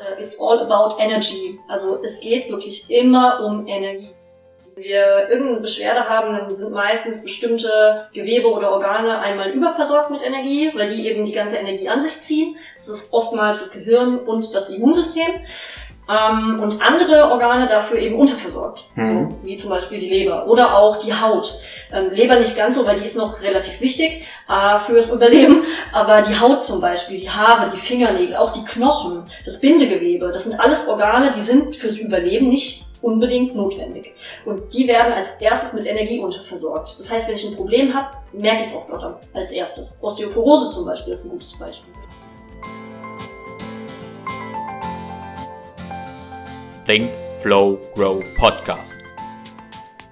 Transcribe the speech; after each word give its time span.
uh, 0.00 0.20
it's 0.20 0.38
all 0.38 0.60
about 0.60 0.96
energy. 1.00 1.58
Also 1.68 2.02
es 2.02 2.20
geht 2.20 2.50
wirklich 2.50 2.90
immer 2.90 3.44
um 3.44 3.66
Energie. 3.66 4.10
Wenn 4.74 4.84
wir 4.84 5.28
irgendeine 5.28 5.60
Beschwerde 5.60 6.08
haben, 6.08 6.34
dann 6.34 6.50
sind 6.50 6.72
meistens 6.72 7.22
bestimmte 7.22 8.08
Gewebe 8.12 8.48
oder 8.48 8.72
Organe 8.72 9.18
einmal 9.18 9.50
überversorgt 9.50 10.10
mit 10.10 10.24
Energie, 10.24 10.72
weil 10.74 10.88
die 10.88 11.06
eben 11.06 11.24
die 11.24 11.32
ganze 11.32 11.56
Energie 11.56 11.88
an 11.88 12.04
sich 12.04 12.22
ziehen. 12.22 12.56
Das 12.76 12.88
ist 12.88 13.12
oftmals 13.12 13.60
das 13.60 13.70
Gehirn 13.70 14.18
und 14.18 14.54
das 14.54 14.70
Immunsystem 14.70 15.40
ähm, 16.10 16.60
und 16.60 16.82
andere 16.82 17.30
Organe 17.30 17.66
dafür 17.66 17.98
eben 17.98 18.16
unterversorgt, 18.16 18.84
mhm. 18.96 19.30
so, 19.30 19.38
wie 19.46 19.56
zum 19.56 19.70
Beispiel 19.70 20.00
die 20.00 20.08
Leber 20.08 20.46
oder 20.46 20.76
auch 20.76 20.96
die 20.96 21.14
Haut. 21.14 21.58
Ähm, 21.92 22.10
Leber 22.10 22.38
nicht 22.38 22.56
ganz 22.56 22.74
so, 22.76 22.86
weil 22.86 22.98
die 22.98 23.04
ist 23.04 23.16
noch 23.16 23.40
relativ 23.42 23.80
wichtig 23.80 24.26
äh, 24.48 24.78
fürs 24.78 25.10
Überleben, 25.10 25.62
aber 25.92 26.22
die 26.22 26.38
Haut 26.38 26.64
zum 26.64 26.80
Beispiel, 26.80 27.20
die 27.20 27.30
Haare, 27.30 27.70
die 27.70 27.78
Fingernägel, 27.78 28.36
auch 28.36 28.50
die 28.50 28.64
Knochen, 28.64 29.24
das 29.44 29.60
Bindegewebe, 29.60 30.30
das 30.32 30.44
sind 30.44 30.58
alles 30.58 30.88
Organe, 30.88 31.32
die 31.36 31.40
sind 31.40 31.76
fürs 31.76 31.96
Überleben 31.96 32.48
nicht 32.48 32.86
unbedingt 33.02 33.54
notwendig. 33.54 34.12
Und 34.44 34.72
die 34.74 34.86
werden 34.86 35.12
als 35.12 35.30
erstes 35.40 35.72
mit 35.72 35.86
Energie 35.86 36.18
unterversorgt. 36.18 36.98
Das 36.98 37.10
heißt, 37.10 37.28
wenn 37.28 37.34
ich 37.34 37.48
ein 37.48 37.56
Problem 37.56 37.94
habe, 37.94 38.10
merke 38.32 38.60
ich 38.60 38.66
es 38.66 38.74
auch 38.74 38.86
dort 38.90 39.22
als 39.32 39.50
erstes. 39.52 39.96
Osteoporose 40.00 40.70
zum 40.70 40.84
Beispiel 40.84 41.12
ist 41.14 41.24
ein 41.24 41.30
gutes 41.30 41.58
Beispiel. 41.58 41.92
Think, 46.90 47.08
Flow, 47.40 47.78
Grow 47.94 48.20
Podcast. 48.34 48.96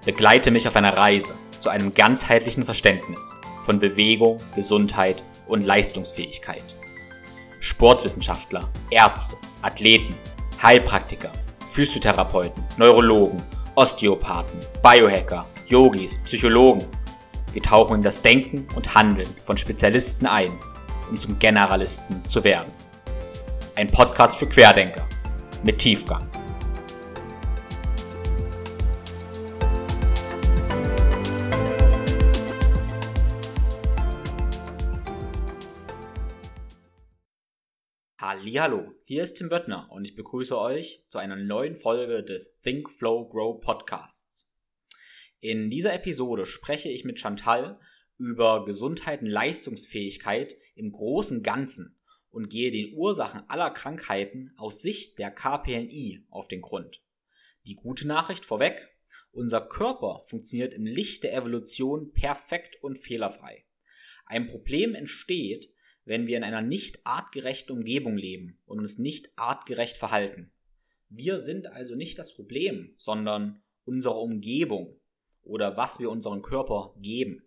Begleite 0.05 0.49
mich 0.49 0.65
auf 0.65 0.77
einer 0.77 0.95
Reise 0.95 1.33
zu 1.59 1.67
einem 1.67 1.93
ganzheitlichen 1.93 2.63
Verständnis 2.63 3.33
von 3.65 3.81
Bewegung, 3.81 4.37
Gesundheit 4.55 5.21
und 5.47 5.65
Leistungsfähigkeit. 5.65 6.63
Sportwissenschaftler, 7.59 8.61
Ärzte, 8.91 9.35
Athleten, 9.61 10.15
Heilpraktiker, 10.63 11.33
Physiotherapeuten, 11.69 12.63
Neurologen, 12.77 13.43
Osteopathen, 13.75 14.61
Biohacker, 14.81 15.45
Yogis, 15.67 16.23
Psychologen. 16.23 16.87
Wir 17.51 17.61
tauchen 17.61 17.97
in 17.97 18.03
das 18.03 18.21
Denken 18.21 18.65
und 18.77 18.95
Handeln 18.95 19.27
von 19.43 19.57
Spezialisten 19.57 20.27
ein, 20.27 20.57
um 21.09 21.17
zum 21.17 21.37
Generalisten 21.39 22.23
zu 22.23 22.41
werden. 22.41 22.71
Ein 23.75 23.87
Podcast 23.87 24.37
für 24.37 24.47
Querdenker 24.47 25.05
mit 25.65 25.77
Tiefgang. 25.77 26.25
Hallo, 38.41 38.93
hier 39.03 39.23
ist 39.23 39.35
Tim 39.35 39.49
Böttner 39.49 39.89
und 39.91 40.05
ich 40.05 40.15
begrüße 40.15 40.57
euch 40.57 41.03
zu 41.09 41.17
einer 41.17 41.35
neuen 41.35 41.75
Folge 41.75 42.23
des 42.23 42.57
Think 42.59 42.89
Flow 42.89 43.27
Grow 43.27 43.59
Podcasts. 43.59 44.55
In 45.41 45.69
dieser 45.69 45.93
Episode 45.93 46.45
spreche 46.45 46.89
ich 46.89 47.03
mit 47.03 47.19
Chantal 47.19 47.79
über 48.17 48.63
Gesundheit 48.63 49.21
und 49.21 49.27
Leistungsfähigkeit 49.27 50.55
im 50.75 50.93
großen 50.93 51.43
Ganzen 51.43 51.99
und 52.31 52.49
gehe 52.49 52.71
den 52.71 52.93
Ursachen 52.95 53.43
aller 53.49 53.71
Krankheiten 53.71 54.53
aus 54.55 54.81
Sicht 54.81 55.19
der 55.19 55.31
KPNI 55.31 56.25
auf 56.29 56.47
den 56.47 56.61
Grund. 56.61 57.03
Die 57.67 57.75
gute 57.75 58.07
Nachricht 58.07 58.45
vorweg, 58.45 58.95
unser 59.31 59.59
Körper 59.59 60.23
funktioniert 60.25 60.73
im 60.73 60.85
Licht 60.85 61.23
der 61.23 61.35
Evolution 61.35 62.13
perfekt 62.13 62.81
und 62.81 62.97
fehlerfrei. 62.97 63.65
Ein 64.25 64.47
Problem 64.47 64.95
entsteht, 64.95 65.73
wenn 66.09 66.25
wir 66.25 66.37
in 66.37 66.43
einer 66.43 66.63
nicht 66.63 67.05
artgerechten 67.05 67.77
Umgebung 67.77 68.17
leben 68.17 68.57
und 68.65 68.79
uns 68.79 68.97
nicht 68.97 69.29
artgerecht 69.35 69.95
verhalten. 69.95 70.51
Wir 71.07 71.37
sind 71.37 71.67
also 71.67 71.93
nicht 71.93 72.17
das 72.17 72.33
Problem, 72.35 72.95
sondern 72.97 73.61
unsere 73.85 74.15
Umgebung 74.15 74.99
oder 75.43 75.77
was 75.77 75.99
wir 75.99 76.09
unserem 76.09 76.41
Körper 76.41 76.95
geben. 76.97 77.43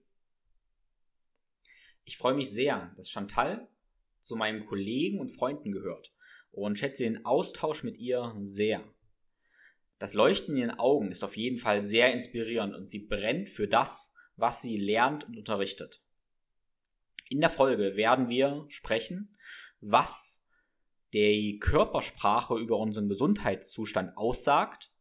Ich 2.04 2.16
freue 2.16 2.34
mich 2.34 2.52
sehr, 2.52 2.94
dass 2.96 3.10
Chantal 3.10 3.66
zu 4.20 4.36
meinen 4.36 4.64
Kollegen 4.64 5.18
und 5.18 5.30
Freunden 5.30 5.72
gehört 5.72 6.14
und 6.52 6.78
schätze 6.78 7.02
den 7.02 7.24
Austausch 7.24 7.82
mit 7.82 7.98
ihr 7.98 8.32
sehr. 8.42 8.84
Das 9.98 10.14
Leuchten 10.14 10.54
in 10.54 10.60
ihren 10.60 10.78
Augen 10.78 11.10
ist 11.10 11.24
auf 11.24 11.36
jeden 11.36 11.58
Fall 11.58 11.82
sehr 11.82 12.12
inspirierend 12.12 12.76
und 12.76 12.88
sie 12.88 13.08
brennt 13.08 13.48
für 13.48 13.66
das, 13.66 14.14
was 14.36 14.62
sie 14.62 14.76
lernt 14.76 15.24
und 15.24 15.36
unterrichtet. 15.36 16.01
In 17.32 17.40
der 17.40 17.48
Folge 17.48 17.96
werden 17.96 18.28
wir 18.28 18.66
sprechen, 18.68 19.34
was 19.80 20.50
die 21.14 21.58
Körpersprache 21.60 22.58
über 22.58 22.76
unseren 22.76 23.08
Gesundheitszustand 23.08 24.18
aussagt, 24.18 24.92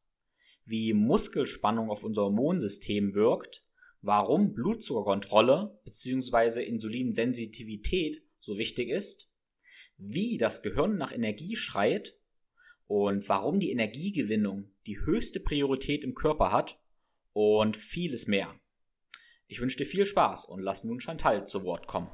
wie 0.64 0.94
Muskelspannung 0.94 1.90
auf 1.90 2.06
unser 2.06 2.22
Hormonsystem 2.22 3.16
wirkt, 3.16 3.66
warum 4.02 4.54
Blutzuckerkontrolle 4.54 5.78
bzw. 5.84 6.64
Insulinsensitivität 6.64 8.24
so 8.38 8.58
wichtig 8.58 8.88
ist, 8.88 9.38
wie 9.98 10.38
das 10.38 10.62
Gehirn 10.62 10.98
nach 10.98 11.12
Energie 11.12 11.58
schreit 11.58 12.18
und 12.88 13.28
warum 13.28 13.60
die 13.60 13.72
Energiegewinnung 13.72 14.72
die 14.88 15.02
höchste 15.02 15.42
Priorität 15.42 16.06
im 16.06 16.16
Körper 16.16 16.54
hat 16.54 16.80
und 17.34 17.76
vieles 17.76 18.28
mehr. 18.28 18.58
Ich 19.48 19.60
wünsche 19.60 19.76
dir 19.76 19.86
viel 19.86 20.06
Spaß 20.06 20.46
und 20.46 20.62
lass 20.62 20.86
nun 20.86 21.02
Chantal 21.02 21.46
zu 21.46 21.66
Wort 21.66 21.88
kommen. 21.88 22.10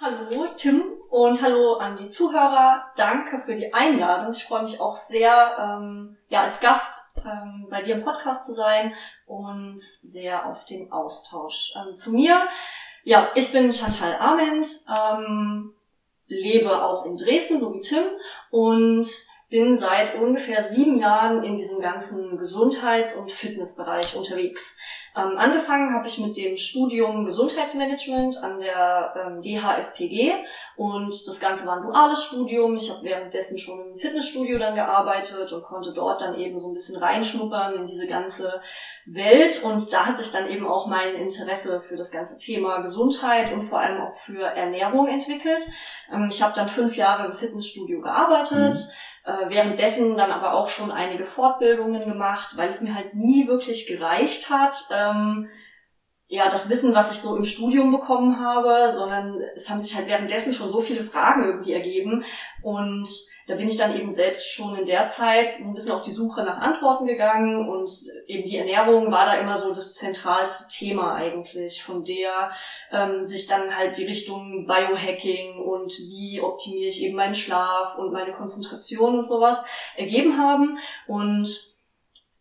Hallo 0.00 0.48
Tim 0.56 0.82
und 1.08 1.40
hallo 1.40 1.74
an 1.74 1.96
die 1.96 2.08
Zuhörer. 2.08 2.84
Danke 2.96 3.38
für 3.38 3.54
die 3.54 3.72
Einladung. 3.72 4.32
Ich 4.32 4.44
freue 4.44 4.62
mich 4.62 4.80
auch 4.80 4.96
sehr, 4.96 5.56
ähm, 5.56 6.16
ja, 6.28 6.42
als 6.42 6.58
Gast 6.58 7.16
ähm, 7.24 7.68
bei 7.70 7.80
dir 7.80 7.94
im 7.94 8.02
Podcast 8.02 8.44
zu 8.44 8.54
sein 8.54 8.92
und 9.26 9.78
sehr 9.78 10.46
auf 10.46 10.64
den 10.64 10.90
Austausch. 10.90 11.72
Ähm, 11.76 11.94
zu 11.94 12.10
mir, 12.10 12.48
ja, 13.04 13.30
ich 13.36 13.52
bin 13.52 13.72
Chantal 13.72 14.16
Ament, 14.18 14.66
ähm, 14.92 15.72
lebe 16.26 16.82
auch 16.82 17.06
in 17.06 17.16
Dresden, 17.16 17.60
so 17.60 17.72
wie 17.72 17.80
Tim, 17.80 18.02
und 18.50 19.06
bin 19.50 19.78
seit 19.78 20.14
ungefähr 20.16 20.64
sieben 20.64 20.98
Jahren 20.98 21.44
in 21.44 21.56
diesem 21.56 21.80
ganzen 21.80 22.38
Gesundheits- 22.38 23.14
und 23.14 23.30
Fitnessbereich 23.30 24.16
unterwegs. 24.16 24.74
Ähm, 25.16 25.38
angefangen 25.38 25.94
habe 25.94 26.08
ich 26.08 26.18
mit 26.18 26.36
dem 26.36 26.56
Studium 26.56 27.24
Gesundheitsmanagement 27.24 28.42
an 28.42 28.58
der 28.58 29.14
ähm, 29.16 29.40
DHFPG 29.40 30.32
und 30.76 31.28
das 31.28 31.38
Ganze 31.38 31.66
war 31.66 31.76
ein 31.76 31.82
duales 31.82 32.24
Studium. 32.24 32.74
Ich 32.74 32.90
habe 32.90 33.04
währenddessen 33.04 33.56
schon 33.56 33.90
im 33.90 33.94
Fitnessstudio 33.94 34.58
dann 34.58 34.74
gearbeitet 34.74 35.52
und 35.52 35.62
konnte 35.62 35.92
dort 35.92 36.20
dann 36.20 36.34
eben 36.34 36.58
so 36.58 36.68
ein 36.68 36.72
bisschen 36.72 37.00
reinschnuppern 37.00 37.74
in 37.74 37.84
diese 37.84 38.08
ganze 38.08 38.60
Welt 39.06 39.62
und 39.62 39.92
da 39.92 40.06
hat 40.06 40.18
sich 40.18 40.32
dann 40.32 40.48
eben 40.48 40.66
auch 40.66 40.88
mein 40.88 41.14
Interesse 41.14 41.80
für 41.80 41.96
das 41.96 42.10
ganze 42.10 42.38
Thema 42.38 42.78
Gesundheit 42.78 43.52
und 43.52 43.62
vor 43.62 43.78
allem 43.78 44.02
auch 44.02 44.16
für 44.16 44.42
Ernährung 44.42 45.06
entwickelt. 45.06 45.64
Ähm, 46.12 46.28
ich 46.28 46.42
habe 46.42 46.54
dann 46.56 46.68
fünf 46.68 46.96
Jahre 46.96 47.26
im 47.26 47.32
Fitnessstudio 47.32 48.00
gearbeitet. 48.00 48.74
Mhm 48.74 48.94
äh, 49.24 49.48
währenddessen 49.48 50.16
dann 50.16 50.30
aber 50.30 50.52
auch 50.52 50.68
schon 50.68 50.90
einige 50.90 51.24
Fortbildungen 51.24 52.04
gemacht, 52.04 52.56
weil 52.56 52.68
es 52.68 52.80
mir 52.80 52.94
halt 52.94 53.14
nie 53.14 53.48
wirklich 53.48 53.86
gereicht 53.86 54.50
hat, 54.50 54.74
ähm, 54.90 55.48
ja, 56.34 56.48
das 56.48 56.68
Wissen, 56.68 56.94
was 56.94 57.12
ich 57.12 57.18
so 57.18 57.36
im 57.36 57.44
Studium 57.44 57.92
bekommen 57.92 58.40
habe, 58.40 58.92
sondern 58.92 59.40
es 59.54 59.70
haben 59.70 59.82
sich 59.82 59.94
halt 59.94 60.08
währenddessen 60.08 60.52
schon 60.52 60.68
so 60.68 60.80
viele 60.80 61.04
Fragen 61.04 61.44
irgendwie 61.44 61.72
ergeben. 61.72 62.24
Und 62.62 63.08
da 63.46 63.54
bin 63.54 63.68
ich 63.68 63.76
dann 63.76 63.94
eben 63.94 64.12
selbst 64.12 64.50
schon 64.50 64.76
in 64.76 64.86
der 64.86 65.06
Zeit 65.06 65.50
so 65.62 65.68
ein 65.68 65.74
bisschen 65.74 65.92
auf 65.92 66.02
die 66.02 66.10
Suche 66.10 66.42
nach 66.42 66.58
Antworten 66.58 67.06
gegangen. 67.06 67.68
Und 67.68 67.90
eben 68.26 68.44
die 68.44 68.56
Ernährung 68.56 69.12
war 69.12 69.26
da 69.26 69.34
immer 69.34 69.56
so 69.56 69.68
das 69.68 69.94
zentralste 69.94 70.68
Thema 70.76 71.14
eigentlich, 71.14 71.82
von 71.82 72.04
der 72.04 72.50
ähm, 72.90 73.26
sich 73.26 73.46
dann 73.46 73.74
halt 73.76 73.96
die 73.96 74.06
Richtung 74.06 74.66
Biohacking 74.66 75.62
und 75.62 75.92
wie 75.98 76.40
optimiere 76.40 76.88
ich 76.88 77.02
eben 77.02 77.16
meinen 77.16 77.34
Schlaf 77.34 77.96
und 77.96 78.12
meine 78.12 78.32
Konzentration 78.32 79.18
und 79.18 79.24
sowas 79.24 79.64
ergeben 79.96 80.36
haben. 80.38 80.78
Und 81.06 81.73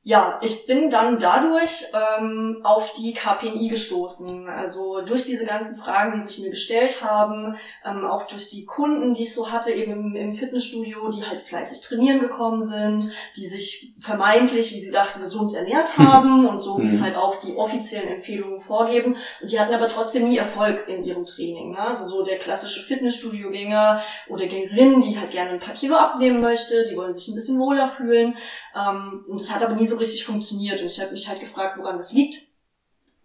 ja, 0.06 0.38
ich 0.42 0.66
bin 0.66 0.90
dann 0.90 1.18
dadurch 1.18 1.86
ähm, 1.94 2.60
auf 2.64 2.92
die 2.92 3.14
KPNI 3.14 3.70
gestoßen. 3.70 4.50
Also 4.50 5.00
durch 5.00 5.26
diese 5.26 5.46
ganzen 5.46 5.78
Fragen, 5.78 6.12
die 6.14 6.20
sich 6.20 6.40
mir 6.40 6.50
gestellt 6.50 7.02
haben, 7.02 7.56
ähm, 7.86 8.06
auch 8.06 8.28
durch 8.28 8.50
die 8.50 8.66
Kunden, 8.66 9.14
die 9.14 9.24
ich 9.24 9.34
so 9.34 9.50
hatte, 9.50 9.72
eben 9.72 9.94
im, 9.94 10.16
im, 10.18 10.34
Fitnessstudio, 10.34 11.10
die 11.10 11.26
halt 11.26 11.40
fleißig 11.40 11.80
trainieren 11.80 12.20
gekommen 12.20 12.62
sind, 12.62 13.14
die 13.38 13.46
sich 13.46 13.96
vermeintlich, 13.98 14.74
wie 14.74 14.82
sie 14.82 14.92
dachten, 14.92 15.22
gesund 15.22 15.54
ernährt 15.54 15.98
haben 15.98 16.48
und 16.48 16.58
so, 16.58 16.80
wie 16.80 16.88
es 16.88 17.00
mhm. 17.00 17.04
halt 17.06 17.16
auch 17.16 17.38
die 17.38 17.56
offiziellen 17.56 18.10
Empfehlungen 18.10 18.60
vorgeben. 18.60 19.16
Und 19.42 19.52
die 19.52 19.58
hatten 19.58 19.74
aber 19.74 19.88
trotzdem 19.88 20.28
nie 20.28 20.38
Erfolg 20.38 20.86
in 20.90 21.02
ihrem 21.02 21.24
Training. 21.24 21.72
Ne? 21.72 21.80
Also 21.80 22.06
so 22.08 22.24
der 22.24 22.40
klassische 22.40 22.82
Fitnessstudio-Gänger 22.82 24.02
oder 24.28 24.48
Gängerin, 24.48 25.00
die 25.00 25.18
halt 25.18 25.32
gerne 25.32 25.52
ein 25.52 25.60
paar 25.60 25.76
Kilo 25.76 25.96
abnehmen 25.96 26.42
möchte, 26.42 26.86
die 26.90 26.98
wollen 26.98 27.14
sich 27.14 27.30
ein 27.30 27.36
bisschen 27.36 27.58
wohler 27.58 27.88
fühlen. 27.88 28.36
Ähm, 28.76 29.24
und 29.30 29.40
das 29.40 29.50
hat 29.50 29.64
aber 29.64 29.76
nie 29.76 29.88
so 29.88 29.93
so 29.94 30.00
richtig 30.00 30.26
funktioniert. 30.26 30.82
Und 30.82 30.88
ich 30.88 31.00
habe 31.00 31.12
mich 31.12 31.28
halt 31.28 31.40
gefragt, 31.40 31.78
woran 31.78 31.98
das 31.98 32.12
liegt. 32.14 32.42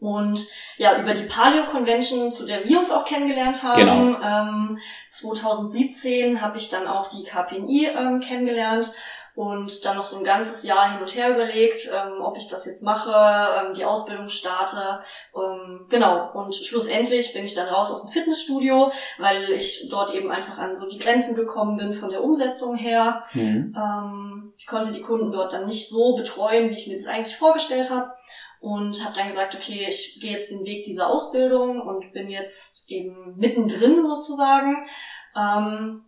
Und 0.00 0.46
ja, 0.76 1.00
über 1.00 1.12
die 1.12 1.24
Paleo 1.24 1.66
Convention, 1.66 2.32
zu 2.32 2.46
der 2.46 2.64
wir 2.68 2.78
uns 2.78 2.92
auch 2.92 3.04
kennengelernt 3.04 3.64
haben, 3.64 4.14
genau. 4.14 4.20
ähm, 4.22 4.78
2017 5.10 6.40
habe 6.40 6.56
ich 6.56 6.68
dann 6.68 6.86
auch 6.86 7.08
die 7.08 7.24
KPNI 7.24 7.86
ähm, 7.86 8.20
kennengelernt 8.20 8.92
und 9.38 9.84
dann 9.84 9.96
noch 9.96 10.04
so 10.04 10.18
ein 10.18 10.24
ganzes 10.24 10.64
Jahr 10.64 10.90
hin 10.90 11.00
und 11.00 11.14
her 11.14 11.30
überlegt, 11.30 11.88
ähm, 11.94 12.20
ob 12.22 12.36
ich 12.36 12.48
das 12.48 12.66
jetzt 12.66 12.82
mache, 12.82 13.12
ähm, 13.12 13.72
die 13.72 13.84
Ausbildung 13.84 14.28
starte. 14.28 14.98
Ähm, 15.32 15.86
genau, 15.88 16.32
und 16.32 16.52
schlussendlich 16.56 17.32
bin 17.32 17.44
ich 17.44 17.54
dann 17.54 17.68
raus 17.68 17.92
aus 17.92 18.02
dem 18.02 18.10
Fitnessstudio, 18.10 18.90
weil 19.18 19.52
ich 19.52 19.88
dort 19.92 20.12
eben 20.12 20.32
einfach 20.32 20.58
an 20.58 20.74
so 20.74 20.88
die 20.88 20.98
Grenzen 20.98 21.36
gekommen 21.36 21.76
bin 21.76 21.94
von 21.94 22.10
der 22.10 22.24
Umsetzung 22.24 22.74
her. 22.74 23.22
Mhm. 23.32 23.76
Ähm, 23.76 24.54
ich 24.58 24.66
konnte 24.66 24.90
die 24.90 25.02
Kunden 25.02 25.30
dort 25.30 25.52
dann 25.52 25.66
nicht 25.66 25.88
so 25.88 26.16
betreuen, 26.16 26.70
wie 26.70 26.74
ich 26.74 26.88
mir 26.88 26.96
das 26.96 27.06
eigentlich 27.06 27.36
vorgestellt 27.36 27.90
habe. 27.90 28.10
Und 28.58 29.04
habe 29.04 29.14
dann 29.14 29.28
gesagt, 29.28 29.54
okay, 29.54 29.86
ich 29.88 30.18
gehe 30.20 30.32
jetzt 30.32 30.50
den 30.50 30.64
Weg 30.64 30.82
dieser 30.82 31.06
Ausbildung 31.06 31.80
und 31.80 32.12
bin 32.12 32.28
jetzt 32.28 32.90
eben 32.90 33.36
mittendrin 33.36 34.02
sozusagen. 34.02 34.88
Ähm, 35.36 36.07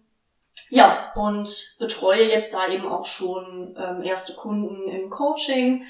ja, 0.71 1.13
und 1.15 1.77
betreue 1.79 2.29
jetzt 2.29 2.55
da 2.55 2.69
eben 2.69 2.87
auch 2.87 3.05
schon 3.05 3.77
ähm, 3.79 4.03
erste 4.03 4.35
Kunden 4.35 4.89
im 4.89 5.11
Coaching, 5.11 5.85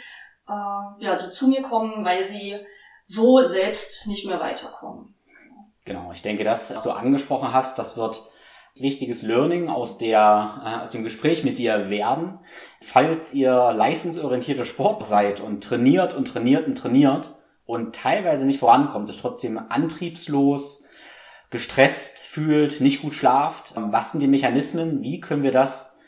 äh, 0.49 1.05
ja, 1.05 1.17
die 1.17 1.31
zu 1.31 1.49
mir 1.49 1.63
kommen, 1.63 2.05
weil 2.05 2.27
sie 2.27 2.57
so 3.05 3.47
selbst 3.47 4.07
nicht 4.07 4.27
mehr 4.27 4.41
weiterkommen. 4.41 5.15
Genau, 5.85 6.11
ich 6.13 6.23
denke, 6.23 6.45
das, 6.45 6.73
was 6.73 6.83
du 6.83 6.91
angesprochen 6.91 7.53
hast, 7.53 7.79
das 7.79 7.97
wird 7.97 8.23
wichtiges 8.79 9.23
Learning 9.23 9.69
aus 9.69 9.99
der 9.99 10.63
äh, 10.65 10.83
aus 10.83 10.91
dem 10.93 11.03
Gespräch 11.03 11.45
mit 11.45 11.59
dir 11.59 11.91
werden. 11.91 12.39
Falls 12.81 13.35
ihr 13.35 13.73
leistungsorientierte 13.73 14.65
Sport 14.65 15.05
seid 15.07 15.41
und 15.41 15.63
trainiert 15.65 16.15
und 16.15 16.27
trainiert 16.29 16.67
und 16.67 16.77
trainiert 16.77 17.37
und 17.67 17.95
teilweise 17.95 18.47
nicht 18.47 18.61
vorankommt, 18.61 19.11
ist 19.11 19.21
trotzdem 19.21 19.59
antriebslos, 19.69 20.89
gestresst 21.51 22.19
fühlt, 22.19 22.81
nicht 22.81 23.03
gut 23.03 23.15
schlaft. 23.15 23.75
Was 23.77 24.13
sind 24.13 24.21
die 24.21 24.29
Mechanismen? 24.29 25.03
Wie 25.03 25.21
können 25.21 25.43
wir 25.43 25.53
das 25.53 26.01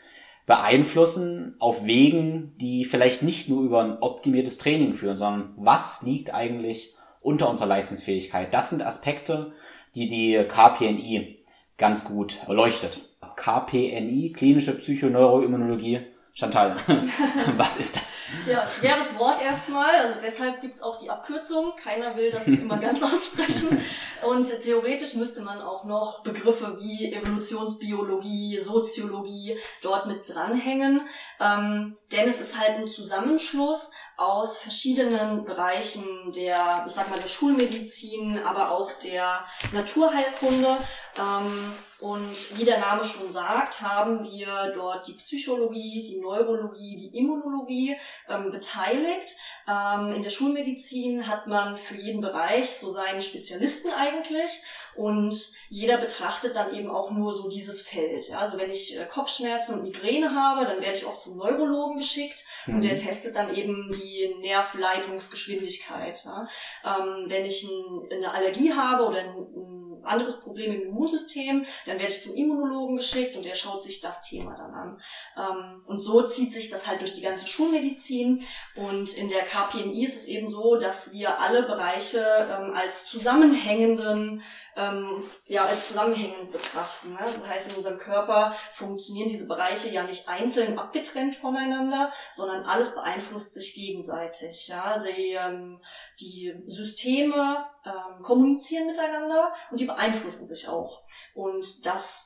beeinflussen 0.45 1.55
auf 1.59 1.85
Wegen, 1.85 2.55
die 2.57 2.85
vielleicht 2.85 3.23
nicht 3.23 3.49
nur 3.49 3.63
über 3.63 3.83
ein 3.83 3.97
optimiertes 3.99 4.57
Training 4.57 4.93
führen, 4.93 5.17
sondern 5.17 5.53
was 5.57 6.01
liegt 6.03 6.33
eigentlich 6.33 6.95
unter 7.21 7.49
unserer 7.49 7.67
Leistungsfähigkeit? 7.67 8.53
Das 8.53 8.69
sind 8.69 8.85
Aspekte, 8.85 9.53
die 9.95 10.07
die 10.07 10.43
KPNI 10.47 11.45
ganz 11.77 12.05
gut 12.05 12.39
beleuchtet. 12.47 13.09
KPNI, 13.35 14.31
klinische 14.35 14.77
Psychoneuroimmunologie, 14.77 16.01
Chantal, 16.35 16.75
was 17.57 17.77
ist 17.77 17.95
das? 17.95 18.17
Ja, 18.47 18.65
schweres 18.65 19.15
Wort 19.19 19.39
erstmal. 19.39 19.93
Also 20.03 20.19
deshalb 20.19 20.61
gibt's 20.61 20.81
auch 20.81 20.97
die 20.97 21.11
Abkürzung. 21.11 21.73
Keiner 21.75 22.17
will 22.17 22.31
das 22.31 22.43
immer 22.47 22.79
ganz 22.79 23.03
aussprechen. 23.03 23.79
Und 24.23 24.47
theoretisch 24.61 25.13
müsste 25.13 25.41
man 25.41 25.61
auch 25.61 25.85
noch 25.85 26.23
Begriffe 26.23 26.75
wie 26.79 27.13
Evolutionsbiologie, 27.13 28.57
Soziologie 28.57 29.59
dort 29.83 30.07
mit 30.07 30.27
dranhängen. 30.27 31.01
Ähm, 31.39 31.97
denn 32.11 32.27
es 32.27 32.39
ist 32.39 32.59
halt 32.59 32.77
ein 32.79 32.87
Zusammenschluss 32.87 33.91
aus 34.17 34.57
verschiedenen 34.57 35.43
Bereichen 35.43 36.31
der, 36.35 36.83
ich 36.85 36.93
sag 36.93 37.09
mal, 37.09 37.19
der 37.19 37.27
Schulmedizin, 37.27 38.39
aber 38.43 38.71
auch 38.71 38.91
der 39.03 39.45
Naturheilkunde. 39.71 40.77
Ähm, 41.17 41.73
und 41.99 42.57
wie 42.57 42.65
der 42.65 42.79
Name 42.79 43.03
schon 43.03 43.31
sagt, 43.31 43.81
haben 43.81 44.25
wir 44.25 44.73
dort 44.75 45.07
die 45.07 45.13
Psychologie, 45.13 46.03
die 46.03 46.19
Neurologie, 46.19 46.97
die 46.97 47.17
Immunologie 47.17 47.95
ähm, 48.27 48.51
beteiligt. 48.51 49.35
Ähm, 49.69 50.13
in 50.13 50.21
der 50.21 50.29
Schulmedizin 50.29 51.27
hat 51.27 51.47
man 51.47 51.77
für 51.77 51.95
jeden 51.95 52.19
Bereich 52.19 52.71
so 52.71 52.91
seinen 52.91 53.21
Spezialisten 53.21 53.89
eigentlich. 53.93 54.63
Und 54.95 55.35
jeder 55.69 55.97
betrachtet 55.97 56.55
dann 56.55 56.73
eben 56.73 56.89
auch 56.89 57.11
nur 57.11 57.33
so 57.33 57.49
dieses 57.49 57.81
Feld. 57.81 58.29
Ja, 58.29 58.39
also 58.39 58.57
wenn 58.57 58.69
ich 58.69 58.99
äh, 58.99 59.05
Kopfschmerzen 59.05 59.75
und 59.75 59.83
Migräne 59.83 60.33
habe, 60.35 60.65
dann 60.65 60.81
werde 60.81 60.97
ich 60.97 61.05
oft 61.05 61.21
zum 61.21 61.37
Neurologen 61.37 61.97
geschickt 61.97 62.43
mhm. 62.65 62.75
und 62.75 62.83
der 62.83 62.97
testet 62.97 63.35
dann 63.35 63.55
eben 63.55 63.91
die 63.91 64.35
Nervleitungsgeschwindigkeit. 64.41 66.23
Ja. 66.25 66.47
Ähm, 66.85 67.25
wenn 67.27 67.45
ich 67.45 67.63
ein, 67.63 68.11
eine 68.11 68.31
Allergie 68.33 68.73
habe 68.73 69.05
oder 69.05 69.19
ein, 69.19 69.35
ein 69.35 69.83
anderes 70.05 70.39
Problem 70.39 70.73
im 70.73 70.81
Immunsystem, 70.89 71.65
dann 71.85 71.99
werde 71.99 72.11
ich 72.11 72.21
zum 72.21 72.35
Immunologen 72.35 72.97
geschickt 72.97 73.35
und 73.35 73.45
der 73.45 73.55
schaut 73.55 73.83
sich 73.83 73.99
das 74.01 74.21
Thema 74.21 74.55
dann 74.55 74.73
an. 74.73 75.01
Ähm, 75.37 75.83
und 75.85 76.01
so 76.01 76.27
zieht 76.27 76.53
sich 76.53 76.69
das 76.69 76.87
halt 76.87 77.01
durch 77.01 77.13
die 77.13 77.21
ganze 77.21 77.47
Schulmedizin. 77.47 78.43
Und 78.75 79.13
in 79.17 79.29
der 79.29 79.43
KPMI 79.43 80.03
ist 80.03 80.17
es 80.17 80.25
eben 80.25 80.49
so, 80.49 80.75
dass 80.75 81.11
wir 81.11 81.39
alle 81.39 81.63
Bereiche 81.63 82.19
ähm, 82.19 82.73
als 82.75 83.05
zusammenhängenden 83.05 84.43
ähm, 84.75 85.23
ja, 85.45 85.65
als 85.65 85.87
zusammenhängend 85.87 86.51
betrachten. 86.51 87.13
Ne? 87.13 87.19
Das 87.19 87.47
heißt, 87.47 87.71
in 87.71 87.77
unserem 87.77 87.99
Körper 87.99 88.55
funktionieren 88.71 89.27
diese 89.27 89.47
Bereiche 89.47 89.89
ja 89.89 90.03
nicht 90.03 90.27
einzeln 90.27 90.77
abgetrennt 90.79 91.35
voneinander, 91.35 92.11
sondern 92.31 92.63
alles 92.65 92.95
beeinflusst 92.95 93.53
sich 93.53 93.73
gegenseitig. 93.75 94.67
Ja? 94.67 94.97
Die, 94.97 95.33
ähm, 95.33 95.81
die 96.19 96.53
Systeme 96.65 97.65
ähm, 97.85 98.21
kommunizieren 98.21 98.87
miteinander 98.87 99.53
und 99.71 99.79
die 99.79 99.85
beeinflussen 99.85 100.47
sich 100.47 100.67
auch. 100.67 101.03
Und 101.33 101.85
das 101.85 102.22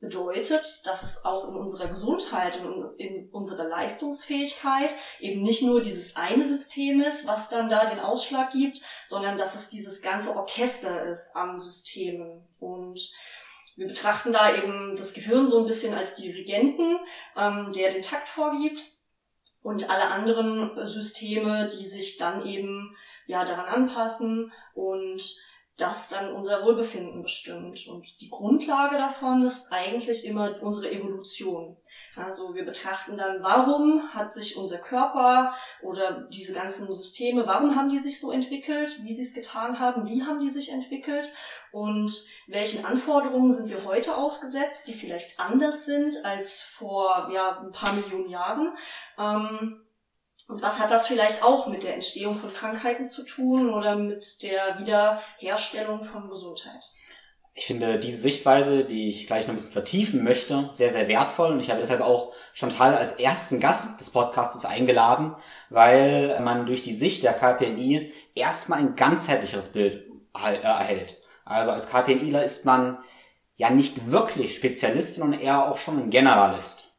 bedeutet, 0.00 0.80
dass 0.84 1.02
es 1.02 1.24
auch 1.24 1.48
in 1.48 1.56
unserer 1.56 1.88
Gesundheit 1.88 2.60
und 2.60 2.98
in 2.98 3.28
unserer 3.30 3.64
Leistungsfähigkeit 3.64 4.94
eben 5.18 5.42
nicht 5.42 5.62
nur 5.62 5.80
dieses 5.80 6.14
eine 6.14 6.44
System 6.44 7.00
ist, 7.00 7.26
was 7.26 7.48
dann 7.48 7.68
da 7.68 7.90
den 7.90 7.98
Ausschlag 7.98 8.52
gibt, 8.52 8.80
sondern 9.04 9.36
dass 9.36 9.56
es 9.56 9.68
dieses 9.68 10.00
ganze 10.00 10.36
Orchester 10.36 11.04
ist 11.06 11.34
an 11.34 11.58
Systemen. 11.58 12.46
Und 12.60 13.10
wir 13.76 13.88
betrachten 13.88 14.32
da 14.32 14.54
eben 14.54 14.94
das 14.96 15.14
Gehirn 15.14 15.48
so 15.48 15.60
ein 15.60 15.66
bisschen 15.66 15.94
als 15.94 16.14
Dirigenten, 16.14 16.98
ähm, 17.36 17.72
der 17.72 17.90
den 17.90 18.02
Takt 18.02 18.28
vorgibt 18.28 18.92
und 19.62 19.90
alle 19.90 20.08
anderen 20.08 20.86
Systeme, 20.86 21.68
die 21.68 21.84
sich 21.84 22.18
dann 22.18 22.46
eben 22.46 22.96
ja 23.26 23.44
daran 23.44 23.66
anpassen 23.66 24.52
und 24.74 25.22
das 25.78 26.08
dann 26.08 26.32
unser 26.32 26.64
Wohlbefinden 26.64 27.22
bestimmt. 27.22 27.86
Und 27.86 28.20
die 28.20 28.28
Grundlage 28.28 28.98
davon 28.98 29.44
ist 29.44 29.72
eigentlich 29.72 30.26
immer 30.26 30.60
unsere 30.60 30.90
Evolution. 30.90 31.76
Also 32.16 32.54
wir 32.54 32.64
betrachten 32.64 33.16
dann, 33.16 33.42
warum 33.42 34.12
hat 34.12 34.34
sich 34.34 34.56
unser 34.56 34.78
Körper 34.78 35.54
oder 35.82 36.28
diese 36.32 36.52
ganzen 36.52 36.92
Systeme, 36.92 37.46
warum 37.46 37.76
haben 37.76 37.88
die 37.88 37.98
sich 37.98 38.18
so 38.20 38.32
entwickelt, 38.32 38.98
wie 39.04 39.14
sie 39.14 39.22
es 39.22 39.34
getan 39.34 39.78
haben, 39.78 40.06
wie 40.06 40.24
haben 40.24 40.40
die 40.40 40.48
sich 40.48 40.72
entwickelt 40.72 41.32
und 41.70 42.10
welchen 42.48 42.84
Anforderungen 42.84 43.54
sind 43.54 43.70
wir 43.70 43.84
heute 43.84 44.16
ausgesetzt, 44.16 44.88
die 44.88 44.94
vielleicht 44.94 45.38
anders 45.38 45.86
sind 45.86 46.24
als 46.24 46.60
vor 46.60 47.30
ja, 47.32 47.60
ein 47.60 47.70
paar 47.70 47.92
Millionen 47.92 48.28
Jahren. 48.28 48.76
Ähm, 49.16 49.87
und 50.48 50.62
was 50.62 50.80
hat 50.80 50.90
das 50.90 51.06
vielleicht 51.06 51.44
auch 51.44 51.66
mit 51.66 51.82
der 51.82 51.92
Entstehung 51.92 52.34
von 52.34 52.52
Krankheiten 52.52 53.06
zu 53.06 53.22
tun 53.22 53.70
oder 53.70 53.96
mit 53.96 54.42
der 54.42 54.78
Wiederherstellung 54.78 56.02
von 56.02 56.30
Gesundheit? 56.30 56.90
Ich 57.52 57.66
finde 57.66 57.98
diese 57.98 58.16
Sichtweise, 58.16 58.84
die 58.84 59.10
ich 59.10 59.26
gleich 59.26 59.44
noch 59.44 59.50
ein 59.50 59.56
bisschen 59.56 59.72
vertiefen 59.72 60.24
möchte, 60.24 60.68
sehr, 60.70 60.90
sehr 60.90 61.06
wertvoll. 61.06 61.52
Und 61.52 61.60
ich 61.60 61.70
habe 61.70 61.80
deshalb 61.80 62.00
auch 62.00 62.32
Chantal 62.54 62.96
als 62.96 63.18
ersten 63.18 63.60
Gast 63.60 64.00
des 64.00 64.10
Podcasts 64.10 64.64
eingeladen, 64.64 65.34
weil 65.68 66.40
man 66.40 66.64
durch 66.64 66.82
die 66.82 66.94
Sicht 66.94 67.24
der 67.24 67.34
KPNI 67.34 68.12
erstmal 68.34 68.78
ein 68.78 68.96
ganzheitlicheres 68.96 69.72
Bild 69.72 70.06
erhält. 70.32 71.18
Also 71.44 71.72
als 71.72 71.90
KPNIler 71.90 72.42
ist 72.44 72.64
man 72.64 72.98
ja 73.56 73.68
nicht 73.68 74.10
wirklich 74.10 74.54
Spezialist, 74.54 75.16
sondern 75.16 75.40
eher 75.40 75.70
auch 75.70 75.78
schon 75.78 75.98
ein 75.98 76.10
Generalist. 76.10 76.96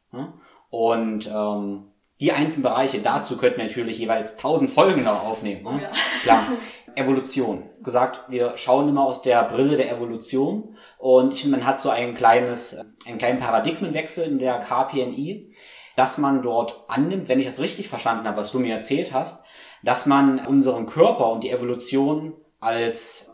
Und 0.68 1.26
ähm, 1.26 1.89
die 2.20 2.32
einzelnen 2.32 2.64
Bereiche, 2.64 3.00
dazu 3.00 3.36
könnten 3.36 3.58
wir 3.58 3.64
natürlich 3.64 3.98
jeweils 3.98 4.36
tausend 4.36 4.70
Folgen 4.70 5.04
noch 5.04 5.24
aufnehmen. 5.24 5.62
Ne? 5.62 5.70
Oh 5.70 5.82
ja. 5.82 5.90
Klar. 6.22 6.46
Evolution. 6.94 7.70
Gesagt, 7.82 8.28
wir 8.28 8.56
schauen 8.56 8.88
immer 8.88 9.04
aus 9.04 9.22
der 9.22 9.44
Brille 9.44 9.76
der 9.76 9.90
Evolution 9.90 10.76
und 10.98 11.32
ich, 11.32 11.46
man 11.46 11.64
hat 11.64 11.80
so 11.80 11.88
ein 11.88 12.14
kleines, 12.14 12.84
einen 13.06 13.18
kleinen 13.18 13.38
Paradigmenwechsel 13.38 14.26
in 14.26 14.38
der 14.38 14.58
KPNI, 14.58 15.54
dass 15.96 16.18
man 16.18 16.42
dort 16.42 16.84
annimmt, 16.88 17.28
wenn 17.28 17.40
ich 17.40 17.46
das 17.46 17.60
richtig 17.60 17.88
verstanden 17.88 18.26
habe, 18.26 18.38
was 18.38 18.52
du 18.52 18.58
mir 18.58 18.74
erzählt 18.74 19.12
hast, 19.12 19.46
dass 19.82 20.06
man 20.06 20.46
unseren 20.46 20.86
Körper 20.86 21.30
und 21.32 21.44
die 21.44 21.50
Evolution 21.50 22.34
als 22.58 23.32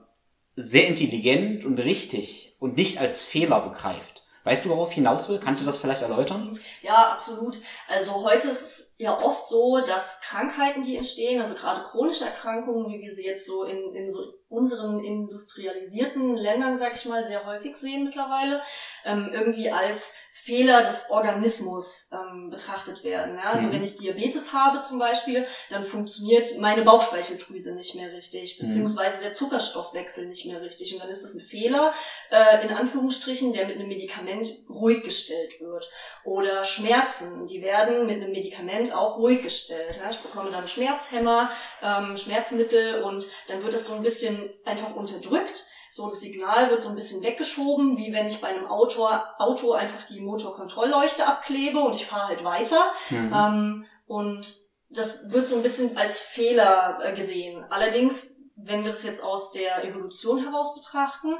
sehr 0.54 0.86
intelligent 0.86 1.64
und 1.64 1.78
richtig 1.78 2.56
und 2.60 2.76
nicht 2.76 3.00
als 3.00 3.22
Fehler 3.22 3.60
begreift. 3.60 4.15
Weißt 4.46 4.64
du, 4.64 4.68
worauf 4.68 4.92
hinaus 4.92 5.28
will? 5.28 5.40
Kannst 5.40 5.60
du 5.60 5.66
das 5.66 5.76
vielleicht 5.76 6.02
erläutern? 6.02 6.56
Ja, 6.80 7.10
absolut. 7.10 7.58
Also 7.88 8.22
heute 8.22 8.46
ist 8.46 8.62
es 8.62 8.85
ja 8.98 9.22
oft 9.22 9.46
so, 9.46 9.78
dass 9.80 10.20
Krankheiten, 10.20 10.82
die 10.82 10.96
entstehen, 10.96 11.40
also 11.40 11.54
gerade 11.54 11.82
chronische 11.82 12.24
Erkrankungen, 12.24 12.88
wie 12.88 13.00
wir 13.00 13.14
sie 13.14 13.24
jetzt 13.24 13.46
so 13.46 13.64
in, 13.64 13.94
in 13.94 14.10
so 14.10 14.20
unseren 14.48 15.00
industrialisierten 15.00 16.36
Ländern, 16.36 16.78
sag 16.78 16.94
ich 16.94 17.04
mal, 17.06 17.26
sehr 17.26 17.44
häufig 17.46 17.74
sehen 17.74 18.04
mittlerweile, 18.04 18.62
ähm, 19.04 19.30
irgendwie 19.32 19.70
als 19.70 20.14
Fehler 20.32 20.80
des 20.80 21.10
Organismus 21.10 22.08
ähm, 22.12 22.50
betrachtet 22.50 23.02
werden. 23.02 23.36
Ja? 23.36 23.50
Also 23.50 23.66
mhm. 23.66 23.72
wenn 23.72 23.82
ich 23.82 23.96
Diabetes 23.96 24.52
habe 24.52 24.80
zum 24.80 25.00
Beispiel, 25.00 25.44
dann 25.70 25.82
funktioniert 25.82 26.58
meine 26.58 26.82
Bauchspeicheldrüse 26.82 27.74
nicht 27.74 27.96
mehr 27.96 28.12
richtig, 28.12 28.60
mhm. 28.60 28.66
beziehungsweise 28.66 29.20
der 29.22 29.34
Zuckerstoffwechsel 29.34 30.26
nicht 30.28 30.46
mehr 30.46 30.60
richtig. 30.60 30.94
Und 30.94 31.02
dann 31.02 31.08
ist 31.08 31.24
das 31.24 31.34
ein 31.34 31.40
Fehler, 31.40 31.92
äh, 32.30 32.64
in 32.64 32.72
Anführungsstrichen, 32.72 33.52
der 33.52 33.66
mit 33.66 33.76
einem 33.76 33.88
Medikament 33.88 34.48
ruhig 34.70 35.02
gestellt 35.02 35.60
wird. 35.60 35.90
Oder 36.22 36.62
Schmerzen, 36.62 37.48
die 37.48 37.62
werden 37.62 38.06
mit 38.06 38.22
einem 38.22 38.30
Medikament 38.30 38.85
auch 38.92 39.18
ruhig 39.18 39.42
gestellt. 39.42 40.00
Ja? 40.02 40.10
Ich 40.10 40.18
bekomme 40.18 40.50
dann 40.50 40.68
Schmerzhämmer, 40.68 41.50
ähm, 41.82 42.16
Schmerzmittel 42.16 43.02
und 43.02 43.26
dann 43.48 43.62
wird 43.62 43.74
das 43.74 43.86
so 43.86 43.94
ein 43.94 44.02
bisschen 44.02 44.50
einfach 44.64 44.94
unterdrückt 44.94 45.64
so, 45.96 46.04
das 46.04 46.20
Signal 46.20 46.70
wird 46.70 46.82
so 46.82 46.90
ein 46.90 46.94
bisschen 46.94 47.22
weggeschoben, 47.22 47.96
wie 47.96 48.12
wenn 48.12 48.26
ich 48.26 48.40
bei 48.40 48.48
einem 48.48 48.66
Auto, 48.66 49.08
Auto 49.38 49.72
einfach 49.72 50.02
die 50.02 50.20
Motorkontrollleuchte 50.20 51.26
abklebe 51.26 51.80
und 51.80 51.96
ich 51.96 52.04
fahre 52.04 52.28
halt 52.28 52.44
weiter. 52.44 52.92
Mhm. 53.08 53.32
Ähm, 53.34 53.86
und 54.06 54.46
das 54.90 55.30
wird 55.30 55.48
so 55.48 55.56
ein 55.56 55.62
bisschen 55.62 55.96
als 55.96 56.18
Fehler 56.18 56.98
äh, 57.02 57.14
gesehen. 57.14 57.64
Allerdings, 57.70 58.36
wenn 58.56 58.84
wir 58.84 58.90
das 58.90 59.04
jetzt 59.04 59.22
aus 59.22 59.50
der 59.50 59.84
Evolution 59.84 60.44
heraus 60.44 60.74
betrachten, 60.74 61.34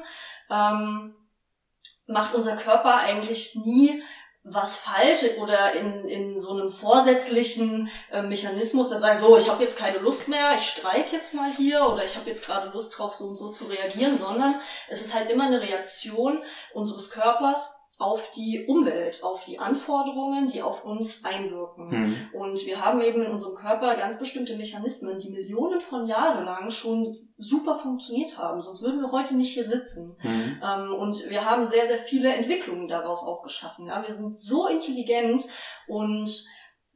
ähm, 0.50 1.14
macht 2.06 2.34
unser 2.34 2.56
Körper 2.56 2.94
eigentlich 2.96 3.56
nie 3.56 4.02
was 4.48 4.76
falsch 4.76 5.24
oder 5.38 5.72
in, 5.72 6.06
in 6.06 6.40
so 6.40 6.52
einem 6.52 6.70
vorsätzlichen 6.70 7.90
äh, 8.12 8.22
Mechanismus, 8.22 8.88
der 8.88 9.00
sagt, 9.00 9.20
so, 9.20 9.36
ich 9.36 9.48
habe 9.50 9.62
jetzt 9.62 9.76
keine 9.76 9.98
Lust 9.98 10.28
mehr, 10.28 10.54
ich 10.54 10.68
streike 10.68 11.16
jetzt 11.16 11.34
mal 11.34 11.50
hier 11.50 11.82
oder 11.82 12.04
ich 12.04 12.16
habe 12.16 12.30
jetzt 12.30 12.46
gerade 12.46 12.68
Lust 12.68 12.96
drauf, 12.96 13.12
so 13.12 13.24
und 13.24 13.36
so 13.36 13.50
zu 13.50 13.64
reagieren, 13.64 14.16
sondern 14.16 14.60
es 14.88 15.00
ist 15.00 15.14
halt 15.14 15.30
immer 15.30 15.46
eine 15.46 15.60
Reaktion 15.60 16.42
unseres 16.72 17.10
Körpers 17.10 17.75
auf 17.98 18.30
die 18.32 18.66
Umwelt, 18.66 19.22
auf 19.22 19.44
die 19.44 19.58
Anforderungen, 19.58 20.48
die 20.48 20.60
auf 20.60 20.84
uns 20.84 21.24
einwirken. 21.24 21.88
Mhm. 21.88 22.16
Und 22.34 22.66
wir 22.66 22.84
haben 22.84 23.00
eben 23.00 23.22
in 23.22 23.30
unserem 23.30 23.54
Körper 23.54 23.96
ganz 23.96 24.18
bestimmte 24.18 24.56
Mechanismen, 24.56 25.18
die 25.18 25.30
Millionen 25.30 25.80
von 25.80 26.06
Jahren 26.06 26.44
lang 26.44 26.68
schon 26.70 27.16
super 27.38 27.74
funktioniert 27.74 28.36
haben. 28.36 28.60
Sonst 28.60 28.82
würden 28.82 29.00
wir 29.00 29.12
heute 29.12 29.34
nicht 29.34 29.54
hier 29.54 29.64
sitzen. 29.64 30.16
Mhm. 30.22 30.62
Ähm, 30.62 30.94
und 30.94 31.30
wir 31.30 31.46
haben 31.46 31.64
sehr, 31.66 31.86
sehr 31.86 31.96
viele 31.96 32.34
Entwicklungen 32.34 32.86
daraus 32.86 33.22
auch 33.22 33.42
geschaffen. 33.42 33.86
Ja? 33.86 34.06
Wir 34.06 34.14
sind 34.14 34.38
so 34.38 34.66
intelligent 34.68 35.46
und 35.88 36.44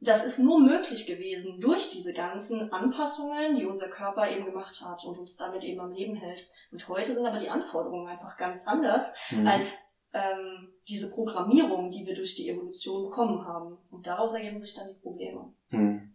das 0.01 0.23
ist 0.23 0.39
nur 0.39 0.59
möglich 0.59 1.05
gewesen 1.05 1.59
durch 1.59 1.89
diese 1.89 2.13
ganzen 2.13 2.71
Anpassungen, 2.73 3.55
die 3.55 3.65
unser 3.65 3.87
Körper 3.87 4.29
eben 4.29 4.45
gemacht 4.45 4.81
hat 4.83 5.03
und 5.03 5.17
uns 5.17 5.35
damit 5.35 5.63
eben 5.63 5.79
am 5.79 5.91
Leben 5.91 6.15
hält. 6.15 6.47
Und 6.71 6.87
heute 6.87 7.13
sind 7.13 7.25
aber 7.25 7.37
die 7.37 7.49
Anforderungen 7.49 8.07
einfach 8.07 8.37
ganz 8.37 8.67
anders 8.67 9.13
mhm. 9.31 9.47
als 9.47 9.77
ähm, 10.13 10.69
diese 10.87 11.09
Programmierung, 11.11 11.89
die 11.89 12.05
wir 12.05 12.15
durch 12.15 12.35
die 12.35 12.49
Evolution 12.49 13.03
bekommen 13.03 13.45
haben. 13.45 13.77
Und 13.91 14.05
daraus 14.07 14.33
ergeben 14.33 14.57
sich 14.57 14.75
dann 14.75 14.89
die 14.89 15.01
Probleme. 15.01 15.53
Hm. 15.69 16.13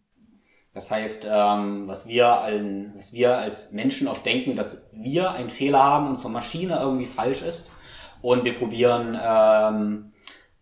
Das 0.74 0.90
heißt, 0.90 1.26
ähm, 1.30 1.88
was, 1.88 2.06
wir 2.06 2.28
allen, 2.28 2.92
was 2.96 3.14
wir 3.14 3.38
als 3.38 3.72
Menschen 3.72 4.08
oft 4.08 4.26
denken, 4.26 4.56
dass 4.56 4.92
wir 4.94 5.30
einen 5.30 5.48
Fehler 5.48 5.82
haben, 5.82 6.08
unsere 6.08 6.30
Maschine 6.30 6.78
irgendwie 6.78 7.06
falsch 7.06 7.40
ist 7.40 7.70
und 8.20 8.44
wir 8.44 8.54
probieren, 8.54 9.18
ähm, 9.18 10.12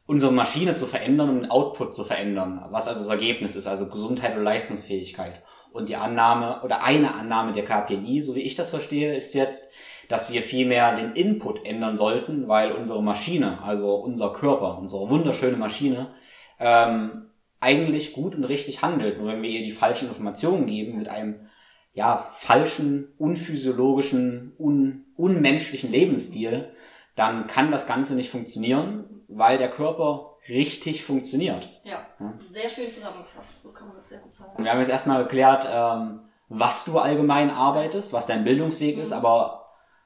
unsere 0.06 0.32
Maschine 0.32 0.76
zu 0.76 0.86
verändern, 0.86 1.30
um 1.30 1.40
den 1.40 1.50
Output 1.50 1.96
zu 1.96 2.04
verändern, 2.04 2.64
was 2.70 2.86
also 2.86 3.00
das 3.00 3.08
Ergebnis 3.08 3.56
ist, 3.56 3.66
also 3.66 3.88
Gesundheit 3.88 4.36
und 4.36 4.44
Leistungsfähigkeit. 4.44 5.42
Und 5.72 5.88
die 5.88 5.96
Annahme 5.96 6.62
oder 6.62 6.84
eine 6.84 7.14
Annahme 7.14 7.52
der 7.52 7.64
KPI, 7.64 8.20
so 8.20 8.36
wie 8.36 8.42
ich 8.42 8.54
das 8.54 8.70
verstehe, 8.70 9.16
ist 9.16 9.34
jetzt, 9.34 9.73
dass 10.08 10.32
wir 10.32 10.42
vielmehr 10.42 10.96
den 10.96 11.12
Input 11.12 11.64
ändern 11.64 11.96
sollten, 11.96 12.48
weil 12.48 12.72
unsere 12.72 13.02
Maschine, 13.02 13.62
also 13.62 13.94
unser 13.96 14.32
Körper, 14.32 14.78
unsere 14.78 15.08
wunderschöne 15.08 15.56
Maschine, 15.56 16.14
ähm, 16.58 17.30
eigentlich 17.60 18.12
gut 18.12 18.34
und 18.34 18.44
richtig 18.44 18.82
handelt. 18.82 19.18
Nur 19.18 19.28
wenn 19.28 19.42
wir 19.42 19.50
ihr 19.50 19.64
die 19.64 19.70
falschen 19.70 20.08
Informationen 20.08 20.66
geben 20.66 20.98
mit 20.98 21.08
einem 21.08 21.48
ja, 21.92 22.28
falschen, 22.34 23.14
unphysiologischen, 23.18 24.52
un 24.58 25.04
unmenschlichen 25.16 25.92
Lebensstil, 25.92 26.72
dann 27.14 27.46
kann 27.46 27.70
das 27.70 27.86
Ganze 27.86 28.16
nicht 28.16 28.30
funktionieren, 28.30 29.22
weil 29.28 29.58
der 29.58 29.70
Körper 29.70 30.34
richtig 30.48 31.04
funktioniert. 31.04 31.66
Ja, 31.84 32.06
ja. 32.18 32.34
sehr 32.50 32.68
schön 32.68 32.90
zusammengefasst. 32.90 33.62
So 33.62 33.72
kann 33.72 33.86
man 33.86 33.96
das 33.96 34.08
sehr 34.08 34.18
gut 34.18 34.34
sagen. 34.34 34.62
Wir 34.62 34.70
haben 34.70 34.78
jetzt 34.78 34.90
erstmal 34.90 35.22
erklärt, 35.22 35.68
ähm, 35.72 36.20
was 36.48 36.84
du 36.84 36.98
allgemein 36.98 37.50
arbeitest, 37.50 38.12
was 38.12 38.26
dein 38.26 38.44
Bildungsweg 38.44 38.96
mhm. 38.96 39.02
ist, 39.02 39.12
aber 39.12 39.63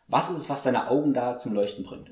was 0.08 0.30
ist 0.30 0.38
es, 0.38 0.50
was 0.50 0.62
deine 0.62 0.90
Augen 0.90 1.14
da 1.14 1.36
zum 1.36 1.54
Leuchten 1.54 1.84
bringt? 1.84 2.10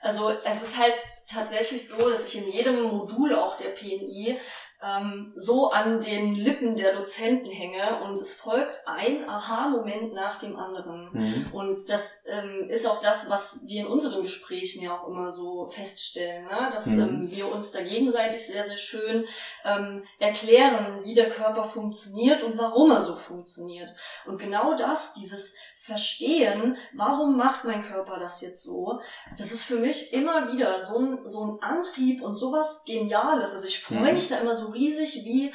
Also 0.00 0.30
es 0.30 0.62
ist 0.62 0.78
halt 0.78 0.94
tatsächlich 1.26 1.88
so, 1.88 1.96
dass 2.08 2.32
ich 2.32 2.42
in 2.42 2.52
jedem 2.52 2.82
Modul 2.82 3.34
auch 3.34 3.56
der 3.56 3.70
PNI 3.70 4.38
ähm, 4.80 5.32
so 5.34 5.70
an 5.70 6.00
den 6.00 6.36
Lippen 6.36 6.76
der 6.76 6.94
Dozenten 6.94 7.50
hänge 7.50 8.00
und 8.00 8.12
es 8.12 8.34
folgt 8.34 8.80
ein 8.86 9.28
Aha-Moment 9.28 10.14
nach 10.14 10.38
dem 10.38 10.56
anderen. 10.56 11.10
Mhm. 11.12 11.46
Und 11.52 11.90
das 11.90 12.18
ähm, 12.26 12.68
ist 12.68 12.86
auch 12.86 13.00
das, 13.00 13.28
was 13.28 13.58
wir 13.64 13.80
in 13.80 13.88
unseren 13.88 14.22
Gesprächen 14.22 14.84
ja 14.84 14.96
auch 14.96 15.08
immer 15.08 15.32
so 15.32 15.66
feststellen, 15.66 16.44
ne? 16.44 16.68
dass 16.70 16.86
mhm. 16.86 17.00
ähm, 17.00 17.30
wir 17.30 17.48
uns 17.48 17.72
da 17.72 17.82
gegenseitig 17.82 18.46
sehr, 18.46 18.66
sehr 18.66 18.76
schön 18.76 19.24
ähm, 19.64 20.04
erklären, 20.20 21.00
wie 21.02 21.14
der 21.14 21.30
Körper 21.30 21.64
funktioniert 21.64 22.44
und 22.44 22.56
warum 22.56 22.92
er 22.92 23.02
so 23.02 23.16
funktioniert. 23.16 23.90
Und 24.26 24.38
genau 24.38 24.74
das, 24.76 25.12
dieses 25.12 25.56
Verstehen, 25.88 26.76
warum 26.92 27.38
macht 27.38 27.64
mein 27.64 27.82
Körper 27.82 28.18
das 28.18 28.42
jetzt 28.42 28.62
so, 28.62 29.00
das 29.38 29.52
ist 29.52 29.64
für 29.64 29.76
mich 29.76 30.12
immer 30.12 30.52
wieder 30.52 30.84
so 30.84 30.98
ein, 30.98 31.26
so 31.26 31.46
ein 31.46 31.62
Antrieb 31.62 32.22
und 32.22 32.36
sowas 32.36 32.82
Geniales. 32.84 33.54
Also 33.54 33.66
ich 33.66 33.80
freue 33.80 34.08
mhm. 34.08 34.14
mich 34.14 34.28
da 34.28 34.36
immer 34.36 34.54
so 34.54 34.66
riesig, 34.66 35.24
wie 35.24 35.54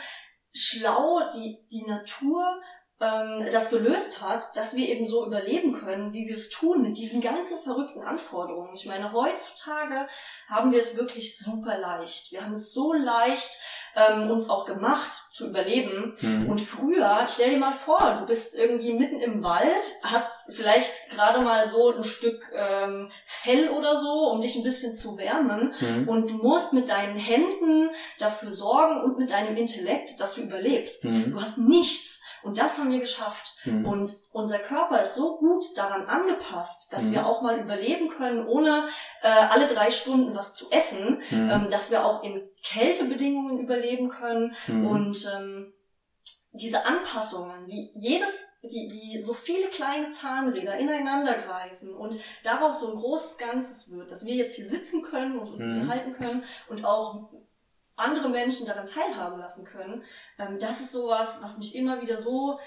schlau 0.52 1.20
die, 1.36 1.60
die 1.72 1.86
Natur 1.86 2.44
ähm, 3.00 3.48
das 3.52 3.70
gelöst 3.70 4.22
hat, 4.22 4.44
dass 4.56 4.76
wir 4.76 4.90
eben 4.90 5.06
so 5.06 5.28
überleben 5.28 5.74
können, 5.74 6.14
wie 6.14 6.28
wir 6.28 6.36
es 6.36 6.50
tun 6.50 6.82
mit 6.82 6.98
diesen 6.98 7.22
ganzen 7.22 7.60
verrückten 7.60 8.02
Anforderungen. 8.02 8.74
Ich 8.74 8.88
meine, 8.88 9.12
heutzutage 9.12 10.08
haben 10.48 10.72
wir 10.72 10.80
es 10.80 10.96
wirklich 10.96 11.38
super 11.38 11.78
leicht. 11.78 12.32
Wir 12.32 12.44
haben 12.44 12.54
es 12.54 12.74
so 12.74 12.94
leicht, 12.94 13.60
ähm, 13.96 14.30
uns 14.30 14.50
auch 14.50 14.66
gemacht 14.66 15.14
zu 15.32 15.48
überleben. 15.50 16.16
Mhm. 16.22 16.48
Und 16.48 16.60
früher, 16.60 17.26
stell 17.28 17.52
dir 17.52 17.58
mal 17.58 17.74
vor, 17.74 18.18
du 18.20 18.26
bist 18.26 18.56
irgendwie 18.56 18.94
mitten 18.94 19.20
im 19.22 19.44
Wald, 19.44 19.84
hast 20.04 20.28
vielleicht 20.52 21.10
gerade 21.12 21.42
mal 21.42 21.70
so 21.70 21.94
ein 21.96 22.04
Stück 22.04 22.42
ähm, 22.54 23.12
Fell 23.24 23.70
oder 23.70 23.98
so, 23.98 24.32
um 24.32 24.42
dich 24.42 24.56
ein 24.56 24.64
bisschen 24.64 24.96
zu 24.96 25.18
wärmen. 25.18 25.74
Mhm. 25.80 26.08
Und 26.08 26.32
du 26.32 26.36
musst 26.38 26.74
mit 26.74 26.90
deinen 26.90 27.18
Händen 27.18 27.90
dafür 28.20 28.54
sorgen 28.54 29.02
und 29.02 29.20
mit 29.20 29.32
deinem 29.32 29.56
Intellekt, 29.56 30.20
dass 30.20 30.36
du 30.36 30.42
überlebst. 30.42 31.06
Mhm. 31.06 31.32
Du 31.32 31.42
hast 31.42 31.58
nichts 31.58 32.20
und 32.44 32.58
das 32.58 32.78
haben 32.78 32.92
wir 32.92 33.00
geschafft. 33.00 33.56
Mhm. 33.66 33.86
Und 33.86 34.12
unser 34.34 34.60
Körper 34.60 35.02
ist 35.02 35.16
so 35.16 35.38
gut 35.38 35.64
daran 35.78 36.06
angepasst, 36.06 36.92
dass 36.94 37.04
mhm. 37.04 37.14
wir 37.14 37.26
auch 37.26 37.42
mal 37.42 37.60
überleben 37.60 38.10
können, 38.10 38.46
ohne 38.46 38.88
äh, 39.22 39.28
alle 39.28 39.68
drei 39.68 39.90
Stunden 39.90 40.36
was 40.36 40.54
zu 40.54 40.70
essen, 40.72 41.22
mhm. 41.30 41.50
ähm, 41.50 41.68
dass 41.70 41.90
wir 41.90 42.06
auch 42.06 42.24
in 42.24 42.42
Kältebedingungen 42.64 43.60
überleben 43.60 44.10
können. 44.10 44.56
Mhm. 44.68 44.88
Und 44.88 45.32
ähm, 45.36 45.74
diese 46.52 46.86
Anpassungen, 46.86 47.68
wie 47.68 47.92
jedes 47.96 48.30
wie, 48.64 48.90
wie 48.92 49.22
so 49.22 49.34
viele 49.34 49.68
kleine 49.68 50.10
Zahnräder 50.12 50.78
ineinander 50.78 51.34
greifen 51.34 51.94
und 51.94 52.18
daraus 52.44 52.80
so 52.80 52.92
ein 52.92 52.96
großes 52.96 53.38
Ganzes 53.38 53.92
wird, 53.92 54.10
dass 54.10 54.26
wir 54.26 54.36
jetzt 54.36 54.56
hier 54.56 54.66
sitzen 54.66 55.04
können 55.04 55.38
und 55.38 55.52
uns 55.52 55.66
mhm. 55.66 55.74
unterhalten 55.74 56.14
können 56.14 56.44
und 56.70 56.86
auch 56.86 57.30
andere 57.96 58.30
Menschen 58.30 58.66
daran 58.66 58.86
teilhaben 58.86 59.40
lassen 59.40 59.66
können, 59.66 60.04
ähm, 60.40 60.58
das 60.60 60.80
ist 60.80 60.92
sowas, 60.92 61.40
was 61.42 61.58
mich 61.58 61.76
immer 61.76 62.02
wieder 62.02 62.22
so 62.22 62.60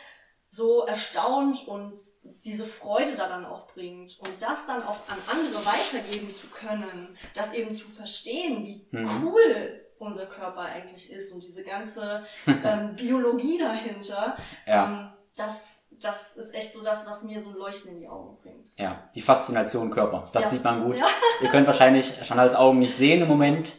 so 0.50 0.86
erstaunt 0.86 1.66
und 1.68 1.98
diese 2.44 2.64
Freude 2.64 3.14
daran 3.14 3.44
auch 3.44 3.66
bringt 3.66 4.18
und 4.20 4.30
das 4.40 4.64
dann 4.66 4.82
auch 4.82 5.00
an 5.08 5.18
andere 5.30 5.64
weitergeben 5.66 6.34
zu 6.34 6.46
können, 6.46 7.16
das 7.34 7.52
eben 7.52 7.74
zu 7.74 7.88
verstehen, 7.88 8.64
wie 8.64 8.86
mhm. 8.90 9.08
cool 9.22 9.82
unser 9.98 10.26
Körper 10.26 10.60
eigentlich 10.60 11.12
ist 11.12 11.32
und 11.32 11.42
diese 11.42 11.62
ganze 11.62 12.24
ähm, 12.46 12.96
Biologie 12.96 13.58
dahinter, 13.58 14.36
ja. 14.66 14.86
ähm, 14.86 15.12
das, 15.36 15.82
das 15.90 16.36
ist 16.36 16.54
echt 16.54 16.72
so 16.72 16.82
das, 16.82 17.06
was 17.06 17.22
mir 17.22 17.42
so 17.42 17.50
ein 17.50 17.56
Leuchten 17.56 17.92
in 17.92 18.00
die 18.00 18.08
Augen 18.08 18.38
bringt. 18.40 18.70
Ja, 18.76 19.10
die 19.14 19.22
Faszination 19.22 19.90
Körper, 19.90 20.30
das 20.32 20.44
ja. 20.44 20.50
sieht 20.50 20.64
man 20.64 20.84
gut. 20.84 20.98
Ja. 20.98 21.06
Ihr 21.42 21.50
könnt 21.50 21.66
wahrscheinlich 21.66 22.24
schon 22.24 22.38
als 22.38 22.54
Augen 22.54 22.78
nicht 22.78 22.96
sehen 22.96 23.22
im 23.22 23.28
Moment, 23.28 23.76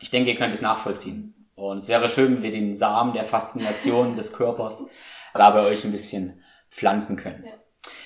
ich 0.00 0.10
denke, 0.10 0.30
ihr 0.30 0.36
könnt 0.36 0.54
es 0.54 0.62
nachvollziehen. 0.62 1.34
Und 1.54 1.78
es 1.78 1.88
wäre 1.88 2.08
schön, 2.08 2.36
wenn 2.36 2.42
wir 2.42 2.50
den 2.50 2.74
Samen 2.74 3.14
der 3.14 3.24
Faszination 3.24 4.16
des 4.16 4.32
Körpers 4.32 4.90
da 5.34 5.50
bei 5.50 5.66
euch 5.66 5.84
ein 5.84 5.92
bisschen 5.92 6.42
pflanzen 6.70 7.16
können. 7.16 7.44
Ja. 7.44 7.52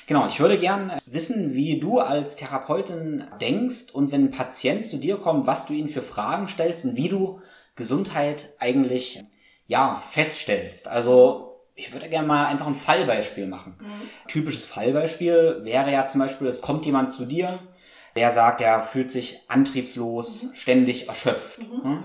Genau, 0.06 0.26
ich 0.26 0.40
würde 0.40 0.58
gern 0.58 0.98
wissen, 1.06 1.54
wie 1.54 1.78
du 1.78 2.00
als 2.00 2.34
Therapeutin 2.34 3.24
denkst 3.40 3.92
und 3.92 4.10
wenn 4.10 4.24
ein 4.24 4.30
Patient 4.32 4.84
zu 4.84 4.96
dir 4.96 5.18
kommt, 5.18 5.46
was 5.46 5.66
du 5.66 5.72
ihm 5.72 5.88
für 5.88 6.02
Fragen 6.02 6.48
stellst 6.48 6.84
und 6.84 6.96
wie 6.96 7.08
du 7.08 7.40
Gesundheit 7.76 8.54
eigentlich 8.58 9.22
ja 9.68 10.02
feststellst. 10.10 10.88
Also 10.88 11.60
ich 11.76 11.92
würde 11.92 12.08
gerne 12.08 12.26
mal 12.26 12.46
einfach 12.46 12.66
ein 12.66 12.74
Fallbeispiel 12.74 13.46
machen. 13.46 13.76
Mhm. 13.78 14.26
Typisches 14.26 14.64
Fallbeispiel 14.64 15.60
wäre 15.62 15.92
ja 15.92 16.08
zum 16.08 16.20
Beispiel, 16.20 16.48
es 16.48 16.60
kommt 16.60 16.84
jemand 16.86 17.12
zu 17.12 17.24
dir, 17.24 17.60
der 18.16 18.30
sagt, 18.30 18.60
er 18.60 18.82
fühlt 18.82 19.10
sich 19.10 19.40
antriebslos, 19.48 20.44
mhm. 20.44 20.54
ständig 20.54 21.08
erschöpft. 21.08 21.58
Mhm. 21.58 21.90
Ne? 21.90 22.04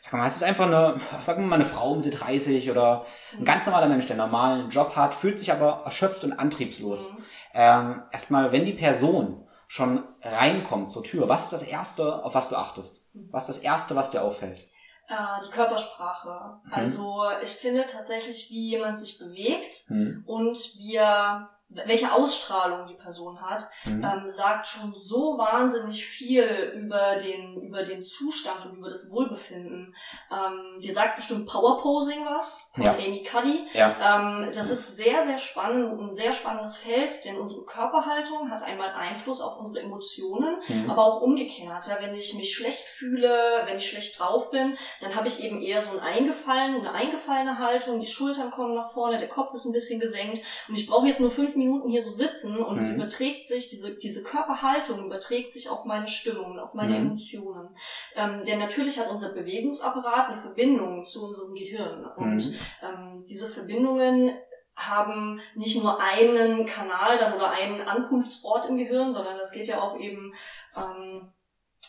Sag 0.00 0.14
mal, 0.14 0.26
es 0.26 0.36
ist 0.36 0.42
einfach 0.42 0.66
eine, 0.66 1.00
sag 1.24 1.38
mal, 1.38 1.54
eine 1.54 1.64
Frau 1.64 1.94
Mitte 1.94 2.10
30 2.10 2.70
oder 2.70 3.04
ein 3.38 3.44
ganz 3.44 3.66
normaler 3.66 3.88
Mensch, 3.88 4.06
der 4.06 4.14
einen 4.14 4.30
normalen 4.30 4.70
Job 4.70 4.96
hat, 4.96 5.14
fühlt 5.14 5.38
sich 5.38 5.52
aber 5.52 5.82
erschöpft 5.84 6.24
und 6.24 6.32
antriebslos. 6.32 7.12
Mhm. 7.12 7.24
Ähm, 7.54 8.02
erstmal, 8.10 8.52
wenn 8.52 8.64
die 8.64 8.72
Person 8.72 9.46
schon 9.68 10.04
reinkommt 10.20 10.90
zur 10.90 11.04
Tür, 11.04 11.28
was 11.28 11.44
ist 11.44 11.52
das 11.52 11.62
Erste, 11.62 12.24
auf 12.24 12.34
was 12.34 12.48
du 12.48 12.56
achtest? 12.56 13.14
Mhm. 13.14 13.28
Was 13.30 13.48
ist 13.48 13.58
das 13.58 13.64
Erste, 13.64 13.96
was 13.96 14.10
dir 14.10 14.22
auffällt? 14.22 14.64
Äh, 15.08 15.44
die 15.46 15.50
Körpersprache. 15.50 16.60
Mhm. 16.64 16.72
Also 16.72 17.22
ich 17.42 17.50
finde 17.50 17.86
tatsächlich, 17.86 18.50
wie 18.50 18.70
jemand 18.70 18.98
sich 18.98 19.18
bewegt 19.18 19.84
mhm. 19.88 20.24
und 20.26 20.56
wie 20.78 20.96
er 20.96 21.48
welche 21.86 22.12
Ausstrahlung 22.12 22.86
die 22.86 22.94
Person 22.94 23.40
hat, 23.40 23.68
mhm. 23.84 24.04
ähm, 24.04 24.30
sagt 24.30 24.66
schon 24.66 24.94
so 24.98 25.38
wahnsinnig 25.38 26.04
viel 26.04 26.72
über 26.74 27.16
den, 27.16 27.62
über 27.62 27.82
den 27.82 28.02
Zustand 28.02 28.66
und 28.66 28.78
über 28.78 28.90
das 28.90 29.10
Wohlbefinden. 29.10 29.94
Ähm, 30.30 30.80
dir 30.80 30.92
sagt 30.92 31.16
bestimmt 31.16 31.48
Powerposing 31.48 32.24
was 32.26 32.70
von 32.74 32.84
ja. 32.84 32.92
Amy 32.94 33.22
Cuddy. 33.22 33.66
Ja. 33.72 33.96
Ähm, 34.00 34.50
das 34.54 34.70
ist 34.70 34.96
sehr, 34.96 35.24
sehr 35.24 35.38
spannend, 35.38 35.98
ein 35.98 36.14
sehr 36.14 36.32
spannendes 36.32 36.76
Feld, 36.76 37.24
denn 37.24 37.38
unsere 37.38 37.64
Körperhaltung 37.64 38.50
hat 38.50 38.62
einmal 38.62 38.90
Einfluss 38.90 39.40
auf 39.40 39.58
unsere 39.58 39.84
Emotionen, 39.84 40.56
mhm. 40.68 40.90
aber 40.90 41.04
auch 41.04 41.20
umgekehrt. 41.22 41.86
Ja, 41.86 41.98
wenn 42.00 42.14
ich 42.14 42.34
mich 42.34 42.54
schlecht 42.54 42.84
fühle, 42.84 43.62
wenn 43.64 43.76
ich 43.76 43.88
schlecht 43.88 44.18
drauf 44.20 44.50
bin, 44.50 44.76
dann 45.00 45.14
habe 45.14 45.28
ich 45.28 45.42
eben 45.42 45.62
eher 45.62 45.80
so 45.80 45.90
ein 45.92 46.00
eingefallen, 46.00 46.76
eine 46.76 46.92
eingefallene 46.92 47.58
Haltung, 47.58 48.00
die 48.00 48.06
Schultern 48.06 48.50
kommen 48.50 48.74
nach 48.74 48.92
vorne, 48.92 49.18
der 49.18 49.28
Kopf 49.28 49.54
ist 49.54 49.64
ein 49.64 49.72
bisschen 49.72 50.00
gesenkt 50.00 50.42
und 50.68 50.74
ich 50.74 50.86
brauche 50.86 51.06
jetzt 51.06 51.20
nur 51.20 51.30
fünf 51.30 51.54
Minuten 51.56 51.61
Minuten 51.64 51.88
hier 51.88 52.02
so 52.02 52.12
sitzen 52.12 52.58
und 52.58 52.78
mhm. 52.78 52.84
es 52.84 52.90
überträgt 52.90 53.48
sich, 53.48 53.68
diese, 53.68 53.94
diese 53.94 54.22
Körperhaltung 54.22 55.04
überträgt 55.04 55.52
sich 55.52 55.70
auf 55.70 55.84
meine 55.84 56.08
Stimmung, 56.08 56.58
auf 56.58 56.74
meine 56.74 56.98
mhm. 56.98 57.06
Emotionen. 57.06 57.68
Ähm, 58.14 58.42
denn 58.44 58.58
natürlich 58.58 58.98
hat 58.98 59.10
unser 59.10 59.30
Bewegungsapparat 59.30 60.28
eine 60.28 60.40
Verbindung 60.40 61.04
zu 61.04 61.26
unserem 61.26 61.54
Gehirn. 61.54 62.04
Und 62.16 62.50
mhm. 62.50 62.54
ähm, 62.82 63.24
diese 63.28 63.48
Verbindungen 63.48 64.32
haben 64.74 65.40
nicht 65.54 65.82
nur 65.82 66.00
einen 66.00 66.66
Kanal 66.66 67.18
dann 67.18 67.34
oder 67.34 67.50
einen 67.50 67.82
Ankunftsort 67.82 68.68
im 68.68 68.78
Gehirn, 68.78 69.12
sondern 69.12 69.36
das 69.36 69.52
geht 69.52 69.66
ja 69.66 69.80
auch 69.80 69.98
eben 69.98 70.32
ähm, 70.76 71.32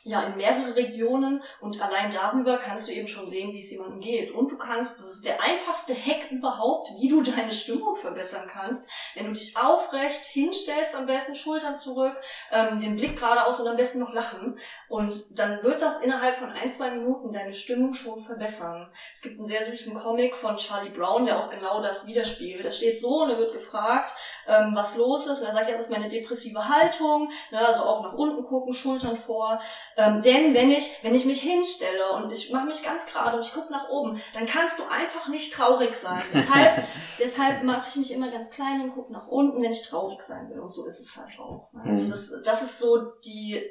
ja 0.06 0.24
in 0.24 0.38
mehrere 0.38 0.76
Regionen 0.76 1.44
und 1.60 1.82
allein 1.82 2.12
darüber 2.12 2.58
kannst 2.58 2.88
du 2.88 2.92
eben 2.92 3.08
schon 3.08 3.28
sehen, 3.28 3.54
wie 3.54 3.60
es 3.60 3.72
jemandem 3.72 4.00
geht. 4.00 4.32
Und 4.32 4.52
du 4.52 4.58
kannst, 4.58 5.00
das 5.00 5.14
ist 5.14 5.26
der 5.26 5.42
einfachste 5.42 5.94
Hack 5.94 6.32
überhaupt, 6.32 6.90
wie 7.00 7.08
du 7.08 7.22
deine 7.22 7.52
Stimmung 7.52 7.96
verbessern 7.98 8.48
kannst, 8.52 8.90
wenn 9.16 9.26
du 9.26 9.32
dich 9.32 9.58
aufrecht 9.58 10.26
hinstellst, 10.26 10.96
am 10.96 11.06
besten 11.06 11.36
Schultern 11.36 11.78
zurück, 11.78 12.16
ähm, 12.52 12.80
den 12.80 12.96
Blick 12.96 13.18
geradeaus 13.18 13.60
und 13.60 13.68
am 13.68 13.78
besten 13.78 14.00
noch 14.00 14.14
lachen. 14.14 14.60
Und 14.90 15.40
dann 15.40 15.64
wird 15.64 15.82
das 15.82 16.00
innerhalb 16.02 16.36
von 16.36 16.52
ein, 16.52 16.72
zwei 16.72 16.92
Minuten 16.92 17.32
deine 17.32 17.54
Stimmung 17.54 17.94
schon 17.94 18.20
verbessern. 18.20 18.92
Es 19.14 19.22
gibt 19.22 19.40
einen 19.40 19.48
sehr 19.48 19.66
süßen 19.66 19.94
Comic 19.94 20.36
von 20.36 20.58
Charlie 20.58 20.92
Brown, 20.92 21.26
der 21.26 21.40
auch 21.40 21.50
genau 21.50 21.82
das 21.82 22.06
widerspiegelt. 22.06 22.66
Da 22.66 22.72
steht 22.72 23.00
so 23.00 23.24
und 23.24 23.30
er 23.30 23.38
wird 23.38 23.54
gefragt, 23.54 24.14
ähm, 24.48 24.72
was 24.74 24.96
los 24.96 25.28
ist. 25.28 25.42
Und 25.42 25.48
er 25.48 25.54
sagt, 25.54 25.68
ja, 25.68 25.74
das 25.74 25.86
ist 25.86 25.92
meine 25.92 26.10
depressive 26.10 26.68
Haltung, 26.68 27.32
ne, 27.52 27.66
also 27.66 27.84
auch 27.84 28.04
nach 28.04 28.14
unten 28.14 28.44
gucken, 28.44 28.74
Schultern 28.74 29.16
vor. 29.16 29.60
Ähm, 29.96 30.22
denn 30.22 30.54
wenn 30.54 30.72
ich, 30.72 31.04
wenn 31.04 31.14
ich 31.14 31.26
mich 31.26 31.42
hinstelle 31.42 32.14
und 32.14 32.32
ich 32.32 32.52
mache 32.52 32.66
mich 32.66 32.84
ganz 32.84 33.06
gerade 33.06 33.38
und 33.38 33.46
ich 33.46 33.54
gucke 33.54 33.72
nach 33.72 33.90
oben, 33.90 34.22
dann 34.34 34.48
kannst 34.48 34.80
du 34.80 34.84
einfach 34.90 35.28
nicht 35.28 35.54
traurig 35.54 35.94
sein. 35.94 36.22
Deshalb, 36.34 36.88
deshalb 37.20 37.64
mache 37.64 37.88
ich 37.88 37.96
mich 37.96 38.12
immer 38.12 38.32
ganz 38.32 38.50
klein 38.50 38.82
und 38.82 38.94
gucke 38.94 39.14
nach 39.14 39.28
unten, 39.28 39.62
wenn 39.62 39.72
ich 39.72 39.84
traurig 39.84 40.22
sein 40.22 40.50
will. 40.50 40.60
Und 40.60 40.70
so 40.70 40.86
ist 40.86 41.00
es 41.00 41.16
halt 41.16 41.40
auch. 41.40 41.72
Ne? 41.74 41.84
Also 41.86 42.02
mhm. 42.04 42.10
das, 42.10 42.34
das 42.44 42.64
ist 42.64 42.80
so 42.80 43.12
die, 43.24 43.62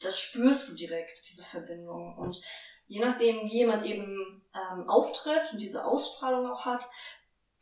das 0.00 0.18
spürst 0.18 0.68
du 0.68 0.74
direkt, 0.74 1.20
diese 1.28 1.42
Verbindung. 1.42 2.16
Und 2.16 2.40
je 2.86 3.00
nachdem, 3.00 3.44
wie 3.44 3.58
jemand 3.58 3.84
eben 3.84 4.44
ähm, 4.54 4.88
auftritt 4.88 5.52
und 5.52 5.60
diese 5.60 5.84
Ausstrahlung 5.84 6.50
auch 6.50 6.64
hat, 6.64 6.88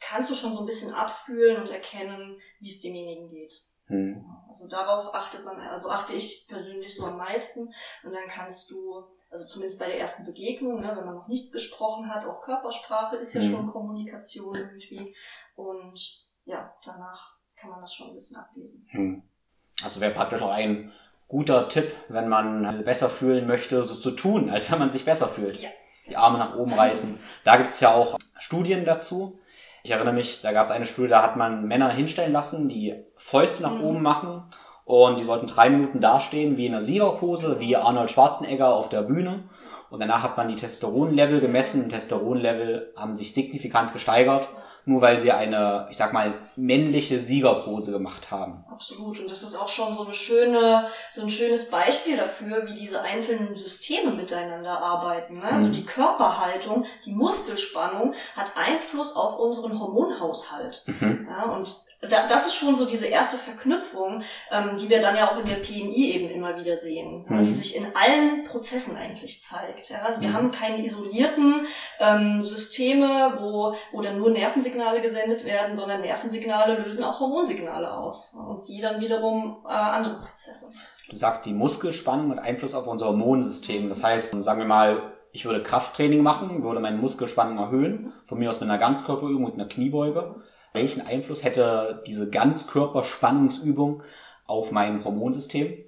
kannst 0.00 0.30
du 0.30 0.34
schon 0.34 0.52
so 0.52 0.60
ein 0.60 0.66
bisschen 0.66 0.92
abfühlen 0.92 1.58
und 1.58 1.70
erkennen, 1.70 2.40
wie 2.58 2.70
es 2.70 2.80
demjenigen 2.80 3.30
geht. 3.30 3.62
Mhm. 3.90 4.24
Also 4.48 4.66
darauf 4.66 5.14
achtet 5.14 5.44
man, 5.44 5.60
also 5.60 5.90
achte 5.90 6.14
ich 6.14 6.46
persönlich 6.48 6.94
so 6.94 7.06
am 7.06 7.16
meisten. 7.16 7.72
Und 8.02 8.12
dann 8.12 8.26
kannst 8.28 8.70
du, 8.70 9.04
also 9.30 9.44
zumindest 9.46 9.78
bei 9.78 9.86
der 9.86 10.00
ersten 10.00 10.24
Begegnung, 10.24 10.80
ne, 10.80 10.94
wenn 10.96 11.04
man 11.04 11.14
noch 11.14 11.28
nichts 11.28 11.52
gesprochen 11.52 12.12
hat, 12.12 12.24
auch 12.26 12.40
Körpersprache 12.40 13.16
ist 13.16 13.34
ja 13.34 13.42
mhm. 13.42 13.50
schon 13.50 13.66
Kommunikation 13.70 14.54
irgendwie. 14.54 15.14
Und 15.54 16.26
ja, 16.44 16.74
danach 16.84 17.36
kann 17.56 17.70
man 17.70 17.80
das 17.80 17.94
schon 17.94 18.08
ein 18.08 18.14
bisschen 18.14 18.36
ablesen. 18.38 18.88
Mhm. 18.92 19.22
Also 19.82 20.00
wäre 20.00 20.14
praktisch 20.14 20.42
auch 20.42 20.52
ein 20.52 20.92
guter 21.28 21.68
Tipp, 21.68 21.94
wenn 22.08 22.28
man 22.28 22.74
sich 22.74 22.84
besser 22.84 23.08
fühlen 23.08 23.46
möchte, 23.46 23.84
so 23.84 23.94
zu 23.94 24.10
tun, 24.10 24.50
als 24.50 24.70
wenn 24.70 24.78
man 24.78 24.90
sich 24.90 25.04
besser 25.04 25.28
fühlt. 25.28 25.60
Ja. 25.60 25.70
Die 26.08 26.16
Arme 26.16 26.38
nach 26.38 26.56
oben 26.56 26.74
reißen. 26.74 27.20
Da 27.44 27.56
gibt 27.56 27.70
es 27.70 27.78
ja 27.80 27.94
auch 27.94 28.18
Studien 28.36 28.84
dazu. 28.84 29.38
Ich 29.82 29.90
erinnere 29.90 30.14
mich, 30.14 30.42
da 30.42 30.52
gab 30.52 30.66
es 30.66 30.70
eine 30.70 30.86
Studie, 30.86 31.08
da 31.08 31.22
hat 31.22 31.36
man 31.36 31.66
Männer 31.66 31.90
hinstellen 31.90 32.32
lassen, 32.32 32.68
die 32.68 32.94
Fäuste 33.16 33.62
nach 33.62 33.74
mhm. 33.74 33.84
oben 33.84 34.02
machen 34.02 34.42
und 34.84 35.18
die 35.18 35.24
sollten 35.24 35.46
drei 35.46 35.70
Minuten 35.70 36.00
dastehen 36.00 36.56
wie 36.56 36.66
in 36.66 36.74
einer 36.74 36.82
Siegerpose, 36.82 37.60
wie 37.60 37.76
Arnold 37.76 38.10
Schwarzenegger 38.10 38.74
auf 38.74 38.88
der 38.88 39.02
Bühne. 39.02 39.44
Und 39.88 40.00
danach 40.00 40.22
hat 40.22 40.36
man 40.36 40.48
die 40.48 40.54
Testosteronlevel 40.54 41.40
gemessen. 41.40 41.88
Testosteronlevel 41.88 42.92
haben 42.96 43.14
sich 43.14 43.34
signifikant 43.34 43.92
gesteigert 43.92 44.48
nur 44.90 45.00
weil 45.00 45.16
sie 45.16 45.30
eine, 45.30 45.86
ich 45.88 45.96
sag 45.96 46.12
mal, 46.12 46.34
männliche 46.56 47.20
Siegerpose 47.20 47.92
gemacht 47.92 48.30
haben. 48.32 48.64
Absolut. 48.68 49.20
Und 49.20 49.30
das 49.30 49.44
ist 49.44 49.54
auch 49.54 49.68
schon 49.68 49.94
so 49.94 50.04
eine 50.04 50.14
schöne, 50.14 50.88
so 51.12 51.22
ein 51.22 51.30
schönes 51.30 51.70
Beispiel 51.70 52.16
dafür, 52.16 52.66
wie 52.66 52.74
diese 52.74 53.00
einzelnen 53.00 53.54
Systeme 53.54 54.10
miteinander 54.10 54.80
arbeiten. 54.80 55.38
Ne? 55.38 55.44
Also 55.44 55.56
mhm. 55.56 55.60
Also 55.60 55.80
die 55.80 55.86
Körperhaltung, 55.86 56.86
die 57.04 57.12
Muskelspannung 57.12 58.14
hat 58.34 58.56
Einfluss 58.56 59.14
auf 59.14 59.38
unseren 59.38 59.78
Hormonhaushalt. 59.78 60.82
Mhm. 60.86 61.28
Ja, 61.30 61.44
und 61.52 61.68
das 62.00 62.46
ist 62.46 62.54
schon 62.54 62.76
so 62.76 62.86
diese 62.86 63.06
erste 63.06 63.36
Verknüpfung, 63.36 64.22
ähm, 64.50 64.76
die 64.78 64.88
wir 64.88 65.02
dann 65.02 65.16
ja 65.16 65.30
auch 65.30 65.38
in 65.38 65.44
der 65.44 65.56
PNI 65.56 66.12
eben 66.12 66.30
immer 66.30 66.56
wieder 66.56 66.76
sehen, 66.76 67.26
mhm. 67.28 67.42
die 67.42 67.50
sich 67.50 67.76
in 67.76 67.84
allen 67.94 68.44
Prozessen 68.44 68.96
eigentlich 68.96 69.42
zeigt. 69.42 69.90
Ja? 69.90 70.02
Also 70.02 70.20
wir 70.22 70.28
mhm. 70.28 70.34
haben 70.34 70.50
keine 70.50 70.82
isolierten 70.82 71.66
ähm, 71.98 72.42
Systeme, 72.42 73.36
wo, 73.40 73.74
wo 73.92 74.00
dann 74.00 74.16
nur 74.16 74.30
Nervensignale 74.30 75.02
gesendet 75.02 75.44
werden, 75.44 75.76
sondern 75.76 76.00
Nervensignale 76.00 76.78
lösen 76.82 77.04
auch 77.04 77.20
Hormonsignale 77.20 77.92
aus 77.92 78.34
und 78.34 78.66
die 78.66 78.80
dann 78.80 79.00
wiederum 79.00 79.58
äh, 79.66 79.72
andere 79.72 80.18
Prozesse. 80.20 80.72
Du 81.10 81.16
sagst, 81.16 81.44
die 81.44 81.52
Muskelspannung 81.52 82.30
hat 82.30 82.38
Einfluss 82.38 82.74
auf 82.74 82.86
unser 82.86 83.06
Hormonsystem. 83.06 83.90
Das 83.90 84.02
heißt, 84.02 84.42
sagen 84.42 84.60
wir 84.60 84.66
mal, 84.66 85.12
ich 85.32 85.44
würde 85.44 85.62
Krafttraining 85.62 86.22
machen, 86.22 86.62
würde 86.62 86.80
meine 86.80 86.96
Muskelspannung 86.96 87.58
erhöhen, 87.58 87.92
mhm. 87.92 88.12
von 88.24 88.38
mir 88.38 88.48
aus 88.48 88.60
mit 88.60 88.70
einer 88.70 88.78
Ganzkörperübung 88.78 89.44
und 89.44 89.54
einer 89.54 89.68
Kniebeuge 89.68 90.36
welchen 90.72 91.06
Einfluss 91.06 91.44
hätte 91.44 92.02
diese 92.06 92.30
Ganzkörperspannungsübung 92.30 94.02
auf 94.46 94.70
mein 94.72 95.04
Hormonsystem? 95.04 95.84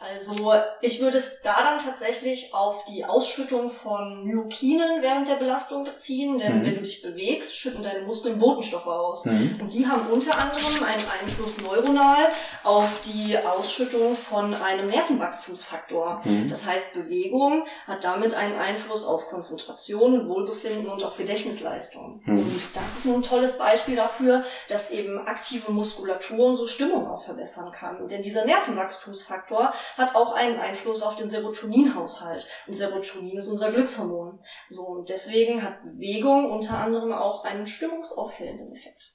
Also 0.00 0.54
ich 0.80 1.00
würde 1.00 1.18
es 1.18 1.40
da 1.42 1.56
dann 1.60 1.78
tatsächlich 1.78 2.54
auf 2.54 2.84
die 2.84 3.04
Ausschüttung 3.04 3.68
von 3.68 4.24
Myokinen 4.24 5.02
während 5.02 5.26
der 5.26 5.34
Belastung 5.34 5.82
beziehen, 5.82 6.38
denn 6.38 6.60
mhm. 6.60 6.64
wenn 6.64 6.74
du 6.76 6.82
dich 6.82 7.02
bewegst, 7.02 7.56
schütten 7.56 7.82
deine 7.82 8.02
Muskeln 8.02 8.38
Botenstoffe 8.38 8.86
aus. 8.86 9.24
Mhm. 9.24 9.58
Und 9.60 9.74
die 9.74 9.88
haben 9.88 10.06
unter 10.12 10.32
anderem 10.34 10.84
einen 10.84 11.04
Einfluss 11.20 11.60
neuronal 11.60 12.28
auf 12.62 13.02
die 13.06 13.36
Ausschüttung 13.38 14.14
von 14.14 14.54
einem 14.54 14.86
Nervenwachstumsfaktor. 14.88 16.20
Mhm. 16.22 16.46
Das 16.46 16.64
heißt, 16.64 16.92
Bewegung 16.92 17.66
hat 17.88 18.04
damit 18.04 18.34
einen 18.34 18.56
Einfluss 18.56 19.04
auf 19.04 19.28
Konzentration, 19.28 20.28
Wohlbefinden 20.28 20.86
und 20.86 21.02
auch 21.02 21.16
Gedächtnisleistung. 21.16 22.20
Mhm. 22.24 22.38
Und 22.38 22.68
das 22.72 22.98
ist 22.98 23.06
ein 23.06 23.22
tolles 23.22 23.58
Beispiel 23.58 23.96
dafür, 23.96 24.44
dass 24.68 24.92
eben 24.92 25.18
aktive 25.26 25.72
Muskulatur 25.72 26.46
unsere 26.46 26.68
Stimmung 26.68 27.04
auch 27.08 27.24
verbessern 27.24 27.72
kann. 27.72 28.06
Denn 28.06 28.22
dieser 28.22 28.44
Nervenwachstumsfaktor 28.44 29.72
hat 29.96 30.14
auch 30.14 30.34
einen 30.34 30.58
Einfluss 30.58 31.02
auf 31.02 31.16
den 31.16 31.28
Serotoninhaushalt. 31.28 32.46
Und 32.66 32.74
Serotonin 32.74 33.38
ist 33.38 33.48
unser 33.48 33.70
Glückshormon. 33.70 34.38
So, 34.68 34.82
und 34.82 35.08
deswegen 35.08 35.62
hat 35.62 35.82
Bewegung 35.82 36.50
unter 36.50 36.78
anderem 36.78 37.12
auch 37.12 37.44
einen 37.44 37.66
stimmungsaufhellenden 37.66 38.74
Effekt. 38.74 39.12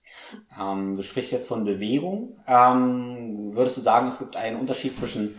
Ähm, 0.60 0.96
du 0.96 1.04
sprichst 1.04 1.32
jetzt 1.32 1.48
von 1.48 1.64
Bewegung. 1.64 2.40
Ähm, 2.48 3.52
würdest 3.54 3.78
du 3.78 3.82
sagen, 3.82 4.08
es 4.08 4.20
gibt 4.20 4.36
einen 4.36 4.60
Unterschied 4.60 4.98
zwischen 4.98 5.38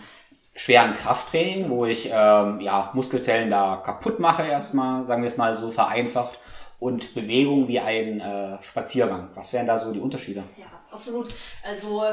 schweren 0.55 0.95
Krafttraining, 0.95 1.69
wo 1.71 1.85
ich 1.85 2.11
ähm, 2.13 2.61
ja, 2.61 2.91
Muskelzellen 2.95 3.51
da 3.51 3.83
kaputt 3.85 4.21
mache 4.21 4.47
erstmal, 4.47 5.05
sagen 5.05 5.23
wir 5.23 5.27
es 5.27 5.37
mal 5.37 5.55
so 5.57 5.71
vereinfacht, 5.71 6.39
und 6.79 7.15
Bewegung 7.15 7.67
wie 7.69 7.81
ein 7.81 8.21
äh, 8.21 8.63
Spaziergang. 8.63 9.31
Was 9.35 9.53
wären 9.53 9.67
da 9.67 9.77
so 9.77 9.93
die 9.93 10.01
Unterschiede? 10.01 10.43
Ja, 10.57 10.67
absolut. 10.91 11.35
Also 11.65 12.05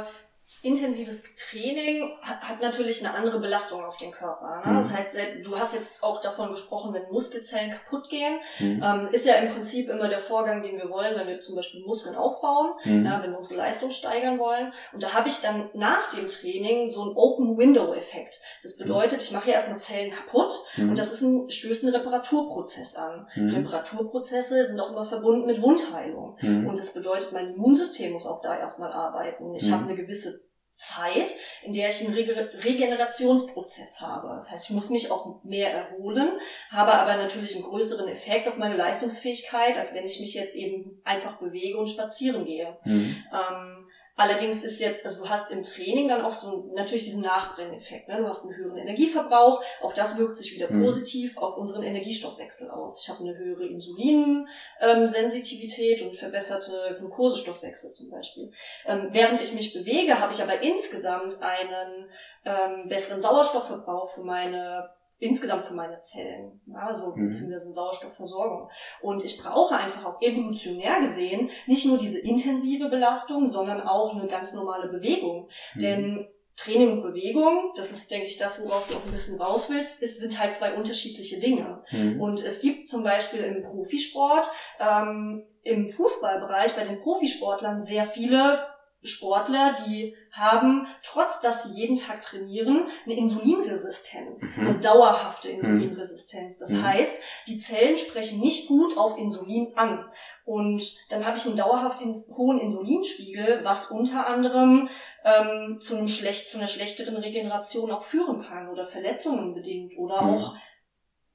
intensives 0.63 1.23
Training 1.35 2.11
hat 2.21 2.61
natürlich 2.61 3.05
eine 3.05 3.15
andere 3.15 3.39
Belastung 3.39 3.83
auf 3.83 3.97
den 3.97 4.11
Körper. 4.11 4.61
Ne? 4.65 4.71
Mhm. 4.71 4.77
Das 4.77 4.93
heißt, 4.93 5.17
du 5.43 5.57
hast 5.57 5.73
jetzt 5.73 6.03
auch 6.03 6.21
davon 6.21 6.51
gesprochen, 6.51 6.93
wenn 6.93 7.11
Muskelzellen 7.11 7.71
kaputt 7.71 8.09
gehen, 8.09 8.39
mhm. 8.59 8.81
ähm, 8.83 9.09
ist 9.11 9.25
ja 9.25 9.35
im 9.35 9.53
Prinzip 9.53 9.89
immer 9.89 10.07
der 10.07 10.19
Vorgang, 10.19 10.61
den 10.61 10.77
wir 10.77 10.89
wollen, 10.89 11.17
wenn 11.17 11.27
wir 11.27 11.39
zum 11.39 11.55
Beispiel 11.55 11.83
Muskeln 11.83 12.15
aufbauen, 12.15 12.73
mhm. 12.83 13.05
ja, 13.05 13.21
wenn 13.23 13.31
wir 13.31 13.37
unsere 13.37 13.55
Leistung 13.55 13.89
steigern 13.89 14.39
wollen. 14.39 14.71
Und 14.93 15.01
da 15.01 15.13
habe 15.13 15.27
ich 15.27 15.41
dann 15.41 15.69
nach 15.73 16.11
dem 16.11 16.27
Training 16.27 16.91
so 16.91 17.01
einen 17.01 17.15
Open-Window-Effekt. 17.15 18.39
Das 18.61 18.77
bedeutet, 18.77 19.21
ich 19.21 19.31
mache 19.31 19.49
ja 19.49 19.55
erstmal 19.55 19.79
Zellen 19.79 20.11
kaputt 20.11 20.53
mhm. 20.77 20.89
und 20.89 20.99
das 20.99 21.11
ist 21.13 21.21
ein, 21.21 21.49
stößt 21.49 21.83
einen 21.83 21.95
Reparaturprozess 21.95 22.95
an. 22.95 23.27
Mhm. 23.35 23.55
Reparaturprozesse 23.55 24.67
sind 24.67 24.79
auch 24.79 24.91
immer 24.91 25.05
verbunden 25.05 25.47
mit 25.47 25.61
Wundheilung. 25.61 26.37
Mhm. 26.41 26.67
Und 26.67 26.77
das 26.77 26.93
bedeutet, 26.93 27.31
mein 27.33 27.53
Immunsystem 27.53 28.13
muss 28.13 28.27
auch 28.27 28.41
da 28.41 28.57
erstmal 28.57 28.91
arbeiten. 28.91 29.53
Ich 29.55 29.71
habe 29.71 29.83
eine 29.85 29.95
gewisse 29.95 30.40
Zeit, 30.81 31.31
in 31.63 31.73
der 31.73 31.89
ich 31.89 32.03
einen 32.03 32.15
Regenerationsprozess 32.15 34.01
habe. 34.01 34.29
Das 34.29 34.51
heißt, 34.51 34.69
ich 34.69 34.75
muss 34.75 34.89
mich 34.89 35.11
auch 35.11 35.43
mehr 35.43 35.71
erholen, 35.71 36.39
habe 36.71 36.93
aber 36.93 37.17
natürlich 37.17 37.55
einen 37.55 37.65
größeren 37.65 38.07
Effekt 38.07 38.47
auf 38.47 38.57
meine 38.57 38.75
Leistungsfähigkeit, 38.75 39.77
als 39.77 39.93
wenn 39.93 40.05
ich 40.05 40.19
mich 40.19 40.33
jetzt 40.33 40.55
eben 40.55 40.99
einfach 41.03 41.37
bewege 41.37 41.77
und 41.77 41.87
spazieren 41.87 42.45
gehe. 42.45 42.77
Mhm. 42.85 43.23
Ähm, 43.31 43.87
Allerdings 44.15 44.63
ist 44.63 44.79
jetzt, 44.79 45.05
also 45.05 45.23
du 45.23 45.29
hast 45.29 45.51
im 45.51 45.63
Training 45.63 46.07
dann 46.07 46.23
auch 46.23 46.31
so 46.31 46.71
natürlich 46.75 47.03
diesen 47.05 47.21
Nachbrenneffekt. 47.21 48.07
Ne? 48.07 48.17
Du 48.17 48.27
hast 48.27 48.45
einen 48.45 48.55
höheren 48.55 48.77
Energieverbrauch. 48.77 49.63
Auch 49.81 49.93
das 49.93 50.15
wirkt 50.17 50.37
sich 50.37 50.53
wieder 50.53 50.71
mhm. 50.71 50.83
positiv 50.83 51.37
auf 51.37 51.57
unseren 51.57 51.81
Energiestoffwechsel 51.83 52.69
aus. 52.69 53.03
Ich 53.03 53.09
habe 53.09 53.21
eine 53.21 53.35
höhere 53.37 53.67
Insulinsensitivität 53.67 56.01
und 56.01 56.15
verbesserte 56.15 56.95
Glukosestoffwechsel 56.99 57.93
zum 57.93 58.09
Beispiel. 58.09 58.51
Ähm, 58.85 59.09
während 59.11 59.41
ich 59.41 59.53
mich 59.53 59.73
bewege, 59.73 60.19
habe 60.19 60.33
ich 60.33 60.41
aber 60.41 60.61
insgesamt 60.61 61.41
einen 61.41 62.09
ähm, 62.45 62.87
besseren 62.89 63.21
Sauerstoffverbrauch 63.21 64.11
für 64.11 64.23
meine 64.23 64.89
insgesamt 65.21 65.61
für 65.61 65.75
meine 65.75 66.01
Zellen, 66.01 66.59
also 66.73 67.13
mhm. 67.15 67.29
beziehungsweise 67.29 67.71
Sauerstoffversorgung. 67.71 68.69
Und 69.01 69.23
ich 69.23 69.37
brauche 69.37 69.75
einfach 69.75 70.03
auch 70.03 70.21
evolutionär 70.21 70.99
gesehen 70.99 71.51
nicht 71.67 71.85
nur 71.85 71.97
diese 71.99 72.19
intensive 72.19 72.89
Belastung, 72.89 73.47
sondern 73.47 73.81
auch 73.81 74.15
eine 74.15 74.27
ganz 74.27 74.53
normale 74.53 74.89
Bewegung. 74.89 75.47
Mhm. 75.75 75.79
Denn 75.79 76.27
Training 76.57 76.91
und 76.91 77.01
Bewegung, 77.03 77.71
das 77.75 77.91
ist, 77.91 78.09
denke 78.09 78.27
ich, 78.27 78.37
das, 78.37 78.63
worauf 78.63 78.87
du 78.87 78.95
auch 78.95 79.05
ein 79.05 79.11
bisschen 79.11 79.39
raus 79.39 79.69
willst, 79.69 80.01
ist, 80.01 80.19
sind 80.19 80.39
halt 80.39 80.55
zwei 80.55 80.73
unterschiedliche 80.73 81.39
Dinge. 81.39 81.83
Mhm. 81.91 82.19
Und 82.19 82.43
es 82.43 82.61
gibt 82.61 82.89
zum 82.89 83.03
Beispiel 83.03 83.41
im 83.41 83.61
Profisport, 83.61 84.49
ähm, 84.79 85.45
im 85.63 85.87
Fußballbereich 85.87 86.75
bei 86.75 86.83
den 86.83 86.99
Profisportlern 86.99 87.83
sehr 87.83 88.05
viele 88.05 88.59
Sportler, 89.03 89.75
die 89.85 90.15
haben, 90.31 90.87
trotz 91.03 91.39
dass 91.39 91.63
sie 91.63 91.79
jeden 91.79 91.95
Tag 91.95 92.21
trainieren, 92.21 92.87
eine 93.05 93.17
Insulinresistenz, 93.17 94.43
mhm. 94.55 94.67
eine 94.67 94.79
dauerhafte 94.79 95.49
mhm. 95.49 95.55
Insulinresistenz. 95.55 96.57
Das 96.57 96.69
mhm. 96.69 96.83
heißt, 96.83 97.21
die 97.47 97.57
Zellen 97.57 97.97
sprechen 97.97 98.39
nicht 98.39 98.67
gut 98.67 98.97
auf 98.97 99.17
Insulin 99.17 99.73
an. 99.75 100.05
Und 100.45 100.83
dann 101.09 101.25
habe 101.25 101.37
ich 101.37 101.45
einen 101.45 101.57
dauerhaft 101.57 102.01
hohen 102.01 102.59
Insulinspiegel, 102.59 103.61
was 103.63 103.89
unter 103.89 104.27
anderem 104.27 104.89
ähm, 105.23 105.79
zu, 105.81 105.97
einem 105.97 106.07
schlecht, 106.07 106.49
zu 106.49 106.57
einer 106.57 106.67
schlechteren 106.67 107.17
Regeneration 107.17 107.91
auch 107.91 108.03
führen 108.03 108.41
kann 108.41 108.69
oder 108.69 108.85
Verletzungen 108.85 109.53
bedingt 109.53 109.97
oder 109.97 110.21
mhm. 110.21 110.29
auch 110.29 110.55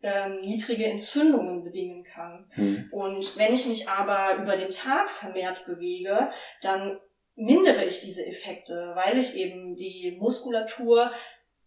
ähm, 0.03 0.41
niedrige 0.43 0.87
Entzündungen 0.87 1.65
bedingen 1.65 2.05
kann. 2.05 2.47
Mhm. 2.55 2.89
Und 2.93 3.37
wenn 3.39 3.53
ich 3.53 3.67
mich 3.67 3.89
aber 3.89 4.41
über 4.43 4.57
den 4.57 4.71
Tag 4.71 5.09
vermehrt 5.09 5.67
bewege, 5.67 6.31
dann 6.63 6.99
mindere 7.37 7.85
ich 7.85 8.01
diese 8.01 8.27
Effekte, 8.27 8.93
weil 8.95 9.19
ich 9.19 9.37
eben 9.37 9.77
die 9.77 10.17
Muskulatur 10.19 11.13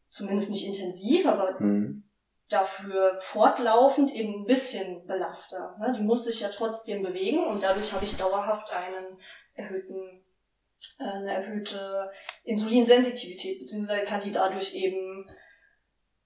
zumindest 0.09 0.49
nicht 0.49 0.65
intensiv, 0.65 1.27
aber 1.27 1.59
mhm. 1.59 2.03
dafür 2.49 3.17
fortlaufend 3.19 4.13
eben 4.13 4.41
ein 4.41 4.45
bisschen 4.45 5.05
belaste. 5.05 5.57
Ne? 5.79 5.93
Die 5.95 6.03
muss 6.03 6.25
sich 6.25 6.41
ja 6.41 6.49
trotzdem 6.49 7.03
bewegen 7.03 7.45
und 7.45 7.61
dadurch 7.61 7.93
habe 7.93 8.03
ich 8.03 8.17
dauerhaft 8.17 8.73
einen 8.73 9.19
erhöhten, 9.53 10.23
äh, 10.99 11.03
eine 11.03 11.33
erhöhte 11.33 12.11
Insulinsensitivität, 12.43 13.59
beziehungsweise 13.59 14.05
kann 14.05 14.21
die 14.21 14.31
dadurch 14.31 14.73
eben 14.73 15.27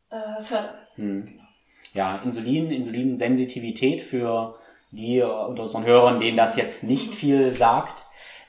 äh, 0.09 0.41
fördern. 0.41 0.87
Mhm. 0.95 1.41
Ja, 1.93 2.21
Insulin, 2.23 2.71
Insulinsensitivität 2.71 4.01
für 4.01 4.57
die 4.91 5.21
unter 5.21 5.63
unseren 5.63 5.85
Hörern, 5.85 6.19
denen 6.19 6.37
das 6.37 6.55
jetzt 6.55 6.83
nicht 6.83 7.13
viel 7.13 7.51
sagt 7.51 8.02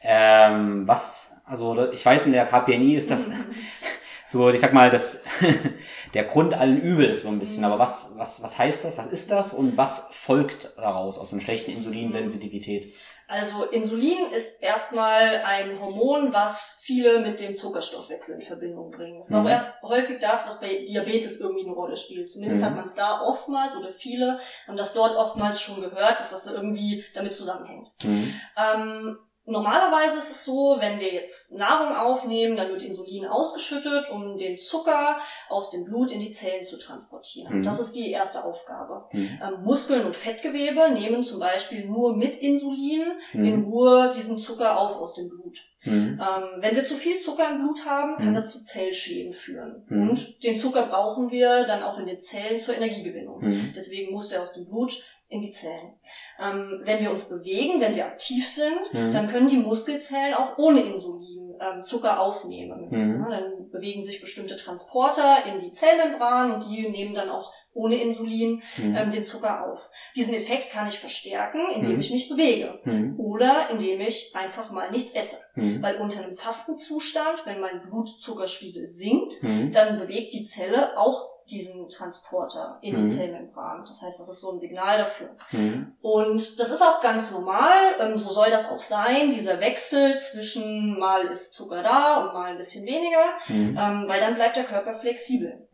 ähm, 0.05 0.87
was, 0.87 1.43
also 1.47 1.91
ich 1.91 2.05
weiß, 2.05 2.27
in 2.27 2.33
der 2.33 2.47
KPNI 2.47 2.95
ist 2.95 3.11
das 3.11 3.31
so, 4.27 4.49
ich 4.51 4.61
sag 4.61 4.73
mal, 4.73 4.91
das 4.91 5.25
der 6.15 6.25
Grund 6.25 6.55
allen 6.55 6.81
Übels 6.81 7.23
so 7.23 7.29
ein 7.29 7.39
bisschen. 7.39 7.65
Aber 7.65 7.79
was, 7.79 8.15
was, 8.19 8.43
was 8.43 8.59
heißt 8.59 8.85
das? 8.85 8.99
Was 8.99 9.09
ist 9.09 9.31
das? 9.31 9.55
Und 9.55 9.77
was 9.77 10.11
folgt 10.13 10.77
daraus 10.77 11.19
aus 11.19 11.33
einer 11.33 11.43
schlechten 11.43 11.73
Insulinsensitivität? 11.73 12.93
Also 13.27 13.65
Insulin 13.65 14.31
ist 14.33 14.63
erstmal 14.63 15.43
ein 15.45 15.81
Hormon, 15.81 16.35
was 16.35 16.77
viele 16.81 17.21
mit 17.21 17.41
dem 17.41 17.57
Zuckerstoffwechsel 17.57 18.35
in 18.35 18.43
Verbindung 18.43 18.91
bringen. 18.91 19.17
Das 19.17 19.29
ist 19.29 19.35
mhm. 19.35 19.47
auch 19.47 19.49
erst 19.49 19.83
häufig 19.83 20.19
das, 20.21 20.47
was 20.47 20.61
bei 20.61 20.85
Diabetes 20.87 21.41
irgendwie 21.41 21.65
eine 21.65 21.75
Rolle 21.75 21.97
spielt. 21.97 22.31
Zumindest 22.31 22.61
mhm. 22.61 22.67
hat 22.67 22.77
man 22.77 22.85
es 22.85 22.95
da 22.95 23.23
oftmals 23.23 23.77
oder 23.77 23.91
viele 23.91 24.39
haben 24.67 24.77
das 24.77 24.93
dort 24.93 25.17
oftmals 25.17 25.61
schon 25.63 25.81
gehört, 25.81 26.21
dass 26.21 26.31
das 26.31 26.47
irgendwie 26.47 27.03
damit 27.15 27.35
zusammenhängt. 27.35 27.95
Mhm. 28.05 28.35
Ähm, 28.59 29.19
Normalerweise 29.47 30.17
ist 30.17 30.31
es 30.31 30.45
so, 30.45 30.77
wenn 30.81 30.99
wir 30.99 31.13
jetzt 31.13 31.53
Nahrung 31.53 31.95
aufnehmen, 31.95 32.57
dann 32.57 32.69
wird 32.69 32.83
Insulin 32.83 33.27
ausgeschüttet, 33.27 34.09
um 34.11 34.39
den 34.39 34.57
Zucker 34.57 35.19
aus 35.51 35.71
dem 35.71 35.85
Blut 35.85 36.13
in 36.13 36.21
die 36.21 36.31
Zellen 36.31 36.65
zu 36.65 36.79
transportieren. 36.79 37.59
Mhm. 37.59 37.63
Das 37.63 37.79
ist 37.79 37.93
die 37.93 38.11
erste 38.11 38.43
Aufgabe. 38.43 39.05
Mhm. 39.13 39.39
Ähm, 39.43 39.63
Muskeln 39.63 40.07
und 40.07 40.17
Fettgewebe 40.17 40.91
nehmen 40.93 41.25
zum 41.25 41.41
Beispiel 41.41 41.87
nur 41.87 42.17
mit 42.17 42.39
Insulin 42.39 43.05
mhm. 43.35 43.45
in 43.45 43.65
Ruhe 43.65 44.13
diesen 44.17 44.41
Zucker 44.41 44.79
auf 44.79 44.97
aus 44.97 45.15
dem 45.15 45.29
Blut. 45.29 45.59
Mhm. 45.85 46.19
Ähm, 46.19 46.45
wenn 46.61 46.75
wir 46.75 46.85
zu 46.85 46.95
viel 46.95 47.19
Zucker 47.19 47.51
im 47.51 47.59
Blut 47.59 47.85
haben, 47.85 48.17
kann 48.17 48.31
mhm. 48.31 48.35
das 48.35 48.51
zu 48.51 48.65
Zellschäden 48.65 49.35
führen. 49.35 49.85
Mhm. 49.89 50.09
Und 50.09 50.43
den 50.43 50.57
Zucker 50.57 50.87
brauchen 50.87 51.31
wir 51.31 51.67
dann 51.67 51.83
auch 51.83 51.99
in 51.99 52.07
den 52.07 52.21
Zellen 52.21 52.61
zur 52.61 52.77
Energiegewinnung. 52.77 53.43
Deswegen 53.77 54.13
muss 54.13 54.31
der 54.31 54.41
aus 54.41 54.55
dem 54.55 54.65
Blut 54.65 55.03
in 55.29 55.41
die 55.41 55.51
Zellen. 55.51 55.95
Ähm, 56.39 56.81
wenn 56.85 57.01
wir 57.01 57.11
uns 57.11 57.29
bewegen, 57.29 57.81
wenn 57.81 57.97
wir 57.97 58.07
aktiv 58.07 58.49
sind, 58.49 58.93
mhm. 58.93 59.11
dann 59.11 59.27
können 59.27 59.49
die 59.49 59.57
Muskelzellen 59.57 60.35
auch 60.35 60.59
ohne 60.59 60.81
Insulin 60.81 61.55
ähm, 61.61 61.83
Zucker 61.83 62.21
aufnehmen. 62.21 62.89
Mhm. 62.91 63.21
Ja, 63.21 63.31
dann 63.31 63.71
bewegen 63.71 64.05
sich 64.05 64.21
bestimmte 64.21 64.57
Transporter 64.57 65.45
in 65.47 65.59
die 65.59 65.73
Zellmembran 65.73 66.53
und 66.53 66.67
die 66.69 66.89
nehmen 66.89 67.15
dann 67.15 67.31
auch 67.31 67.53
ohne 67.73 67.97
Insulin 67.97 68.63
mhm. 68.77 68.95
ähm, 68.97 69.11
den 69.11 69.25
Zucker 69.25 69.67
auf. 69.67 69.91
Diesen 70.15 70.35
Effekt 70.35 70.71
kann 70.71 70.87
ich 70.87 70.99
verstärken, 70.99 71.61
indem 71.75 71.95
mhm. 71.95 72.01
ich 72.01 72.11
mich 72.13 72.29
bewege 72.29 72.79
mhm. 72.85 73.19
oder 73.19 73.69
indem 73.71 74.01
ich 74.01 74.31
einfach 74.35 74.71
mal 74.71 74.91
nichts 74.91 75.13
esse. 75.13 75.39
Mhm. 75.57 75.83
Weil 75.83 75.97
unter 75.97 76.23
einem 76.23 76.35
Fastenzustand, 76.35 77.43
wenn 77.47 77.61
mein 77.61 77.83
Blutzuckerspiegel 77.83 78.89
sinkt, 78.89 79.43
dann 79.73 79.99
bewegt 79.99 80.33
die 80.35 80.45
Zelle 80.45 80.97
auch 80.97 81.34
diesen 81.51 81.89
Transporter 81.89 82.79
in 82.83 82.99
mhm. 82.99 83.07
die 83.07 83.15
Zellmembran. 83.15 83.85
Das 83.87 84.03
heißt, 84.03 84.19
das 84.21 84.29
ist 84.29 84.41
so 84.41 84.53
ein 84.53 84.59
Signal 84.59 84.99
dafür. 84.99 85.31
Mhm. 85.53 85.95
Und 86.01 86.59
das 86.59 86.71
ist 86.71 86.83
auch 86.83 87.01
ganz 87.01 87.31
normal, 87.31 87.73
ähm, 88.01 88.17
so 88.17 88.31
soll 88.31 88.51
das 88.51 88.69
auch 88.69 88.83
sein, 88.83 89.31
dieser 89.31 89.61
Wechsel 89.61 90.19
zwischen 90.19 90.99
mal 90.99 91.27
ist 91.27 91.53
Zucker 91.55 91.83
da 91.83 92.25
und 92.25 92.35
mal 92.35 92.51
ein 92.51 92.57
bisschen 92.57 92.87
weniger, 92.87 93.25
mhm. 93.49 93.77
ähm, 93.79 94.05
weil 94.09 94.21
dann 94.21 94.35
bleibt 94.35 94.57
der 94.57 94.65
Körper 94.65 94.93
flexibel. 94.93 95.69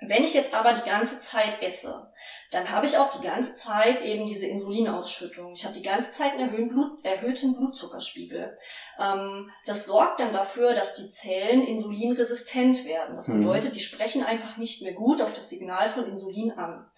Wenn 0.00 0.22
ich 0.22 0.32
jetzt 0.32 0.54
aber 0.54 0.74
die 0.74 0.88
ganze 0.88 1.18
Zeit 1.18 1.60
esse, 1.60 2.12
dann 2.52 2.70
habe 2.70 2.86
ich 2.86 2.96
auch 2.96 3.10
die 3.10 3.26
ganze 3.26 3.56
Zeit 3.56 4.00
eben 4.00 4.26
diese 4.26 4.46
Insulinausschüttung. 4.46 5.52
Ich 5.54 5.64
habe 5.64 5.74
die 5.74 5.82
ganze 5.82 6.12
Zeit 6.12 6.34
einen 6.34 6.50
erhöhten, 6.50 6.68
Blut, 6.68 7.04
erhöhten 7.04 7.56
Blutzuckerspiegel. 7.56 8.56
Ähm, 9.00 9.50
das 9.66 9.86
sorgt 9.86 10.20
dann 10.20 10.32
dafür, 10.32 10.72
dass 10.72 10.94
die 10.94 11.10
Zellen 11.10 11.66
insulinresistent 11.66 12.84
werden. 12.84 13.16
Das 13.16 13.26
mhm. 13.26 13.40
bedeutet, 13.40 13.74
die 13.74 13.80
sprechen 13.80 14.24
einfach 14.24 14.56
nicht 14.56 14.82
mehr 14.82 14.92
gut 14.92 15.20
auf 15.20 15.34
das 15.34 15.48
Signal 15.48 15.88
von 15.88 16.06
Insulin 16.06 16.52
an. 16.52 16.88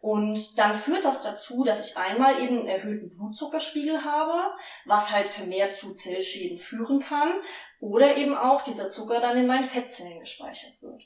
Und 0.00 0.58
dann 0.58 0.74
führt 0.74 1.04
das 1.04 1.22
dazu, 1.22 1.64
dass 1.64 1.88
ich 1.88 1.96
einmal 1.96 2.40
eben 2.40 2.58
einen 2.58 2.68
erhöhten 2.68 3.16
Blutzuckerspiegel 3.16 4.04
habe, 4.04 4.54
was 4.84 5.10
halt 5.10 5.28
vermehrt 5.28 5.78
zu 5.78 5.94
Zellschäden 5.94 6.58
führen 6.58 7.00
kann, 7.00 7.32
oder 7.80 8.16
eben 8.16 8.36
auch 8.36 8.60
dieser 8.60 8.90
Zucker 8.90 9.20
dann 9.20 9.38
in 9.38 9.46
meinen 9.46 9.64
Fettzellen 9.64 10.20
gespeichert 10.20 10.74
wird. 10.82 11.02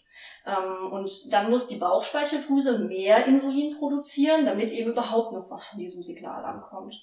Ähm, 0.49 0.93
und 0.93 1.33
dann 1.33 1.51
muss 1.51 1.67
die 1.67 1.77
Bauchspeicheldrüse 1.77 2.79
mehr 2.79 3.27
Insulin 3.27 3.77
produzieren, 3.79 4.47
damit 4.47 4.71
eben 4.71 4.93
überhaupt 4.93 5.33
noch 5.33 5.51
was 5.51 5.65
von 5.65 5.79
diesem 5.79 6.03
Signal 6.03 6.43
ankommt. 6.45 6.95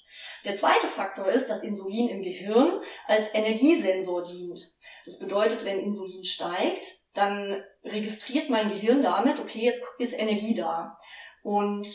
Der 0.46 0.56
zweite 0.56 0.88
Faktor 0.88 1.28
ist, 1.28 1.50
dass 1.50 1.62
Insulin 1.62 2.10
im 2.10 2.24
Gehirn 2.24 2.82
als 3.08 3.34
Energiesensor 3.36 4.24
dient. 4.24 4.60
Das 5.06 5.20
bedeutet, 5.20 5.64
wenn 5.64 5.80
Insulin 5.80 6.24
steigt, 6.24 6.88
dann 7.14 7.64
registriert 7.84 8.50
mein 8.50 8.70
Gehirn 8.70 9.04
damit, 9.04 9.40
okay, 9.40 9.66
jetzt 9.66 9.84
ist 10.00 10.20
Energie 10.20 10.56
da. 10.56 10.98
Und 11.44 11.88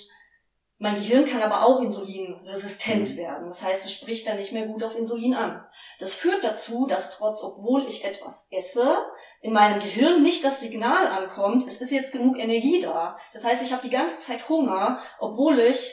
Mein 0.82 0.94
Gehirn 0.94 1.26
kann 1.26 1.42
aber 1.42 1.66
auch 1.66 1.82
insulinresistent 1.82 3.12
mhm. 3.12 3.16
werden. 3.18 3.46
Das 3.48 3.62
heißt, 3.62 3.84
es 3.84 3.92
spricht 3.92 4.26
dann 4.26 4.38
nicht 4.38 4.52
mehr 4.52 4.66
gut 4.66 4.82
auf 4.82 4.96
Insulin 4.96 5.34
an. 5.34 5.62
Das 5.98 6.14
führt 6.14 6.42
dazu, 6.42 6.86
dass 6.86 7.10
trotz, 7.10 7.42
obwohl 7.42 7.84
ich 7.86 8.02
etwas 8.06 8.48
esse, 8.50 8.96
in 9.40 9.52
meinem 9.52 9.80
Gehirn 9.80 10.22
nicht 10.22 10.44
das 10.44 10.60
Signal 10.60 11.06
ankommt, 11.06 11.66
es 11.66 11.80
ist 11.80 11.90
jetzt 11.90 12.12
genug 12.12 12.38
Energie 12.38 12.80
da. 12.82 13.16
Das 13.32 13.44
heißt, 13.44 13.62
ich 13.62 13.72
habe 13.72 13.82
die 13.82 13.90
ganze 13.90 14.18
Zeit 14.18 14.48
Hunger, 14.48 15.00
obwohl 15.18 15.58
ich 15.60 15.92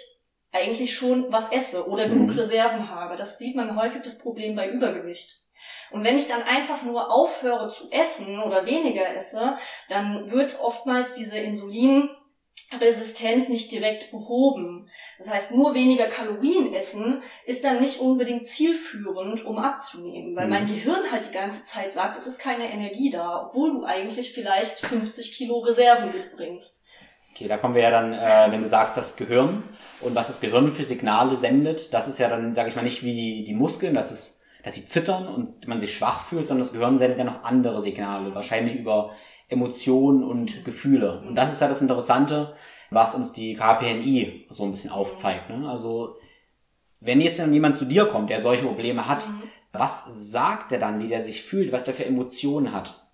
eigentlich 0.52 0.96
schon 0.96 1.32
was 1.32 1.52
esse 1.52 1.88
oder 1.88 2.08
genug 2.08 2.32
mhm. 2.32 2.40
Reserven 2.40 2.90
habe. 2.90 3.16
Das 3.16 3.38
sieht 3.38 3.56
man 3.56 3.80
häufig 3.80 4.02
das 4.02 4.18
Problem 4.18 4.56
bei 4.56 4.70
Übergewicht. 4.70 5.44
Und 5.92 6.04
wenn 6.04 6.18
ich 6.18 6.28
dann 6.28 6.44
einfach 6.44 6.84
nur 6.84 7.12
aufhöre 7.12 7.70
zu 7.72 7.90
essen 7.92 8.42
oder 8.42 8.66
weniger 8.66 9.08
esse, 9.16 9.58
dann 9.88 10.30
wird 10.30 10.60
oftmals 10.60 11.14
diese 11.14 11.38
Insulin 11.38 12.10
Resistenz 12.80 13.48
nicht 13.48 13.72
direkt 13.72 14.12
behoben. 14.12 14.86
Das 15.18 15.30
heißt, 15.30 15.52
nur 15.52 15.74
weniger 15.74 16.08
Kalorien 16.08 16.74
essen 16.74 17.22
ist 17.46 17.64
dann 17.64 17.80
nicht 17.80 18.00
unbedingt 18.00 18.48
zielführend, 18.48 19.46
um 19.46 19.58
abzunehmen, 19.58 20.36
weil 20.36 20.46
mhm. 20.46 20.52
mein 20.52 20.68
Gehirn 20.68 21.12
halt 21.12 21.28
die 21.28 21.34
ganze 21.34 21.64
Zeit 21.64 21.94
sagt, 21.94 22.18
es 22.18 22.28
ist 22.28 22.40
keine 22.40 22.72
Energie 22.72 23.10
da, 23.10 23.48
obwohl 23.48 23.72
du 23.72 23.84
eigentlich 23.86 24.34
vielleicht 24.34 24.86
50 24.86 25.34
Kilo 25.34 25.60
Reserven 25.60 26.12
mitbringst. 26.12 26.84
Okay, 27.34 27.48
da 27.48 27.58
kommen 27.58 27.76
wir 27.76 27.84
ja 27.84 27.92
dann, 27.92 28.14
äh, 28.14 28.52
wenn 28.52 28.62
du 28.62 28.68
sagst, 28.68 28.98
das 28.98 29.16
Gehirn 29.16 29.64
und 30.02 30.16
was 30.16 30.28
das 30.28 30.42
Gehirn 30.42 30.72
für 30.72 30.84
Signale 30.84 31.36
sendet, 31.36 31.94
das 31.94 32.08
ist 32.08 32.18
ja 32.18 32.30
dann, 32.30 32.54
sage 32.54 32.70
ich 32.70 32.76
mal, 32.76 32.82
nicht 32.82 33.04
wie 33.04 33.14
die, 33.14 33.44
die 33.44 33.54
Muskeln, 33.54 33.94
das 33.94 34.12
ist 34.12 34.38
dass 34.68 34.76
sie 34.76 34.86
zittern 34.86 35.30
und 35.30 35.66
man 35.68 35.80
sich 35.80 35.96
schwach 35.96 36.20
fühlt, 36.20 36.46
sondern 36.46 36.64
das 36.64 36.74
Gehirn 36.74 37.00
sendet 37.00 37.20
ja 37.20 37.24
noch 37.24 37.44
andere 37.44 37.80
Signale, 37.80 38.36
wahrscheinlich 38.36 38.76
über 38.76 39.12
Emotionen 39.50 40.24
und 40.24 40.66
Gefühle. 40.66 41.22
Und 41.26 41.36
das 41.36 41.52
ist 41.52 41.62
ja 41.62 41.68
das 41.68 41.82
Interessante, 41.82 42.54
was 42.90 43.16
uns 43.16 43.34
die 43.34 43.56
KPNI 43.56 44.48
so 44.50 44.64
ein 44.64 44.72
bisschen 44.72 44.92
aufzeigt. 44.92 45.50
Ne? 45.50 45.70
Also 45.70 46.16
wenn 47.00 47.22
jetzt 47.22 47.40
jemand 47.40 47.76
zu 47.76 47.86
dir 47.86 48.06
kommt, 48.06 48.30
der 48.30 48.42
solche 48.42 48.66
Probleme 48.66 49.08
hat, 49.08 49.28
mhm. 49.28 49.44
was 49.72 50.32
sagt 50.32 50.72
er 50.72 50.80
dann, 50.80 51.02
wie 51.02 51.08
der 51.08 51.22
sich 51.22 51.44
fühlt, 51.44 51.72
was 51.72 51.84
der 51.84 51.94
für 51.94 52.06
Emotionen 52.06 52.74
hat? 52.74 53.08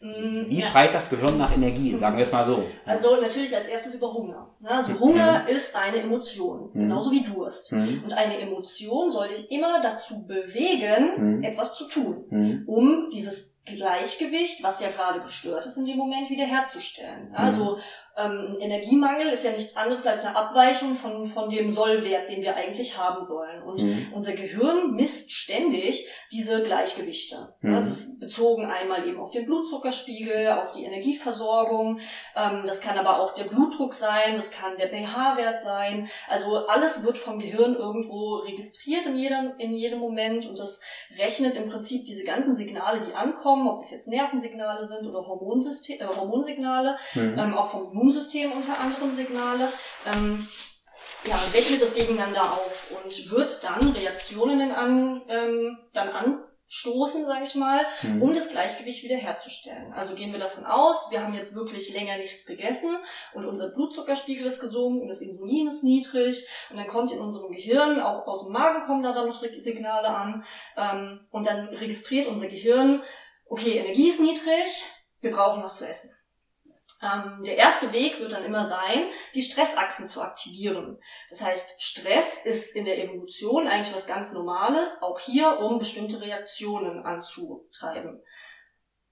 Mhm. 0.00 0.46
Wie 0.48 0.58
ja. 0.58 0.66
schreit 0.66 0.94
das 0.94 1.10
Gehirn 1.10 1.38
nach 1.38 1.54
Energie, 1.54 1.94
sagen 1.96 2.16
wir 2.16 2.22
es 2.22 2.32
mal 2.32 2.44
so? 2.44 2.64
Also 2.84 3.20
natürlich 3.20 3.54
als 3.54 3.66
erstes 3.66 3.94
über 3.94 4.12
Hunger. 4.12 4.54
Ne? 4.60 4.70
Also 4.70 4.92
mhm. 4.92 5.00
Hunger 5.00 5.42
mhm. 5.42 5.54
ist 5.54 5.74
eine 5.74 5.98
Emotion, 5.98 6.70
mhm. 6.72 6.80
genauso 6.80 7.10
wie 7.10 7.22
Durst. 7.22 7.72
Mhm. 7.72 8.02
Und 8.04 8.12
eine 8.12 8.38
Emotion 8.38 9.10
soll 9.10 9.28
dich 9.28 9.50
immer 9.50 9.80
dazu 9.80 10.26
bewegen, 10.26 11.38
mhm. 11.38 11.42
etwas 11.42 11.74
zu 11.74 11.88
tun, 11.88 12.64
um 12.66 13.08
dieses 13.12 13.55
Gleichgewicht, 13.66 14.62
was 14.62 14.80
ja 14.80 14.88
gerade 14.90 15.20
gestört 15.20 15.66
ist 15.66 15.76
in 15.76 15.84
dem 15.84 15.96
Moment, 15.96 16.30
wiederherzustellen. 16.30 17.34
Also 17.34 17.80
ähm, 18.16 18.56
Energiemangel 18.60 19.28
ist 19.28 19.44
ja 19.44 19.52
nichts 19.52 19.76
anderes 19.76 20.06
als 20.06 20.24
eine 20.24 20.36
Abweichung 20.36 20.94
von, 20.94 21.26
von 21.26 21.48
dem 21.48 21.68
Sollwert, 21.68 22.28
den 22.28 22.42
wir 22.42 22.56
eigentlich 22.56 22.96
haben 22.96 23.22
sollen. 23.24 23.62
Und 23.62 23.82
mhm. 23.82 24.08
unser 24.12 24.32
Gehirn 24.32 24.92
misst 24.92 25.32
ständig 25.32 26.08
diese 26.32 26.62
Gleichgewichte. 26.62 27.54
Mhm. 27.60 27.74
Das 27.74 27.88
ist 27.88 28.18
bezogen 28.18 28.64
einmal 28.64 29.06
eben 29.06 29.20
auf 29.20 29.30
den 29.30 29.44
Blutzuckerspiegel, 29.44 30.52
auf 30.52 30.72
die 30.72 30.84
Energieversorgung. 30.84 32.00
Ähm, 32.34 32.62
das 32.64 32.80
kann 32.80 32.96
aber 32.96 33.20
auch 33.20 33.34
der 33.34 33.44
Blutdruck 33.44 33.92
sein, 33.92 34.34
das 34.34 34.50
kann 34.50 34.76
der 34.78 34.88
pH-Wert 34.88 35.60
sein. 35.60 36.08
Also 36.28 36.64
alles 36.66 37.04
wird 37.04 37.18
vom 37.18 37.38
Gehirn 37.38 37.74
irgendwo 37.74 38.36
registriert 38.36 39.06
in 39.06 39.16
jedem, 39.16 39.52
in 39.58 39.74
jedem 39.74 39.98
Moment 39.98 40.46
und 40.46 40.58
das 40.58 40.80
rechnet 41.18 41.56
im 41.56 41.68
Prinzip 41.68 42.04
diese 42.06 42.24
ganzen 42.24 42.56
Signale, 42.56 43.00
die 43.00 43.12
ankommen, 43.12 43.68
ob 43.68 43.78
das 43.78 43.90
jetzt 43.90 44.08
Nervensignale 44.08 44.86
sind 44.86 45.06
oder 45.06 45.26
Hormonsystem, 45.26 46.00
äh, 46.00 46.06
Hormonsignale, 46.06 46.96
mhm. 47.14 47.38
ähm, 47.38 47.54
auch 47.54 47.66
vom 47.66 48.05
Immunsystem 48.06 48.52
unter 48.52 48.78
anderem 48.78 49.12
Signale. 49.12 49.68
Ähm, 50.06 50.46
ja, 51.26 51.36
rechnet 51.52 51.82
das 51.82 51.94
gegeneinander 51.94 52.42
auf 52.42 52.92
und 52.92 53.30
wird 53.30 53.64
dann 53.64 53.90
Reaktionen 53.90 54.70
an, 54.70 55.22
ähm, 55.28 55.76
dann 55.92 56.08
anstoßen, 56.10 57.26
sage 57.26 57.42
ich 57.42 57.56
mal, 57.56 57.84
mhm. 58.02 58.22
um 58.22 58.32
das 58.32 58.50
Gleichgewicht 58.50 59.02
wiederherzustellen. 59.02 59.92
Also 59.92 60.14
gehen 60.14 60.30
wir 60.30 60.38
davon 60.38 60.64
aus, 60.64 61.10
wir 61.10 61.20
haben 61.20 61.34
jetzt 61.34 61.56
wirklich 61.56 61.92
länger 61.94 62.16
nichts 62.16 62.46
gegessen 62.46 62.96
und 63.34 63.44
unser 63.44 63.70
Blutzuckerspiegel 63.70 64.46
ist 64.46 64.60
gesunken, 64.60 65.08
das 65.08 65.20
Insulin 65.20 65.66
ist 65.66 65.82
niedrig 65.82 66.46
und 66.70 66.76
dann 66.76 66.86
kommt 66.86 67.10
in 67.10 67.18
unserem 67.18 67.50
Gehirn, 67.50 68.00
auch 68.00 68.24
aus 68.28 68.44
dem 68.44 68.52
Magen 68.52 68.86
kommen 68.86 69.02
da 69.02 69.12
dann 69.12 69.26
noch 69.26 69.34
Signale 69.34 70.08
an 70.08 70.44
ähm, 70.76 71.26
und 71.32 71.48
dann 71.48 71.68
registriert 71.70 72.28
unser 72.28 72.46
Gehirn, 72.46 73.02
okay, 73.48 73.78
Energie 73.78 74.10
ist 74.10 74.20
niedrig, 74.20 74.84
wir 75.20 75.32
brauchen 75.32 75.64
was 75.64 75.74
zu 75.74 75.88
essen. 75.88 76.15
Ähm, 77.02 77.42
der 77.44 77.56
erste 77.56 77.92
Weg 77.92 78.18
wird 78.20 78.32
dann 78.32 78.44
immer 78.44 78.64
sein, 78.64 79.10
die 79.34 79.42
Stressachsen 79.42 80.08
zu 80.08 80.22
aktivieren. 80.22 80.98
Das 81.28 81.42
heißt, 81.42 81.82
Stress 81.82 82.44
ist 82.44 82.74
in 82.74 82.84
der 82.86 83.02
Evolution 83.02 83.68
eigentlich 83.68 83.94
was 83.94 84.06
ganz 84.06 84.32
Normales, 84.32 85.02
auch 85.02 85.20
hier, 85.20 85.58
um 85.60 85.78
bestimmte 85.78 86.20
Reaktionen 86.20 87.04
anzutreiben. 87.04 88.22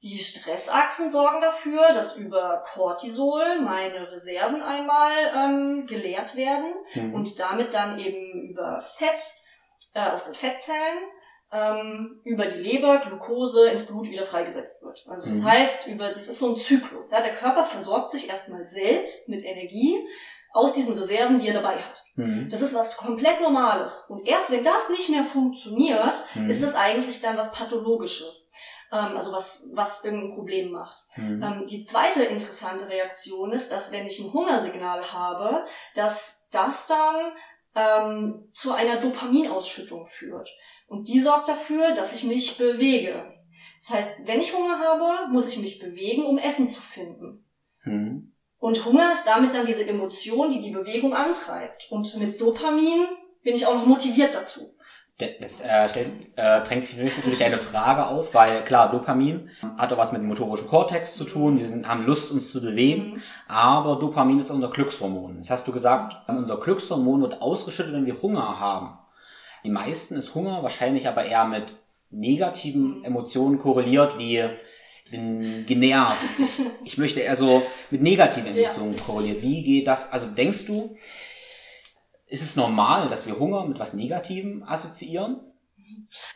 Die 0.03 0.19
Stressachsen 0.19 1.11
sorgen 1.11 1.41
dafür, 1.41 1.95
dass 1.95 2.17
über 2.17 2.63
Cortisol 2.73 3.61
meine 3.61 4.11
Reserven 4.13 4.63
einmal 4.63 5.13
ähm, 5.35 5.87
geleert 5.87 6.37
werden 6.37 6.75
mhm. 6.95 7.15
und 7.15 7.39
damit 7.39 7.73
dann 7.73 7.99
eben 7.99 8.51
über 8.51 8.81
Fett 8.81 9.21
äh, 9.95 10.11
aus 10.11 10.25
den 10.25 10.35
Fettzellen 10.35 10.99
ähm, 11.53 12.21
über 12.25 12.47
die 12.47 12.59
Leber 12.59 12.99
Glucose 12.99 13.69
ins 13.69 13.85
Blut 13.85 14.11
wieder 14.11 14.25
freigesetzt 14.25 14.83
wird. 14.83 15.05
Also 15.09 15.29
das 15.29 15.41
mhm. 15.41 15.45
heißt, 15.45 15.87
über 15.87 16.09
das 16.09 16.29
ist 16.29 16.39
so 16.39 16.55
ein 16.55 16.61
Zyklus. 16.61 17.11
Ja, 17.11 17.21
der 17.21 17.35
Körper 17.35 17.65
versorgt 17.65 18.11
sich 18.11 18.29
erstmal 18.29 18.67
selbst 18.67 19.29
mit 19.29 19.45
Energie 19.45 19.97
aus 20.53 20.73
diesen 20.73 20.97
Reserven, 20.97 21.39
die 21.39 21.49
er 21.49 21.55
dabei 21.55 21.83
hat. 21.83 22.05
Mhm. 22.15 22.49
Das 22.49 22.61
ist 22.61 22.75
was 22.75 22.97
komplett 22.97 23.41
Normales. 23.41 24.07
Und 24.09 24.27
erst 24.27 24.51
wenn 24.51 24.63
das 24.63 24.89
nicht 24.89 25.09
mehr 25.09 25.25
funktioniert, 25.25 26.17
mhm. 26.35 26.49
ist 26.49 26.63
es 26.63 26.75
eigentlich 26.75 27.21
dann 27.21 27.37
was 27.37 27.53
Pathologisches. 27.53 28.49
Ähm, 28.93 29.17
also 29.17 29.33
was, 29.33 29.67
was 29.73 30.05
irgendein 30.05 30.35
Problem 30.35 30.71
macht. 30.71 30.99
Mhm. 31.17 31.43
Ähm, 31.43 31.67
die 31.67 31.85
zweite 31.85 32.23
interessante 32.23 32.89
Reaktion 32.89 33.53
ist, 33.53 33.73
dass 33.73 33.91
wenn 33.91 34.07
ich 34.07 34.21
ein 34.21 34.33
Hungersignal 34.33 35.13
habe, 35.13 35.67
dass 35.95 36.47
das 36.53 36.87
dann 36.87 37.33
ähm, 37.75 38.49
zu 38.53 38.73
einer 38.73 39.01
Dopaminausschüttung 39.01 40.07
führt. 40.07 40.49
Und 40.95 41.09
die 41.09 41.19
sorgt 41.19 41.49
dafür, 41.49 41.93
dass 41.93 42.15
ich 42.15 42.23
mich 42.23 42.57
bewege. 42.57 43.25
Das 43.83 43.99
heißt, 43.99 44.09
wenn 44.25 44.41
ich 44.41 44.55
Hunger 44.55 44.79
habe, 44.79 45.33
muss 45.33 45.49
ich 45.49 45.59
mich 45.59 45.81
bewegen, 45.81 46.25
um 46.25 46.39
Essen 46.39 46.69
zu 46.69 46.81
finden. 46.81 47.45
Mhm. 47.83 48.33
Und 48.59 48.85
Hunger 48.85 49.11
ist 49.13 49.27
damit 49.27 49.53
dann 49.53 49.67
diese 49.67 49.85
Emotion, 49.85 50.51
die 50.51 50.61
die 50.61 50.71
Bewegung 50.71 51.13
antreibt. 51.13 51.89
Und 51.91 52.17
mit 52.19 52.41
Dopamin 52.41 53.07
bin 53.43 53.57
ich 53.57 53.67
auch 53.67 53.75
noch 53.75 53.87
motiviert 53.87 54.35
dazu. 54.35 54.77
Das 55.19 55.63
äh, 55.63 55.89
stellt, 55.89 56.13
äh, 56.37 56.63
drängt 56.63 56.87
sich 56.87 56.97
natürlich 56.97 57.45
eine 57.45 57.59
Frage 57.59 58.07
auf, 58.07 58.35
weil 58.35 58.63
klar, 58.63 58.91
Dopamin 58.93 59.51
hat 59.77 59.93
auch 59.93 59.99
was 59.99 60.13
mit 60.13 60.23
dem 60.23 60.29
motorischen 60.29 60.69
Kortex 60.69 61.17
zu 61.17 61.25
tun, 61.25 61.59
wir 61.59 61.69
sind, 61.69 61.89
haben 61.89 62.07
Lust, 62.07 62.33
uns 62.33 62.53
zu 62.53 62.63
bewegen, 62.63 63.15
mhm. 63.15 63.23
aber 63.49 63.97
Dopamin 63.97 64.39
ist 64.39 64.51
unser 64.51 64.71
Glückshormon. 64.71 65.39
Das 65.39 65.51
hast 65.51 65.69
du 65.69 65.73
gesagt, 65.73 66.17
unser 66.29 66.57
Glückshormon 66.57 67.21
wird 67.21 67.43
ausgeschüttet, 67.43 67.93
wenn 67.93 68.07
wir 68.07 68.21
Hunger 68.23 68.59
haben. 68.59 68.99
Die 69.65 69.71
meisten 69.71 70.17
ist 70.17 70.35
Hunger, 70.35 70.63
wahrscheinlich 70.63 71.09
aber 71.09 71.25
eher 71.25 71.47
mit 71.47 71.75
negativen 72.11 73.03
Emotionen 73.05 73.59
korreliert, 73.59 74.19
wie 74.19 74.39
ich 75.05 75.11
bin 75.11 75.67
genervt. 75.67 76.23
Ich 76.85 76.99
möchte 76.99 77.21
eher 77.21 77.35
so 77.35 77.63
mit 77.91 78.03
negativen 78.03 78.55
Emotionen 78.55 78.95
ja. 78.95 79.03
korreliert. 79.03 79.41
Wie 79.41 79.63
geht 79.63 79.87
das? 79.87 80.13
Also 80.13 80.27
denkst 80.27 80.67
du, 80.67 80.95
ist 82.27 82.43
es 82.43 82.57
normal, 82.57 83.09
dass 83.09 83.27
wir 83.27 83.39
Hunger 83.39 83.65
mit 83.67 83.79
was 83.79 83.95
Negativem 83.95 84.63
assoziieren? 84.65 85.41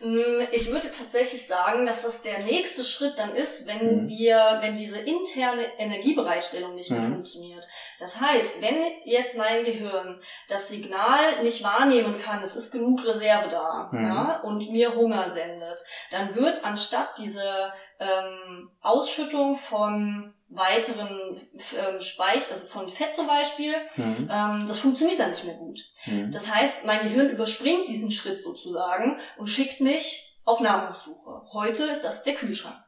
Mm, 0.01 0.43
ich 0.53 0.71
würde 0.71 0.91
tatsächlich 0.91 1.47
sagen, 1.47 1.87
dass 1.87 2.03
das 2.03 2.21
der 2.21 2.41
nächste 2.41 2.85
Schritt 2.85 3.19
dann 3.19 3.35
ist, 3.35 3.67
wenn 3.67 4.05
mhm. 4.05 4.09
wir, 4.09 4.59
wenn 4.61 4.75
diese 4.75 4.99
interne 4.99 5.79
Energiebereitstellung 5.79 6.75
nicht 6.75 6.91
mehr 6.91 7.01
mhm. 7.01 7.15
funktioniert. 7.15 7.67
Das 7.99 8.21
heißt, 8.21 8.61
wenn 8.61 8.77
jetzt 9.05 9.37
mein 9.37 9.65
Gehirn 9.65 10.21
das 10.49 10.69
Signal 10.69 11.43
nicht 11.43 11.63
wahrnehmen 11.65 12.19
kann, 12.19 12.43
es 12.43 12.57
ist 12.57 12.71
genug 12.71 13.05
Reserve 13.05 13.49
da, 13.49 13.89
mhm. 13.93 14.05
ja, 14.05 14.41
und 14.43 14.71
mir 14.71 14.95
Hunger 14.95 15.31
sendet, 15.31 15.83
dann 16.11 16.35
wird 16.35 16.65
anstatt 16.65 17.19
diese 17.19 17.73
ähm, 17.99 18.71
Ausschüttung 18.81 19.57
von 19.57 20.35
weiteren 20.51 21.37
ähm, 21.79 22.01
Speich, 22.01 22.51
also 22.51 22.65
von 22.67 22.89
Fett 22.89 23.15
zum 23.15 23.27
Beispiel, 23.27 23.75
mhm. 23.97 24.31
ähm, 24.31 24.65
das 24.67 24.79
funktioniert 24.79 25.19
dann 25.19 25.31
nicht 25.31 25.45
mehr 25.45 25.57
gut. 25.57 25.81
Mhm. 26.07 26.31
Das 26.31 26.53
heißt, 26.53 26.85
mein 26.85 27.03
Gehirn 27.03 27.29
überspringt 27.31 27.89
diesen 27.89 28.11
Schritt 28.11 28.43
sozusagen 28.43 29.21
und 29.37 29.47
schickt 29.49 29.81
mich 29.81 30.41
auf 30.45 30.61
Nahrungssuche. 30.61 31.43
Heute 31.53 31.85
ist 31.85 32.03
das 32.03 32.23
der 32.23 32.35
Kühlschrank. 32.35 32.83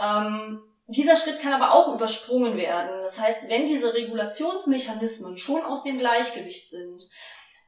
Ähm, 0.00 0.62
dieser 0.88 1.16
Schritt 1.16 1.40
kann 1.40 1.52
aber 1.52 1.72
auch 1.72 1.94
übersprungen 1.94 2.56
werden. 2.56 3.02
Das 3.02 3.20
heißt, 3.20 3.48
wenn 3.48 3.66
diese 3.66 3.92
Regulationsmechanismen 3.92 5.36
schon 5.36 5.62
aus 5.62 5.82
dem 5.82 5.98
Gleichgewicht 5.98 6.70
sind, 6.70 7.02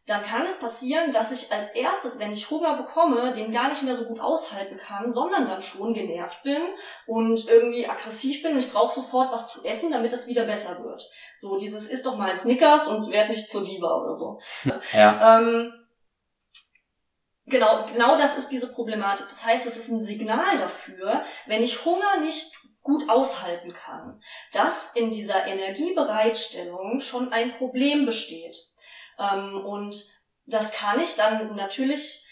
dann 0.08 0.22
kann 0.22 0.42
es 0.42 0.58
passieren, 0.58 1.12
dass 1.12 1.30
ich 1.30 1.52
als 1.52 1.70
erstes, 1.70 2.18
wenn 2.18 2.32
ich 2.32 2.50
Hunger 2.50 2.76
bekomme, 2.76 3.32
den 3.32 3.52
gar 3.52 3.68
nicht 3.68 3.82
mehr 3.82 3.94
so 3.94 4.06
gut 4.06 4.20
aushalten 4.20 4.78
kann, 4.78 5.12
sondern 5.12 5.46
dann 5.46 5.60
schon 5.60 5.92
genervt 5.92 6.42
bin 6.42 6.62
und 7.06 7.46
irgendwie 7.46 7.86
aggressiv 7.86 8.42
bin 8.42 8.52
und 8.52 8.58
ich 8.58 8.72
brauche 8.72 8.94
sofort 8.94 9.30
was 9.32 9.48
zu 9.48 9.62
essen, 9.64 9.90
damit 9.90 10.12
es 10.12 10.26
wieder 10.26 10.44
besser 10.44 10.82
wird. 10.82 11.08
So 11.36 11.58
dieses 11.58 11.88
ist 11.88 12.06
doch 12.06 12.16
mal 12.16 12.34
Snickers 12.34 12.88
und 12.88 13.10
werd 13.10 13.28
nicht 13.28 13.50
zur 13.50 13.64
Diva 13.64 14.02
oder 14.02 14.14
so. 14.14 14.40
Ja. 14.92 15.38
Ähm, 15.38 15.72
genau, 17.46 17.84
genau 17.86 18.16
das 18.16 18.38
ist 18.38 18.48
diese 18.48 18.72
Problematik. 18.72 19.26
Das 19.28 19.44
heißt, 19.44 19.66
es 19.66 19.76
ist 19.76 19.88
ein 19.88 20.04
Signal 20.04 20.56
dafür, 20.56 21.24
wenn 21.46 21.62
ich 21.62 21.84
Hunger 21.84 22.20
nicht 22.20 22.54
gut 22.80 23.10
aushalten 23.10 23.74
kann, 23.74 24.22
dass 24.52 24.90
in 24.94 25.10
dieser 25.10 25.46
Energiebereitstellung 25.46 27.00
schon 27.00 27.32
ein 27.32 27.52
Problem 27.52 28.06
besteht. 28.06 28.67
Ähm, 29.18 29.64
und 29.64 29.96
das 30.46 30.72
kann 30.72 31.00
ich 31.00 31.16
dann 31.16 31.54
natürlich, 31.54 32.26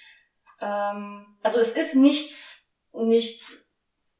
ähm, 0.60 1.38
also 1.42 1.58
es 1.58 1.72
ist 1.72 1.94
nichts, 1.94 2.72
nichts 2.92 3.66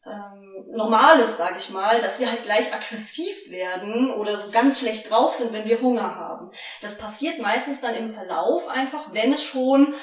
ähm, 0.05 0.67
Normales, 0.69 1.37
sage 1.37 1.57
ich 1.59 1.71
mal, 1.71 2.01
dass 2.01 2.21
wir 2.21 2.31
halt 2.31 2.43
gleich 2.43 2.73
aggressiv 2.73 3.51
werden 3.51 4.11
oder 4.13 4.39
so 4.39 4.51
ganz 4.51 4.81
schlecht 4.81 5.11
drauf 5.11 5.35
sind, 5.35 5.53
wenn 5.53 5.65
wir 5.65 5.81
Hunger 5.81 6.15
haben. 6.15 6.51
Das 6.81 6.99
passiert 6.99 7.41
meistens 7.41 7.81
dann 7.81 7.95
im 7.95 8.09
Verlauf 8.09 8.69
einfach, 8.69 9.13
wenn 9.13 9.33
es 9.33 9.43
schon 9.43 9.95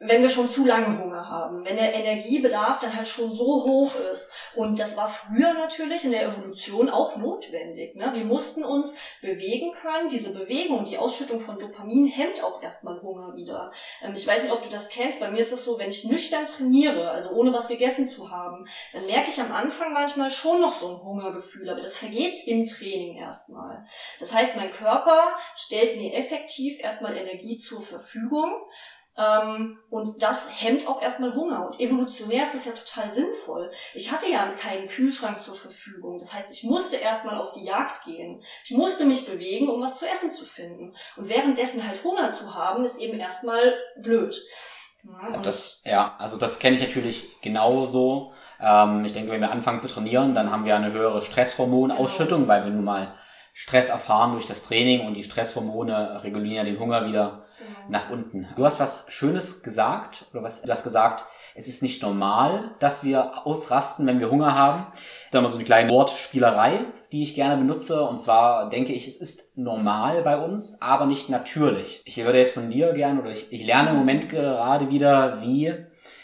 wenn 0.00 0.22
wir 0.22 0.28
schon 0.28 0.48
zu 0.48 0.64
lange 0.64 1.02
Hunger 1.02 1.28
haben, 1.28 1.64
wenn 1.64 1.76
der 1.76 1.92
Energiebedarf 1.92 2.78
dann 2.78 2.94
halt 2.94 3.08
schon 3.08 3.34
so 3.34 3.64
hoch 3.64 3.96
ist. 4.12 4.30
Und 4.54 4.78
das 4.78 4.96
war 4.96 5.08
früher 5.08 5.54
natürlich 5.54 6.04
in 6.04 6.12
der 6.12 6.24
Evolution 6.24 6.88
auch 6.88 7.16
notwendig. 7.16 7.96
Ne? 7.96 8.10
Wir 8.14 8.24
mussten 8.24 8.64
uns 8.64 8.94
bewegen 9.20 9.72
können. 9.72 10.08
Diese 10.08 10.32
Bewegung, 10.32 10.84
die 10.84 10.98
Ausschüttung 10.98 11.40
von 11.40 11.58
Dopamin 11.58 12.06
hemmt 12.06 12.42
auch 12.44 12.62
erstmal 12.62 13.02
Hunger 13.02 13.34
wieder. 13.34 13.72
Ähm, 14.00 14.12
ich 14.14 14.26
weiß 14.26 14.44
nicht, 14.44 14.52
ob 14.52 14.62
du 14.62 14.68
das 14.68 14.88
kennst. 14.88 15.18
Bei 15.18 15.30
mir 15.30 15.40
ist 15.40 15.52
es 15.52 15.64
so, 15.64 15.78
wenn 15.78 15.90
ich 15.90 16.04
nüchtern 16.04 16.46
trainiere, 16.46 17.10
also 17.10 17.30
ohne 17.30 17.52
was 17.52 17.66
gegessen 17.66 18.08
zu 18.08 18.30
haben, 18.30 18.66
dann 18.92 19.04
merke 19.06 19.30
ich 19.30 19.40
am 19.40 19.50
Anfang 19.50 19.92
manchmal 19.92 20.30
schon 20.30 20.60
noch 20.60 20.72
so 20.72 20.94
ein 20.94 21.02
Hungergefühl, 21.02 21.68
aber 21.68 21.80
das 21.80 21.96
vergeht 21.96 22.40
im 22.46 22.64
Training 22.66 23.16
erstmal. 23.16 23.84
Das 24.20 24.32
heißt, 24.32 24.56
mein 24.56 24.70
Körper 24.70 25.36
stellt 25.56 25.96
mir 25.96 26.14
effektiv 26.14 26.78
erstmal 26.80 27.16
Energie 27.16 27.56
zur 27.56 27.82
Verfügung 27.82 28.52
und 29.90 30.22
das 30.22 30.48
hemmt 30.60 30.86
auch 30.86 31.02
erstmal 31.02 31.34
Hunger. 31.34 31.66
Und 31.66 31.80
evolutionär 31.80 32.44
ist 32.44 32.54
das 32.54 32.66
ja 32.66 32.72
total 32.72 33.12
sinnvoll. 33.12 33.68
Ich 33.94 34.12
hatte 34.12 34.30
ja 34.30 34.52
keinen 34.52 34.86
Kühlschrank 34.86 35.40
zur 35.40 35.56
Verfügung. 35.56 36.18
Das 36.18 36.32
heißt, 36.32 36.52
ich 36.52 36.62
musste 36.62 36.96
erstmal 36.96 37.36
auf 37.36 37.52
die 37.52 37.64
Jagd 37.64 38.04
gehen. 38.04 38.40
Ich 38.62 38.70
musste 38.70 39.04
mich 39.04 39.26
bewegen, 39.26 39.68
um 39.68 39.82
was 39.82 39.96
zu 39.96 40.06
essen 40.06 40.30
zu 40.30 40.44
finden. 40.44 40.94
Und 41.16 41.28
währenddessen 41.28 41.84
halt 41.84 42.02
Hunger 42.04 42.30
zu 42.32 42.54
haben, 42.54 42.84
ist 42.84 42.98
eben 42.98 43.18
erstmal 43.18 43.74
blöd. 44.00 44.40
Ja, 45.04 45.38
das, 45.38 45.82
ja, 45.84 46.14
also 46.18 46.36
das 46.36 46.60
kenne 46.60 46.76
ich 46.76 46.82
natürlich 46.82 47.40
genauso. 47.40 48.32
Ähm, 48.60 49.04
ich 49.04 49.14
denke, 49.14 49.32
wenn 49.32 49.40
wir 49.40 49.50
anfangen 49.50 49.80
zu 49.80 49.88
trainieren, 49.88 50.36
dann 50.36 50.52
haben 50.52 50.64
wir 50.64 50.76
eine 50.76 50.92
höhere 50.92 51.22
Stresshormonausschüttung, 51.22 52.42
genau. 52.42 52.52
weil 52.52 52.64
wir 52.64 52.70
nun 52.70 52.84
mal 52.84 53.14
Stress 53.52 53.88
erfahren 53.88 54.32
durch 54.32 54.46
das 54.46 54.62
Training 54.62 55.06
und 55.06 55.14
die 55.14 55.24
Stresshormone 55.24 56.22
regulieren 56.22 56.66
den 56.66 56.78
Hunger 56.78 57.06
wieder 57.06 57.47
nach 57.88 58.10
unten. 58.10 58.46
Du 58.56 58.64
hast 58.64 58.80
was 58.80 59.06
Schönes 59.08 59.62
gesagt, 59.62 60.26
oder 60.32 60.42
was, 60.42 60.62
du 60.62 60.70
hast 60.70 60.84
gesagt, 60.84 61.24
es 61.58 61.66
ist 61.66 61.82
nicht 61.82 62.02
normal, 62.02 62.70
dass 62.78 63.02
wir 63.02 63.44
ausrasten, 63.44 64.06
wenn 64.06 64.20
wir 64.20 64.30
Hunger 64.30 64.54
haben. 64.54 64.86
Da 65.32 65.40
wir 65.40 65.48
so 65.48 65.56
eine 65.56 65.64
kleine 65.64 65.90
Wortspielerei, 65.90 66.84
die 67.10 67.24
ich 67.24 67.34
gerne 67.34 67.56
benutze. 67.56 68.04
Und 68.04 68.20
zwar 68.20 68.70
denke 68.70 68.92
ich, 68.92 69.08
es 69.08 69.16
ist 69.16 69.58
normal 69.58 70.22
bei 70.22 70.38
uns, 70.38 70.80
aber 70.80 71.06
nicht 71.06 71.28
natürlich. 71.28 72.00
Ich 72.04 72.16
würde 72.18 72.38
jetzt 72.38 72.54
von 72.54 72.70
dir 72.70 72.92
gerne, 72.92 73.20
oder 73.20 73.30
ich, 73.30 73.52
ich 73.52 73.66
lerne 73.66 73.90
im 73.90 73.96
Moment 73.96 74.28
gerade 74.28 74.88
wieder, 74.90 75.42
wie, 75.42 75.74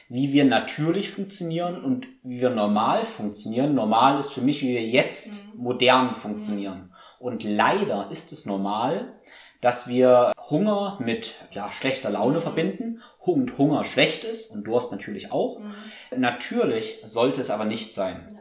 wie 0.09 0.33
wir 0.33 0.45
natürlich 0.45 1.11
funktionieren 1.11 1.83
und 1.83 2.07
wie 2.23 2.41
wir 2.41 2.51
normal 2.51 3.05
funktionieren. 3.05 3.75
Normal 3.75 4.21
ist 4.21 4.33
für 4.33 4.41
mich, 4.41 4.63
wie 4.63 4.69
wir 4.69 4.87
jetzt 4.87 5.57
mhm. 5.57 5.65
modern 5.65 6.15
funktionieren. 6.15 6.95
Und 7.19 7.43
leider 7.43 8.09
ist 8.13 8.31
es 8.31 8.47
normal, 8.47 9.15
dass 9.61 9.89
wir 9.89 10.34
Hunger 10.51 10.99
mit 11.01 11.35
ja, 11.53 11.71
schlechter 11.73 12.11
Laune 12.11 12.41
verbinden 12.41 13.01
und 13.19 13.57
Hunger 13.57 13.85
schlecht 13.85 14.25
ist 14.25 14.51
und 14.51 14.65
Durst 14.65 14.93
natürlich 14.93 15.33
auch. 15.33 15.61
Mhm. 15.61 15.75
Natürlich 16.21 17.01
sollte 17.05 17.41
es 17.41 17.51
aber 17.51 17.65
nicht 17.65 17.95
sein. 17.95 18.39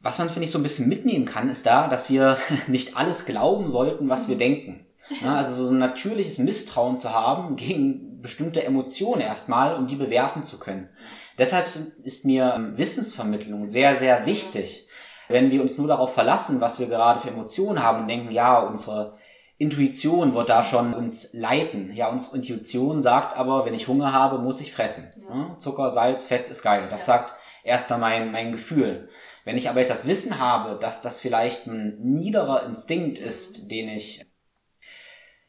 Was 0.00 0.18
man, 0.18 0.28
finde 0.28 0.44
ich, 0.44 0.50
so 0.52 0.58
ein 0.58 0.62
bisschen 0.62 0.88
mitnehmen 0.88 1.24
kann, 1.24 1.50
ist 1.50 1.66
da, 1.66 1.88
dass 1.88 2.08
wir 2.08 2.38
nicht 2.66 2.96
alles 2.96 3.26
glauben 3.26 3.68
sollten, 3.68 4.08
was 4.08 4.26
mhm. 4.26 4.30
wir 4.30 4.38
denken. 4.38 4.84
Ja, 5.22 5.36
also 5.36 5.64
so 5.64 5.72
ein 5.72 5.78
natürliches 5.78 6.38
Misstrauen 6.38 6.98
zu 6.98 7.14
haben 7.14 7.56
gegen 7.56 8.20
bestimmte 8.20 8.62
Emotionen 8.64 9.22
erstmal 9.22 9.74
und 9.74 9.90
die 9.90 9.96
bewerten 9.96 10.42
zu 10.42 10.58
können. 10.58 10.90
Deshalb 11.38 11.66
ist 12.04 12.24
mir 12.26 12.52
ähm, 12.54 12.76
Wissensvermittlung 12.76 13.64
sehr, 13.64 13.94
sehr 13.94 14.26
wichtig. 14.26 14.86
Wenn 15.28 15.50
wir 15.50 15.62
uns 15.62 15.78
nur 15.78 15.88
darauf 15.88 16.12
verlassen, 16.12 16.60
was 16.60 16.78
wir 16.78 16.88
gerade 16.88 17.20
für 17.20 17.30
Emotionen 17.30 17.82
haben 17.82 18.02
und 18.02 18.08
denken, 18.08 18.32
ja, 18.32 18.60
unsere 18.60 19.16
Intuition 19.58 20.34
wird 20.34 20.48
da 20.48 20.62
schon 20.62 20.94
uns 20.94 21.34
leiten. 21.34 21.92
Ja, 21.92 22.08
unsere 22.08 22.36
Intuition 22.36 23.02
sagt 23.02 23.36
aber, 23.36 23.66
wenn 23.66 23.74
ich 23.74 23.88
Hunger 23.88 24.12
habe, 24.12 24.38
muss 24.38 24.60
ich 24.60 24.72
fressen. 24.72 25.24
Ja. 25.28 25.56
Zucker, 25.58 25.90
Salz, 25.90 26.24
Fett 26.24 26.48
ist 26.48 26.62
geil. 26.62 26.86
Das 26.90 27.06
ja. 27.06 27.14
sagt 27.14 27.34
erstmal 27.64 27.98
mein, 27.98 28.30
mein 28.30 28.52
Gefühl. 28.52 29.08
Wenn 29.44 29.56
ich 29.56 29.68
aber 29.68 29.80
jetzt 29.80 29.90
das 29.90 30.06
Wissen 30.06 30.38
habe, 30.38 30.78
dass 30.78 31.02
das 31.02 31.18
vielleicht 31.18 31.66
ein 31.66 31.98
niederer 32.00 32.64
Instinkt 32.66 33.18
ist, 33.18 33.70
den 33.70 33.88
ich, 33.88 34.24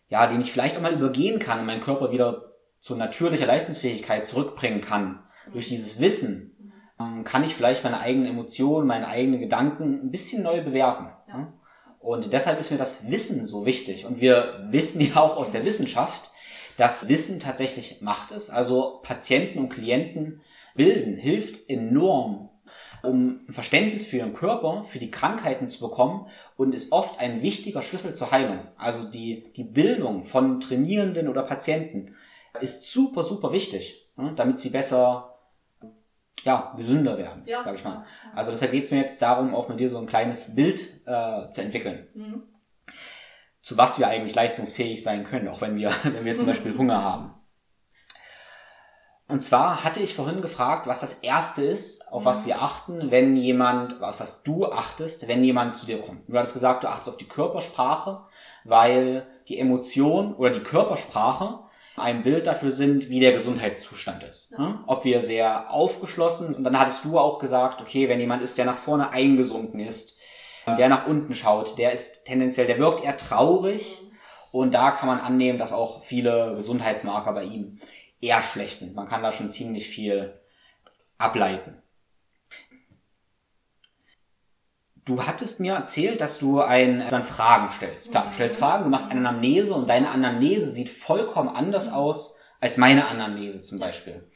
ja, 0.07 0.25
den 0.25 0.41
ich 0.41 0.51
vielleicht 0.51 0.77
auch 0.77 0.81
mal 0.81 0.93
übergehen 0.93 1.37
kann 1.37 1.59
und 1.59 1.65
meinen 1.67 1.81
Körper 1.81 2.11
wieder 2.11 2.53
zu 2.79 2.95
natürlicher 2.95 3.45
Leistungsfähigkeit 3.45 4.25
zurückbringen 4.25 4.81
kann, 4.81 5.23
durch 5.51 5.67
dieses 5.67 5.99
Wissen, 5.99 6.73
ähm, 6.99 7.23
kann 7.23 7.43
ich 7.43 7.55
vielleicht 7.55 7.83
meine 7.83 7.99
eigenen 7.99 8.27
Emotionen, 8.27 8.87
meine 8.87 9.07
eigenen 9.07 9.39
Gedanken 9.39 10.01
ein 10.01 10.11
bisschen 10.11 10.43
neu 10.43 10.63
bewerten. 10.63 11.11
Und 11.99 12.31
deshalb 12.33 12.59
ist 12.59 12.71
mir 12.71 12.77
das 12.77 13.09
Wissen 13.09 13.45
so 13.45 13.65
wichtig. 13.65 14.05
Und 14.05 14.21
wir 14.21 14.67
wissen 14.69 15.01
ja 15.05 15.17
auch 15.17 15.37
aus 15.37 15.51
der 15.51 15.65
Wissenschaft, 15.65 16.31
dass 16.77 17.07
Wissen 17.09 17.39
tatsächlich 17.39 18.01
Macht 18.01 18.31
ist. 18.31 18.49
Also 18.49 19.01
Patienten 19.03 19.59
und 19.59 19.69
Klienten 19.69 20.41
bilden 20.75 21.17
hilft 21.17 21.69
enorm, 21.69 22.49
um 23.03 23.41
ein 23.47 23.53
Verständnis 23.53 24.05
für 24.05 24.17
ihren 24.17 24.33
Körper, 24.33 24.85
für 24.85 24.99
die 24.99 25.11
Krankheiten 25.11 25.67
zu 25.67 25.81
bekommen 25.87 26.27
und 26.55 26.73
ist 26.73 26.91
oft 26.91 27.19
ein 27.19 27.41
wichtiger 27.41 27.81
Schlüssel 27.81 28.15
zur 28.15 28.31
Heilung. 28.31 28.59
Also 28.77 29.03
die, 29.03 29.51
die 29.55 29.63
Bildung 29.63 30.23
von 30.23 30.61
Trainierenden 30.61 31.27
oder 31.27 31.43
Patienten 31.43 32.15
ist 32.61 32.91
super, 32.91 33.23
super 33.23 33.51
wichtig, 33.51 34.09
ne, 34.15 34.33
damit 34.35 34.59
sie 34.59 34.69
besser 34.69 35.28
ja, 36.43 36.73
gesünder 36.77 37.17
werden, 37.17 37.43
ja. 37.45 37.63
sag 37.63 37.75
ich 37.75 37.83
mal. 37.83 38.05
Also 38.33 38.51
deshalb 38.51 38.71
geht 38.71 38.85
es 38.85 38.91
mir 38.91 38.99
jetzt 38.99 39.21
darum, 39.21 39.53
auch 39.53 39.69
mit 39.69 39.79
dir 39.79 39.89
so 39.89 39.97
ein 39.97 40.07
kleines 40.07 40.55
Bild 40.55 40.81
äh, 41.05 41.49
zu 41.49 41.61
entwickeln. 41.61 42.07
Mhm. 42.13 42.43
Zu 43.61 43.77
was 43.77 43.99
wir 43.99 44.07
eigentlich 44.07 44.35
leistungsfähig 44.35 45.03
sein 45.03 45.25
können, 45.25 45.47
auch 45.47 45.61
wenn 45.61 45.75
wir, 45.75 45.91
wenn 46.03 46.25
wir 46.25 46.37
zum 46.37 46.47
Beispiel 46.47 46.77
Hunger 46.77 47.03
haben. 47.03 47.35
Und 49.27 49.41
zwar 49.41 49.83
hatte 49.83 50.01
ich 50.01 50.15
vorhin 50.15 50.41
gefragt, 50.41 50.87
was 50.87 51.01
das 51.01 51.19
erste 51.19 51.61
ist, 51.61 52.11
auf 52.11 52.23
mhm. 52.23 52.25
was 52.25 52.45
wir 52.47 52.61
achten, 52.61 53.11
wenn 53.11 53.35
jemand, 53.35 54.01
auf 54.01 54.19
was 54.19 54.43
du 54.43 54.65
achtest, 54.65 55.27
wenn 55.27 55.43
jemand 55.43 55.77
zu 55.77 55.85
dir 55.85 56.01
kommt. 56.01 56.27
Du 56.27 56.35
hattest 56.35 56.55
gesagt, 56.55 56.83
du 56.83 56.89
achtest 56.89 57.09
auf 57.09 57.17
die 57.17 57.27
Körpersprache, 57.27 58.23
weil 58.63 59.27
die 59.47 59.59
Emotion 59.59 60.33
oder 60.33 60.49
die 60.49 60.63
Körpersprache 60.63 61.59
ein 61.99 62.23
Bild 62.23 62.47
dafür 62.47 62.71
sind, 62.71 63.09
wie 63.09 63.19
der 63.19 63.33
Gesundheitszustand 63.33 64.23
ist. 64.23 64.51
Ja. 64.51 64.59
Ne? 64.59 64.79
Ob 64.87 65.05
wir 65.05 65.21
sehr 65.21 65.71
aufgeschlossen, 65.71 66.55
und 66.55 66.63
dann 66.63 66.79
hattest 66.79 67.05
du 67.05 67.19
auch 67.19 67.39
gesagt, 67.39 67.81
okay, 67.81 68.09
wenn 68.09 68.19
jemand 68.19 68.41
ist, 68.41 68.57
der 68.57 68.65
nach 68.65 68.77
vorne 68.77 69.11
eingesunken 69.11 69.79
ist, 69.79 70.17
der 70.77 70.89
nach 70.89 71.07
unten 71.07 71.33
schaut, 71.33 71.77
der 71.77 71.93
ist 71.93 72.25
tendenziell, 72.25 72.67
der 72.67 72.77
wirkt 72.77 73.03
eher 73.03 73.17
traurig. 73.17 73.99
Mhm. 74.01 74.09
Und 74.51 74.73
da 74.73 74.91
kann 74.91 75.07
man 75.07 75.19
annehmen, 75.19 75.59
dass 75.59 75.73
auch 75.73 76.03
viele 76.03 76.53
Gesundheitsmarker 76.55 77.33
bei 77.33 77.43
ihm 77.43 77.79
eher 78.21 78.41
schlecht 78.41 78.79
sind. 78.79 78.95
Man 78.95 79.07
kann 79.07 79.23
da 79.23 79.31
schon 79.31 79.51
ziemlich 79.51 79.87
viel 79.87 80.39
ableiten. 81.17 81.81
Du 85.05 85.23
hattest 85.23 85.59
mir 85.59 85.73
erzählt, 85.73 86.21
dass 86.21 86.39
du 86.39 86.61
ein, 86.61 87.07
dann 87.09 87.23
Fragen 87.23 87.71
stellst. 87.71 88.11
Klar, 88.11 88.27
du 88.27 88.33
stellst 88.33 88.59
Fragen, 88.59 88.83
du 88.83 88.89
machst 88.89 89.09
eine 89.11 89.27
Anamnese 89.27 89.73
und 89.73 89.89
deine 89.89 90.09
Anamnese 90.09 90.69
sieht 90.69 90.89
vollkommen 90.89 91.49
anders 91.49 91.91
aus 91.91 92.39
als 92.59 92.77
meine 92.77 93.07
Anamnese 93.07 93.61
zum 93.61 93.79
Beispiel. 93.79 94.29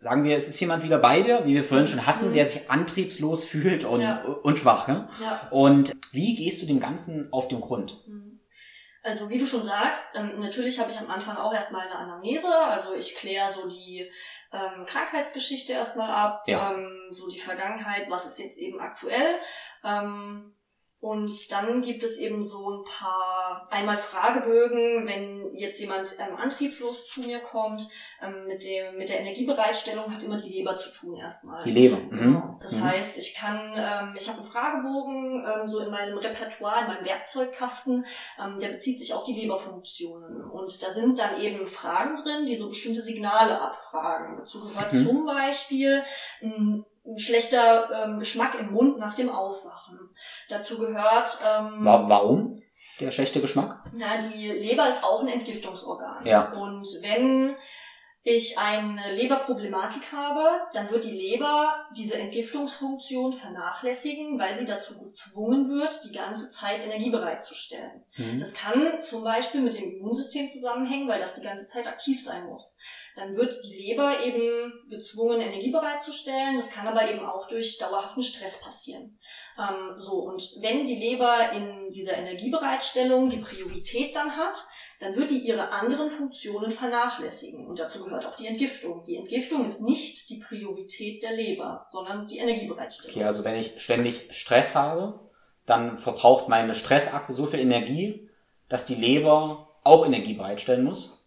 Sagen 0.00 0.24
wir, 0.24 0.36
es 0.36 0.48
ist 0.48 0.60
jemand 0.60 0.82
wieder 0.82 0.98
bei 0.98 1.22
dir, 1.22 1.46
wie 1.46 1.54
wir 1.54 1.64
vorhin 1.64 1.86
schon 1.86 2.06
hatten, 2.06 2.34
der 2.34 2.46
sich 2.46 2.70
antriebslos 2.70 3.44
fühlt 3.44 3.84
und, 3.84 4.02
ja. 4.02 4.22
und 4.22 4.58
schwach. 4.58 4.86
Ne? 4.86 5.08
Ja. 5.22 5.48
Und 5.50 5.94
wie 6.12 6.34
gehst 6.34 6.60
du 6.60 6.66
dem 6.66 6.80
Ganzen 6.80 7.32
auf 7.32 7.48
den 7.48 7.60
Grund? 7.60 8.02
Mhm. 8.06 8.23
Also 9.04 9.28
wie 9.28 9.36
du 9.36 9.44
schon 9.44 9.62
sagst, 9.62 10.16
ähm, 10.16 10.40
natürlich 10.40 10.80
habe 10.80 10.90
ich 10.90 10.98
am 10.98 11.10
Anfang 11.10 11.36
auch 11.36 11.52
erstmal 11.52 11.82
eine 11.86 11.96
Anamnese. 11.96 12.48
Also 12.56 12.94
ich 12.94 13.14
kläre 13.14 13.52
so 13.52 13.68
die 13.68 14.10
ähm, 14.50 14.86
Krankheitsgeschichte 14.86 15.74
erstmal 15.74 16.10
ab, 16.10 16.42
ja. 16.46 16.72
ähm, 16.72 17.08
so 17.10 17.28
die 17.28 17.38
Vergangenheit, 17.38 18.08
was 18.08 18.24
ist 18.24 18.38
jetzt 18.38 18.58
eben 18.58 18.80
aktuell. 18.80 19.38
Ähm, 19.84 20.54
Und 21.04 21.52
dann 21.52 21.82
gibt 21.82 22.02
es 22.02 22.16
eben 22.16 22.42
so 22.42 22.66
ein 22.70 22.82
paar, 22.82 23.68
einmal 23.70 23.98
Fragebögen, 23.98 25.06
wenn 25.06 25.54
jetzt 25.54 25.78
jemand 25.78 26.16
ähm, 26.18 26.34
antriebslos 26.34 27.04
zu 27.04 27.20
mir 27.20 27.40
kommt, 27.40 27.86
ähm, 28.22 28.46
mit, 28.46 28.64
dem, 28.64 28.96
mit 28.96 29.10
der 29.10 29.20
Energiebereitstellung 29.20 30.10
hat 30.10 30.22
immer 30.22 30.38
die 30.38 30.48
Leber 30.48 30.78
zu 30.78 30.90
tun 30.94 31.18
erstmal. 31.18 31.62
Die 31.64 31.72
Leber. 31.72 31.98
Mhm. 31.98 32.18
Genau. 32.18 32.58
Das 32.58 32.76
mhm. 32.76 32.84
heißt, 32.84 33.18
ich 33.18 33.34
kann, 33.34 33.74
ähm, 33.76 34.14
ich 34.16 34.26
habe 34.30 34.38
einen 34.38 34.48
Fragebogen 34.48 35.44
ähm, 35.46 35.66
so 35.66 35.80
in 35.80 35.90
meinem 35.90 36.16
Repertoire, 36.16 36.80
in 36.80 36.86
meinem 36.86 37.04
Werkzeugkasten, 37.04 38.06
ähm, 38.42 38.58
der 38.58 38.68
bezieht 38.68 38.98
sich 38.98 39.12
auf 39.12 39.24
die 39.24 39.34
Leberfunktionen. 39.34 40.42
Und 40.42 40.82
da 40.82 40.88
sind 40.88 41.18
dann 41.18 41.38
eben 41.38 41.66
Fragen 41.66 42.16
drin, 42.16 42.46
die 42.46 42.56
so 42.56 42.70
bestimmte 42.70 43.02
Signale 43.02 43.60
abfragen. 43.60 44.38
Dazu 44.38 44.58
gehört 44.58 44.94
mhm. 44.94 45.04
zum 45.04 45.26
Beispiel 45.26 46.02
ein 46.40 46.86
ein 47.06 47.18
schlechter 47.18 47.90
ähm, 47.92 48.18
Geschmack 48.18 48.58
im 48.58 48.72
Mund 48.72 48.98
nach 48.98 49.14
dem 49.14 49.28
Aufwachen. 49.28 50.03
Dazu 50.48 50.78
gehört. 50.78 51.38
Ähm, 51.46 51.78
Warum 51.80 52.62
der 53.00 53.10
schlechte 53.10 53.40
Geschmack? 53.40 53.84
Na, 53.94 54.18
die 54.18 54.48
Leber 54.48 54.88
ist 54.88 55.04
auch 55.04 55.22
ein 55.22 55.28
Entgiftungsorgan. 55.28 56.26
Ja. 56.26 56.52
Und 56.52 56.86
wenn 57.02 57.56
ich 58.26 58.58
eine 58.58 59.14
Leberproblematik 59.14 60.10
habe, 60.10 60.62
dann 60.72 60.90
wird 60.90 61.04
die 61.04 61.10
Leber 61.10 61.86
diese 61.94 62.16
Entgiftungsfunktion 62.18 63.34
vernachlässigen, 63.34 64.38
weil 64.38 64.56
sie 64.56 64.64
dazu 64.64 64.98
gezwungen 64.98 65.68
wird, 65.68 66.00
die 66.06 66.12
ganze 66.12 66.50
Zeit 66.50 66.80
Energie 66.80 67.10
bereitzustellen. 67.10 68.02
Mhm. 68.16 68.38
Das 68.38 68.54
kann 68.54 69.02
zum 69.02 69.24
Beispiel 69.24 69.60
mit 69.60 69.78
dem 69.78 69.92
Immunsystem 69.92 70.48
zusammenhängen, 70.48 71.06
weil 71.06 71.20
das 71.20 71.34
die 71.34 71.42
ganze 71.42 71.66
Zeit 71.66 71.86
aktiv 71.86 72.22
sein 72.22 72.46
muss. 72.46 72.74
Dann 73.16 73.36
wird 73.36 73.54
die 73.64 73.76
Leber 73.76 74.24
eben 74.24 74.72
gezwungen, 74.90 75.40
Energie 75.40 75.70
bereitzustellen. 75.70 76.56
Das 76.56 76.70
kann 76.70 76.88
aber 76.88 77.08
eben 77.08 77.24
auch 77.24 77.46
durch 77.46 77.78
dauerhaften 77.78 78.22
Stress 78.22 78.60
passieren. 78.60 79.18
Ähm, 79.58 79.94
so, 79.96 80.22
und 80.24 80.42
wenn 80.60 80.84
die 80.84 80.96
Leber 80.96 81.52
in 81.52 81.90
dieser 81.90 82.16
Energiebereitstellung 82.16 83.28
die 83.28 83.38
Priorität 83.38 84.16
dann 84.16 84.36
hat, 84.36 84.56
dann 85.00 85.14
wird 85.16 85.30
die 85.30 85.38
ihre 85.38 85.70
anderen 85.70 86.10
Funktionen 86.10 86.70
vernachlässigen. 86.70 87.66
Und 87.66 87.78
dazu 87.78 88.02
gehört 88.02 88.26
auch 88.26 88.34
die 88.34 88.46
Entgiftung. 88.46 89.04
Die 89.04 89.16
Entgiftung 89.16 89.64
ist 89.64 89.80
nicht 89.80 90.28
die 90.30 90.40
Priorität 90.40 91.22
der 91.22 91.32
Leber, 91.32 91.84
sondern 91.88 92.26
die 92.26 92.38
Energiebereitstellung. 92.38 93.14
Okay, 93.14 93.24
also 93.24 93.44
wenn 93.44 93.56
ich 93.56 93.80
ständig 93.80 94.28
Stress 94.30 94.74
habe, 94.74 95.20
dann 95.66 95.98
verbraucht 95.98 96.48
meine 96.48 96.74
Stressachse 96.74 97.32
so 97.32 97.46
viel 97.46 97.60
Energie, 97.60 98.28
dass 98.68 98.86
die 98.86 98.94
Leber 98.94 99.68
auch 99.82 100.06
Energie 100.06 100.34
bereitstellen 100.34 100.84
muss. 100.84 101.26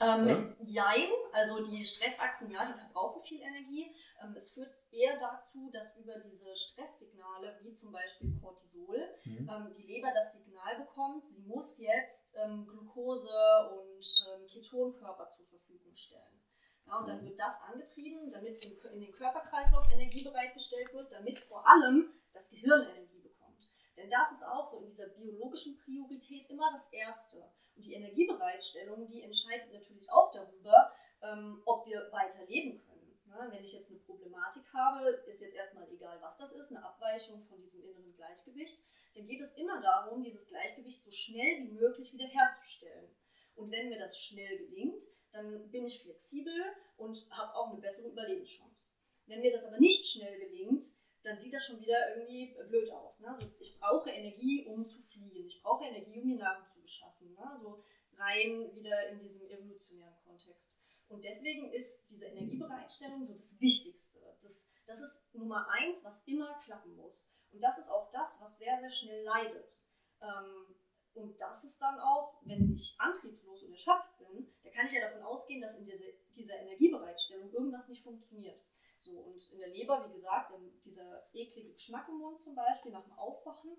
Ähm? 0.00 0.56
Jein, 0.64 1.08
also 1.32 1.64
die 1.64 1.84
Stressachsen, 1.84 2.50
ja, 2.50 2.64
die 2.64 2.74
verbrauchen 2.74 3.20
viel 3.20 3.40
Energie. 3.40 3.94
Ähm, 4.22 4.34
es 4.34 4.52
führt 4.52 4.72
eher 4.90 5.18
dazu, 5.18 5.70
dass 5.72 5.96
über 5.96 6.18
diese 6.18 6.54
Stresssignale, 6.54 7.58
wie 7.62 7.74
zum 7.74 7.92
Beispiel 7.92 8.38
Cortisol, 8.40 9.08
mhm. 9.24 9.48
ähm, 9.48 9.72
die 9.76 9.82
Leber 9.82 10.12
das 10.14 10.32
Signal 10.32 10.78
bekommt, 10.78 11.26
sie 11.28 11.40
muss 11.40 11.78
jetzt 11.78 12.34
ähm, 12.36 12.66
Glucose 12.66 13.30
und 13.72 14.04
Ketonkörper 14.48 15.30
zur 15.30 15.46
Verfügung 15.46 15.94
stellen. 15.94 16.40
Ja, 16.86 16.98
und 16.98 17.08
dann 17.08 17.22
mhm. 17.22 17.28
wird 17.28 17.38
das 17.38 17.60
angetrieben, 17.62 18.32
damit 18.32 18.64
in, 18.64 18.78
in 18.92 19.00
den 19.00 19.12
Körperkreislauf 19.12 19.84
Energie 19.92 20.24
bereitgestellt 20.24 20.92
wird, 20.92 21.12
damit 21.12 21.38
vor 21.38 21.66
allem 21.66 22.12
das 22.32 22.48
Gehirn 22.50 22.82
Energie 22.82 23.20
bekommt. 23.20 23.70
Denn 23.96 24.10
das 24.10 24.32
ist 24.32 24.44
auch 24.44 24.70
so 24.70 24.78
in 24.78 24.86
dieser 24.86 25.06
biologischen 25.08 25.78
Priorität 25.78 26.48
immer 26.50 26.70
das 26.72 26.90
Erste. 26.92 27.38
Und 27.76 27.84
die 27.84 27.94
Energiebereitstellung, 27.94 29.06
die 29.06 29.22
entscheidet 29.22 29.72
natürlich 29.72 30.10
auch 30.10 30.32
darüber, 30.32 30.92
ähm, 31.22 31.62
ob 31.66 31.86
wir 31.86 32.10
weiter 32.12 32.44
leben 32.46 32.78
können. 32.78 33.00
Ja, 33.26 33.48
wenn 33.50 33.62
ich 33.62 33.72
jetzt 33.72 33.90
eine 33.90 34.00
Problematik 34.00 34.64
habe, 34.72 35.08
ist 35.26 35.40
jetzt 35.40 35.54
erstmal 35.54 35.88
egal, 35.92 36.20
was 36.20 36.36
das 36.36 36.52
ist, 36.52 36.70
eine 36.70 36.84
Abweichung 36.84 37.38
von 37.38 37.60
diesem 37.62 37.82
inneren 37.82 38.12
Gleichgewicht, 38.16 38.82
dann 39.14 39.26
geht 39.26 39.40
es 39.40 39.52
immer 39.52 39.80
darum, 39.80 40.22
dieses 40.22 40.48
Gleichgewicht 40.48 41.02
so 41.02 41.10
schnell 41.10 41.62
wie 41.62 41.72
möglich 41.72 42.12
wiederherzustellen. 42.12 43.08
Und 43.54 43.70
wenn 43.70 43.88
mir 43.88 43.98
das 43.98 44.20
schnell 44.20 44.58
gelingt, 44.58 45.02
dann 45.32 45.70
bin 45.70 45.84
ich 45.84 46.02
flexibel 46.02 46.54
und 46.96 47.26
habe 47.30 47.54
auch 47.54 47.70
eine 47.70 47.80
bessere 47.80 48.08
Überlebenschance. 48.08 48.88
Wenn 49.26 49.40
mir 49.40 49.52
das 49.52 49.64
aber 49.64 49.78
nicht 49.78 50.06
schnell 50.06 50.38
gelingt, 50.40 50.84
dann 51.22 51.38
sieht 51.38 51.52
das 51.52 51.66
schon 51.66 51.80
wieder 51.80 52.16
irgendwie 52.16 52.56
blöd 52.68 52.90
aus. 52.90 53.18
Ne? 53.20 53.28
Also 53.28 53.48
ich 53.60 53.78
brauche 53.78 54.10
Energie, 54.10 54.64
um 54.66 54.86
zu 54.86 55.00
fliehen. 55.00 55.46
Ich 55.46 55.62
brauche 55.62 55.84
Energie, 55.84 56.20
um 56.20 56.28
mir 56.28 56.36
Nahrung 56.36 56.66
zu 56.72 56.80
beschaffen. 56.80 57.34
Ne? 57.34 57.58
So 57.60 57.84
rein 58.16 58.74
wieder 58.74 59.08
in 59.08 59.20
diesem 59.20 59.46
evolutionären 59.48 60.16
Kontext. 60.24 60.69
Und 61.10 61.24
deswegen 61.24 61.72
ist 61.72 61.98
diese 62.08 62.26
Energiebereitstellung 62.26 63.26
so 63.26 63.34
das 63.34 63.60
Wichtigste. 63.60 64.20
Das, 64.40 64.68
das 64.86 65.00
ist 65.00 65.34
Nummer 65.34 65.68
eins, 65.68 66.02
was 66.04 66.22
immer 66.24 66.58
klappen 66.64 66.94
muss. 66.96 67.28
Und 67.52 67.60
das 67.60 67.78
ist 67.78 67.90
auch 67.90 68.10
das, 68.12 68.40
was 68.40 68.58
sehr, 68.58 68.78
sehr 68.78 68.90
schnell 68.90 69.24
leidet. 69.24 69.80
Ähm, 70.22 70.76
und 71.14 71.40
das 71.40 71.64
ist 71.64 71.82
dann 71.82 71.98
auch, 71.98 72.40
wenn 72.42 72.72
ich 72.72 72.94
antriebslos 72.98 73.64
und 73.64 73.72
erschöpft 73.72 74.18
bin, 74.18 74.54
da 74.62 74.70
kann 74.70 74.86
ich 74.86 74.92
ja 74.92 75.00
davon 75.00 75.22
ausgehen, 75.22 75.60
dass 75.60 75.76
in 75.76 75.84
diese, 75.84 76.04
dieser 76.36 76.56
Energiebereitstellung 76.60 77.50
irgendwas 77.52 77.88
nicht 77.88 78.04
funktioniert. 78.04 78.60
So, 78.98 79.18
und 79.18 79.50
in 79.50 79.58
der 79.58 79.68
Leber, 79.68 80.06
wie 80.08 80.12
gesagt, 80.12 80.52
dieser 80.84 81.28
eklige 81.32 81.72
Geschmack 81.72 82.08
im 82.08 82.18
Mund 82.18 82.40
zum 82.42 82.54
Beispiel 82.54 82.92
nach 82.92 83.02
dem 83.02 83.18
Aufwachen, 83.18 83.76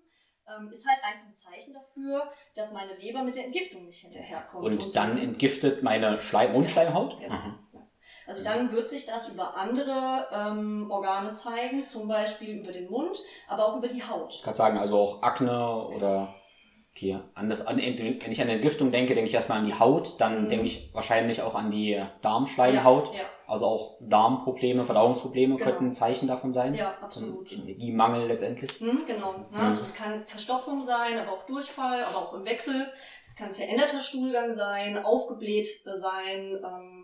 ist 0.70 0.86
halt 0.86 0.98
einfach 1.02 1.26
ein 1.26 1.34
Zeichen 1.34 1.74
dafür, 1.74 2.30
dass 2.54 2.72
meine 2.72 2.94
Leber 2.94 3.22
mit 3.22 3.36
der 3.36 3.44
Entgiftung 3.46 3.86
nicht 3.86 4.00
hinterherkommt. 4.00 4.64
Und, 4.64 4.84
und 4.84 4.96
dann 4.96 5.18
entgiftet 5.18 5.82
meine 5.82 6.20
Schleim 6.20 6.52
Mundschleimhaut? 6.52 7.20
Genau. 7.20 7.34
Mhm. 7.34 7.58
Also 8.26 8.44
dann 8.44 8.70
wird 8.72 8.88
sich 8.88 9.04
das 9.04 9.28
über 9.30 9.56
andere 9.56 10.28
ähm, 10.32 10.90
Organe 10.90 11.32
zeigen, 11.34 11.84
zum 11.84 12.08
Beispiel 12.08 12.60
über 12.60 12.72
den 12.72 12.88
Mund, 12.88 13.18
aber 13.48 13.66
auch 13.66 13.76
über 13.76 13.88
die 13.88 14.02
Haut. 14.02 14.34
Ich 14.36 14.42
kann 14.42 14.54
sagen, 14.54 14.78
also 14.78 14.96
auch 14.96 15.22
Akne 15.22 15.88
oder 15.88 16.34
okay, 16.94 17.18
anders, 17.34 17.66
an, 17.66 17.78
wenn 17.78 18.32
ich 18.32 18.42
an 18.42 18.48
Entgiftung 18.48 18.92
denke, 18.92 19.14
denke 19.14 19.28
ich 19.28 19.34
erstmal 19.34 19.58
an 19.58 19.66
die 19.66 19.78
Haut, 19.78 20.20
dann 20.20 20.44
mhm. 20.44 20.48
denke 20.48 20.66
ich 20.66 20.90
wahrscheinlich 20.92 21.42
auch 21.42 21.54
an 21.54 21.70
die 21.70 22.02
Darmschleimhaut. 22.22 23.14
Ja, 23.14 23.20
ja. 23.20 23.26
Also 23.52 23.66
auch 23.66 23.96
Darmprobleme, 24.00 24.82
Verdauungsprobleme 24.82 25.56
genau. 25.56 25.68
könnten 25.68 25.88
ein 25.88 25.92
Zeichen 25.92 26.26
davon 26.26 26.54
sein. 26.54 26.74
Ja, 26.74 26.94
absolut. 27.02 27.52
Energiemangel 27.52 28.26
letztendlich. 28.26 28.80
Mhm, 28.80 29.04
genau. 29.06 29.34
Ja, 29.52 29.58
also 29.58 29.76
das 29.76 29.92
kann 29.92 30.24
Verstopfung 30.24 30.82
sein, 30.84 31.18
aber 31.18 31.32
auch 31.32 31.42
Durchfall, 31.44 32.02
aber 32.02 32.16
auch 32.16 32.32
im 32.32 32.46
Wechsel. 32.46 32.90
Das 33.22 33.36
kann 33.36 33.52
veränderter 33.52 34.00
Stuhlgang 34.00 34.54
sein, 34.54 35.04
aufgebläht 35.04 35.68
sein. 35.84 36.64
Ähm, 36.64 37.01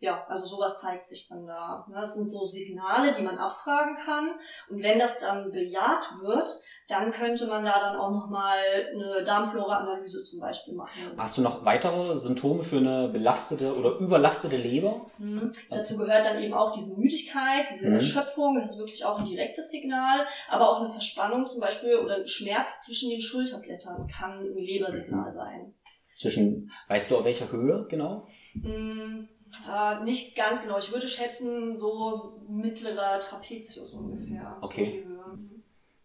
ja, 0.00 0.24
also 0.28 0.46
sowas 0.46 0.78
zeigt 0.78 1.06
sich 1.06 1.28
dann 1.28 1.46
da. 1.46 1.86
Das 1.92 2.14
sind 2.14 2.30
so 2.30 2.46
Signale, 2.46 3.12
die 3.12 3.20
man 3.20 3.36
abfragen 3.36 3.96
kann. 3.96 4.30
Und 4.70 4.82
wenn 4.82 4.98
das 4.98 5.18
dann 5.18 5.52
bejaht 5.52 6.06
wird, 6.22 6.48
dann 6.88 7.10
könnte 7.12 7.46
man 7.46 7.66
da 7.66 7.78
dann 7.78 7.96
auch 7.96 8.10
nochmal 8.10 8.58
eine 8.94 9.22
Darmflora-Analyse 9.24 10.22
zum 10.22 10.40
Beispiel 10.40 10.74
machen. 10.74 11.12
Hast 11.18 11.36
du 11.36 11.42
noch 11.42 11.66
weitere 11.66 12.16
Symptome 12.16 12.64
für 12.64 12.78
eine 12.78 13.08
belastete 13.08 13.76
oder 13.76 13.98
überlastete 13.98 14.56
Leber? 14.56 15.04
Mhm. 15.18 15.50
Dazu 15.70 15.98
gehört 15.98 16.24
dann 16.24 16.42
eben 16.42 16.54
auch 16.54 16.72
diese 16.72 16.96
Müdigkeit, 16.96 17.66
diese 17.70 17.88
mhm. 17.88 17.94
Erschöpfung, 17.94 18.54
das 18.54 18.70
ist 18.70 18.78
wirklich 18.78 19.04
auch 19.04 19.18
ein 19.18 19.26
direktes 19.26 19.70
Signal, 19.70 20.26
aber 20.48 20.70
auch 20.70 20.80
eine 20.80 20.88
Verspannung 20.88 21.46
zum 21.46 21.60
Beispiel 21.60 21.96
oder 21.96 22.26
Schmerz 22.26 22.68
zwischen 22.86 23.10
den 23.10 23.20
Schulterblättern 23.20 24.08
kann 24.08 24.38
ein 24.38 24.56
Lebersignal 24.56 25.34
sein. 25.34 25.74
Zwischen, 26.14 26.70
weißt 26.88 27.10
du 27.10 27.18
auf 27.18 27.24
welcher 27.24 27.50
Höhe 27.52 27.86
genau? 27.88 28.26
Mhm. 28.54 29.28
Äh, 29.68 30.04
nicht 30.04 30.36
ganz 30.36 30.62
genau. 30.62 30.78
Ich 30.78 30.92
würde 30.92 31.08
schätzen, 31.08 31.76
so 31.76 32.40
mittlerer 32.48 33.20
Trapezius 33.20 33.92
ungefähr. 33.92 34.56
Okay. 34.60 35.04
So 35.06 35.10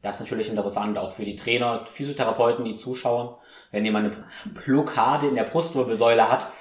das 0.05 0.17
ist 0.17 0.21
natürlich 0.21 0.49
interessant, 0.49 0.99
auch 0.99 1.11
für 1.11 1.25
die 1.25 1.35
Trainer, 1.35 1.83
Physiotherapeuten, 1.87 2.63
die 2.63 2.75
zuschauen. 2.75 3.35
Wenn 3.71 3.85
jemand 3.85 4.05
eine 4.05 4.25
Blockade 4.53 5.27
in 5.27 5.33
der 5.33 5.45
Brustwirbelsäule 5.45 6.29
hat, 6.29 6.51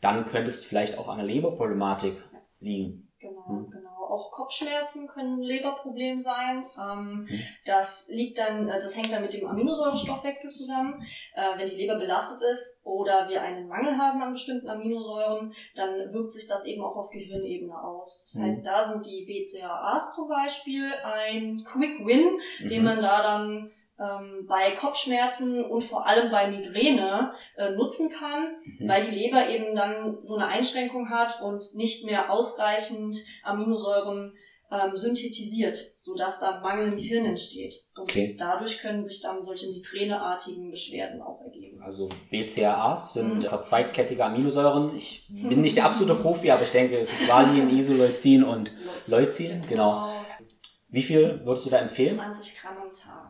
dann 0.00 0.26
könnte 0.26 0.48
es 0.48 0.64
vielleicht 0.64 0.98
auch 0.98 1.08
an 1.08 1.18
der 1.18 1.26
Leberproblematik 1.26 2.20
liegen. 2.58 3.08
Genau, 3.20 3.46
hm. 3.46 3.70
genau 3.70 3.81
auch 4.12 4.30
Kopfschmerzen 4.30 5.08
können 5.08 5.40
ein 5.40 5.42
Leberproblem 5.42 6.20
sein. 6.20 6.64
Ähm, 6.78 7.26
mhm. 7.28 7.40
Das 7.64 8.04
liegt 8.08 8.38
dann, 8.38 8.68
äh, 8.68 8.74
das 8.74 8.96
hängt 8.96 9.10
dann 9.10 9.22
mit 9.22 9.32
dem 9.32 9.46
Aminosäurenstoffwechsel 9.46 10.52
zusammen. 10.52 11.02
Äh, 11.34 11.58
wenn 11.58 11.70
die 11.70 11.76
Leber 11.76 11.96
belastet 11.96 12.42
ist 12.50 12.80
oder 12.84 13.28
wir 13.28 13.40
einen 13.40 13.68
Mangel 13.68 13.96
haben 13.96 14.22
an 14.22 14.32
bestimmten 14.32 14.68
Aminosäuren, 14.68 15.52
dann 15.74 16.12
wirkt 16.12 16.34
sich 16.34 16.46
das 16.46 16.64
eben 16.66 16.82
auch 16.82 16.96
auf 16.96 17.10
Gehirnebene 17.10 17.76
aus. 17.82 18.20
Das 18.20 18.40
mhm. 18.40 18.46
heißt, 18.46 18.66
da 18.66 18.82
sind 18.82 19.06
die 19.06 19.24
BCAAs 19.24 20.14
zum 20.14 20.28
Beispiel 20.28 20.92
ein 21.02 21.64
Quick 21.64 22.06
Win, 22.06 22.38
mhm. 22.60 22.68
den 22.68 22.84
man 22.84 23.00
da 23.00 23.22
dann 23.22 23.70
ähm, 24.02 24.46
bei 24.48 24.72
Kopfschmerzen 24.72 25.64
und 25.64 25.82
vor 25.82 26.06
allem 26.06 26.30
bei 26.30 26.50
Migräne 26.50 27.32
äh, 27.56 27.70
nutzen 27.70 28.10
kann, 28.10 28.56
mhm. 28.64 28.88
weil 28.88 29.10
die 29.10 29.16
Leber 29.16 29.48
eben 29.48 29.76
dann 29.76 30.18
so 30.22 30.36
eine 30.36 30.46
Einschränkung 30.46 31.10
hat 31.10 31.40
und 31.42 31.62
nicht 31.74 32.04
mehr 32.04 32.30
ausreichend 32.32 33.16
Aminosäuren 33.44 34.34
ähm, 34.72 34.96
synthetisiert, 34.96 35.76
sodass 35.98 36.38
dann 36.38 36.62
Mangel 36.62 36.92
im 36.92 36.96
Gehirn 36.96 37.26
entsteht. 37.26 37.74
Und 37.94 38.04
okay. 38.04 38.34
dadurch 38.38 38.78
können 38.78 39.04
sich 39.04 39.20
dann 39.20 39.44
solche 39.44 39.70
migräneartigen 39.70 40.70
Beschwerden 40.70 41.20
auch 41.20 41.42
ergeben. 41.42 41.82
Also 41.82 42.08
BCAAs 42.30 43.14
sind 43.14 43.34
mhm. 43.34 43.42
verzweigkettige 43.42 44.24
Aminosäuren. 44.24 44.96
Ich 44.96 45.26
bin 45.28 45.60
nicht 45.60 45.76
der 45.76 45.84
absolute 45.84 46.14
Profi, 46.14 46.50
aber 46.50 46.62
ich 46.62 46.70
denke, 46.70 46.98
es 46.98 47.12
ist 47.12 47.28
Valin, 47.28 47.68
Isoleucin 47.76 48.44
und 48.44 48.72
Leucin. 49.06 49.60
Genau. 49.68 50.06
genau. 50.06 50.12
Wie 50.88 51.02
viel 51.02 51.40
würdest 51.44 51.66
du 51.66 51.70
da 51.70 51.78
empfehlen? 51.78 52.16
20 52.16 52.60
Gramm 52.60 52.76
am 52.82 52.92
Tag. 52.92 53.21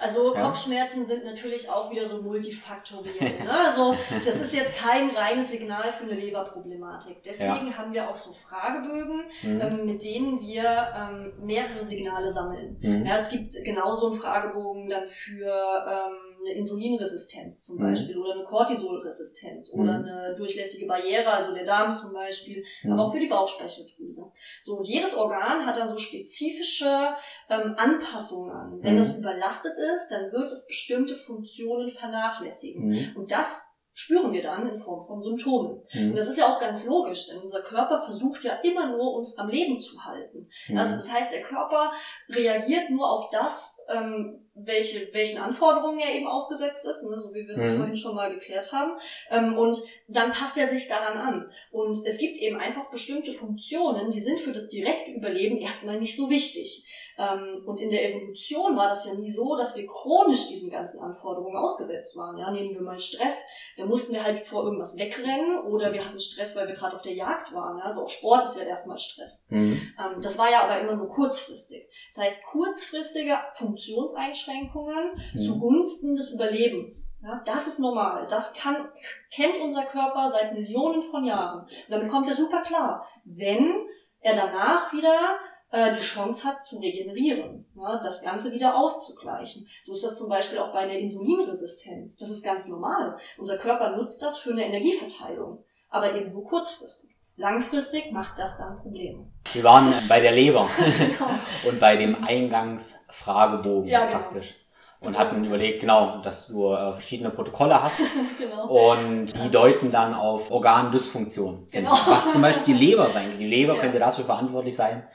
Also 0.00 0.34
ja. 0.34 0.42
Kopfschmerzen 0.42 1.06
sind 1.06 1.24
natürlich 1.24 1.68
auch 1.70 1.90
wieder 1.90 2.04
so 2.06 2.22
multifaktoriell. 2.22 3.44
Ne? 3.44 3.50
Also 3.68 3.94
das 4.24 4.40
ist 4.40 4.54
jetzt 4.54 4.76
kein 4.76 5.10
reines 5.10 5.50
Signal 5.50 5.92
für 5.92 6.04
eine 6.04 6.14
Leberproblematik. 6.14 7.22
Deswegen 7.24 7.68
ja. 7.68 7.78
haben 7.78 7.92
wir 7.92 8.08
auch 8.10 8.16
so 8.16 8.32
Fragebögen, 8.32 9.24
mhm. 9.42 9.60
ähm, 9.60 9.86
mit 9.86 10.04
denen 10.04 10.40
wir 10.40 10.88
ähm, 10.96 11.32
mehrere 11.44 11.86
Signale 11.86 12.30
sammeln. 12.30 12.78
Mhm. 12.80 13.06
Ja, 13.06 13.16
es 13.16 13.30
gibt 13.30 13.52
genauso 13.64 14.10
einen 14.10 14.20
Fragebogen 14.20 14.88
dann 14.88 15.06
für 15.08 15.46
ähm, 15.46 16.25
eine 16.46 16.58
Insulinresistenz 16.58 17.62
zum 17.62 17.76
mhm. 17.76 17.82
Beispiel 17.82 18.16
oder 18.16 18.34
eine 18.34 18.44
Cortisolresistenz 18.44 19.72
mhm. 19.72 19.80
oder 19.80 19.94
eine 19.94 20.34
durchlässige 20.36 20.86
Barriere, 20.86 21.28
also 21.28 21.52
der 21.52 21.64
Darm 21.64 21.94
zum 21.94 22.12
Beispiel, 22.12 22.64
mhm. 22.82 22.92
aber 22.92 23.04
auch 23.04 23.12
für 23.12 23.20
die 23.20 23.28
Bauchspeicheldrüse. 23.28 24.30
So, 24.62 24.78
und 24.78 24.86
jedes 24.86 25.14
Organ 25.14 25.66
hat 25.66 25.76
da 25.76 25.86
so 25.86 25.98
spezifische 25.98 27.14
ähm, 27.48 27.74
Anpassungen. 27.76 28.82
Wenn 28.82 28.98
es 28.98 29.12
mhm. 29.12 29.20
überlastet 29.20 29.72
ist, 29.76 30.08
dann 30.10 30.32
wird 30.32 30.50
es 30.50 30.66
bestimmte 30.66 31.16
Funktionen 31.16 31.90
vernachlässigen. 31.90 32.88
Mhm. 32.88 33.16
Und 33.16 33.30
das 33.30 33.62
spüren 33.96 34.30
wir 34.30 34.42
dann 34.42 34.68
in 34.68 34.76
Form 34.76 35.00
von 35.00 35.22
Symptomen. 35.22 35.80
Mhm. 35.94 36.10
Und 36.10 36.16
das 36.16 36.28
ist 36.28 36.36
ja 36.36 36.54
auch 36.54 36.60
ganz 36.60 36.84
logisch, 36.84 37.28
denn 37.28 37.38
unser 37.38 37.62
Körper 37.62 38.02
versucht 38.04 38.44
ja 38.44 38.52
immer 38.62 38.94
nur, 38.94 39.14
uns 39.14 39.38
am 39.38 39.48
Leben 39.48 39.80
zu 39.80 40.04
halten. 40.04 40.50
Mhm. 40.68 40.76
Also 40.76 40.92
das 40.92 41.10
heißt, 41.10 41.32
der 41.32 41.42
Körper 41.42 41.90
reagiert 42.28 42.90
nur 42.90 43.10
auf 43.10 43.30
das, 43.30 43.78
ähm, 43.88 44.46
welche, 44.54 45.12
welchen 45.12 45.38
Anforderungen 45.38 46.00
er 46.00 46.14
eben 46.14 46.26
ausgesetzt 46.26 46.86
ist, 46.88 47.02
ne, 47.08 47.18
so 47.18 47.34
wie 47.34 47.46
wir 47.46 47.54
das 47.54 47.72
mhm. 47.72 47.76
vorhin 47.76 47.96
schon 47.96 48.14
mal 48.14 48.32
geklärt 48.32 48.72
haben. 48.72 48.92
Ähm, 49.30 49.56
und 49.58 49.78
dann 50.08 50.32
passt 50.32 50.56
er 50.56 50.68
sich 50.68 50.88
daran 50.88 51.18
an. 51.18 51.50
Und 51.70 51.98
es 52.06 52.18
gibt 52.18 52.38
eben 52.38 52.58
einfach 52.58 52.90
bestimmte 52.90 53.32
Funktionen, 53.32 54.10
die 54.10 54.20
sind 54.20 54.40
für 54.40 54.52
das 54.52 54.68
direkte 54.68 55.12
Überleben 55.12 55.58
erstmal 55.58 56.00
nicht 56.00 56.16
so 56.16 56.30
wichtig. 56.30 56.86
Ähm, 57.18 57.62
und 57.66 57.80
in 57.80 57.90
der 57.90 58.10
Evolution 58.10 58.76
war 58.76 58.88
das 58.88 59.06
ja 59.06 59.14
nie 59.14 59.30
so, 59.30 59.56
dass 59.56 59.76
wir 59.76 59.86
chronisch 59.86 60.48
diesen 60.48 60.70
ganzen 60.70 61.00
Anforderungen 61.00 61.56
ausgesetzt 61.56 62.16
waren. 62.16 62.38
Ja, 62.38 62.50
nehmen 62.50 62.74
wir 62.74 62.82
mal 62.82 62.98
Stress, 62.98 63.42
da 63.76 63.86
mussten 63.86 64.12
wir 64.12 64.22
halt 64.22 64.44
vor 64.46 64.64
irgendwas 64.64 64.96
wegrennen 64.96 65.60
oder 65.60 65.92
wir 65.92 66.04
hatten 66.04 66.18
Stress, 66.18 66.54
weil 66.54 66.68
wir 66.68 66.74
gerade 66.74 66.94
auf 66.94 67.02
der 67.02 67.14
Jagd 67.14 67.54
waren. 67.54 67.78
Ja? 67.78 67.84
Also 67.84 68.02
auch 68.02 68.08
Sport 68.08 68.44
ist 68.44 68.58
ja 68.58 68.64
erstmal 68.64 68.98
Stress. 68.98 69.44
Mhm. 69.48 69.80
Ähm, 69.98 70.20
das 70.20 70.38
war 70.38 70.50
ja 70.50 70.62
aber 70.62 70.80
immer 70.80 70.96
nur 70.96 71.08
kurzfristig. 71.08 71.88
Das 72.14 72.24
heißt, 72.24 72.42
kurzfristige 72.44 73.38
Funktionseinschränkungen 73.76 75.20
mhm. 75.34 75.42
zugunsten 75.42 76.14
des 76.14 76.32
Überlebens. 76.32 77.12
Ja, 77.22 77.42
das 77.44 77.66
ist 77.66 77.78
normal. 77.78 78.26
Das 78.28 78.54
kann, 78.54 78.88
kennt 79.30 79.58
unser 79.62 79.84
Körper 79.84 80.30
seit 80.32 80.54
Millionen 80.54 81.02
von 81.02 81.24
Jahren. 81.24 81.60
Und 81.60 81.90
damit 81.90 82.10
kommt 82.10 82.28
er 82.28 82.34
super 82.34 82.62
klar. 82.62 83.06
Wenn 83.24 83.86
er 84.20 84.34
danach 84.34 84.92
wieder 84.92 85.38
äh, 85.70 85.92
die 85.92 86.00
Chance 86.00 86.48
hat 86.48 86.66
zu 86.66 86.78
regenerieren, 86.78 87.66
ja, 87.76 87.98
das 87.98 88.22
Ganze 88.22 88.52
wieder 88.52 88.76
auszugleichen. 88.76 89.68
So 89.84 89.92
ist 89.92 90.04
das 90.04 90.16
zum 90.16 90.28
Beispiel 90.28 90.58
auch 90.58 90.72
bei 90.72 90.80
einer 90.80 90.94
Insulinresistenz. 90.98 92.16
Das 92.16 92.30
ist 92.30 92.44
ganz 92.44 92.66
normal. 92.66 93.18
Unser 93.36 93.58
Körper 93.58 93.96
nutzt 93.96 94.22
das 94.22 94.38
für 94.38 94.52
eine 94.52 94.64
Energieverteilung, 94.64 95.62
aber 95.90 96.14
eben 96.14 96.32
nur 96.32 96.44
kurzfristig. 96.44 97.15
Langfristig 97.36 98.12
macht 98.12 98.38
das 98.38 98.56
dann 98.56 98.78
Probleme. 98.78 99.26
Wir 99.52 99.64
waren 99.64 99.92
bei 100.08 100.20
der 100.20 100.32
Leber 100.32 100.68
genau. 100.98 101.30
und 101.68 101.80
bei 101.80 101.96
dem 101.96 102.24
Eingangsfragebogen 102.24 103.88
ja, 103.88 104.06
genau. 104.06 104.18
praktisch 104.18 104.54
und 105.00 105.08
also, 105.08 105.18
hatten 105.18 105.44
überlegt, 105.44 105.80
genau, 105.80 106.22
dass 106.22 106.48
du 106.48 106.72
äh, 106.72 106.92
verschiedene 106.92 107.30
Protokolle 107.30 107.82
hast 107.82 108.00
genau. 108.38 108.92
und 108.92 109.26
die 109.26 109.50
deuten 109.50 109.90
dann 109.90 110.14
auf 110.14 110.50
Organdysfunktion. 110.50 111.68
Genau. 111.70 111.92
Was 111.92 112.32
zum 112.32 112.42
Beispiel 112.42 112.74
die 112.74 112.86
Leber 112.86 113.06
sein 113.06 113.28
kann. 113.28 113.38
Die 113.38 113.46
Leber 113.46 113.74
ja. 113.74 113.80
könnte 113.80 113.98
dafür 113.98 114.24
verantwortlich 114.24 114.74
sein, 114.74 115.06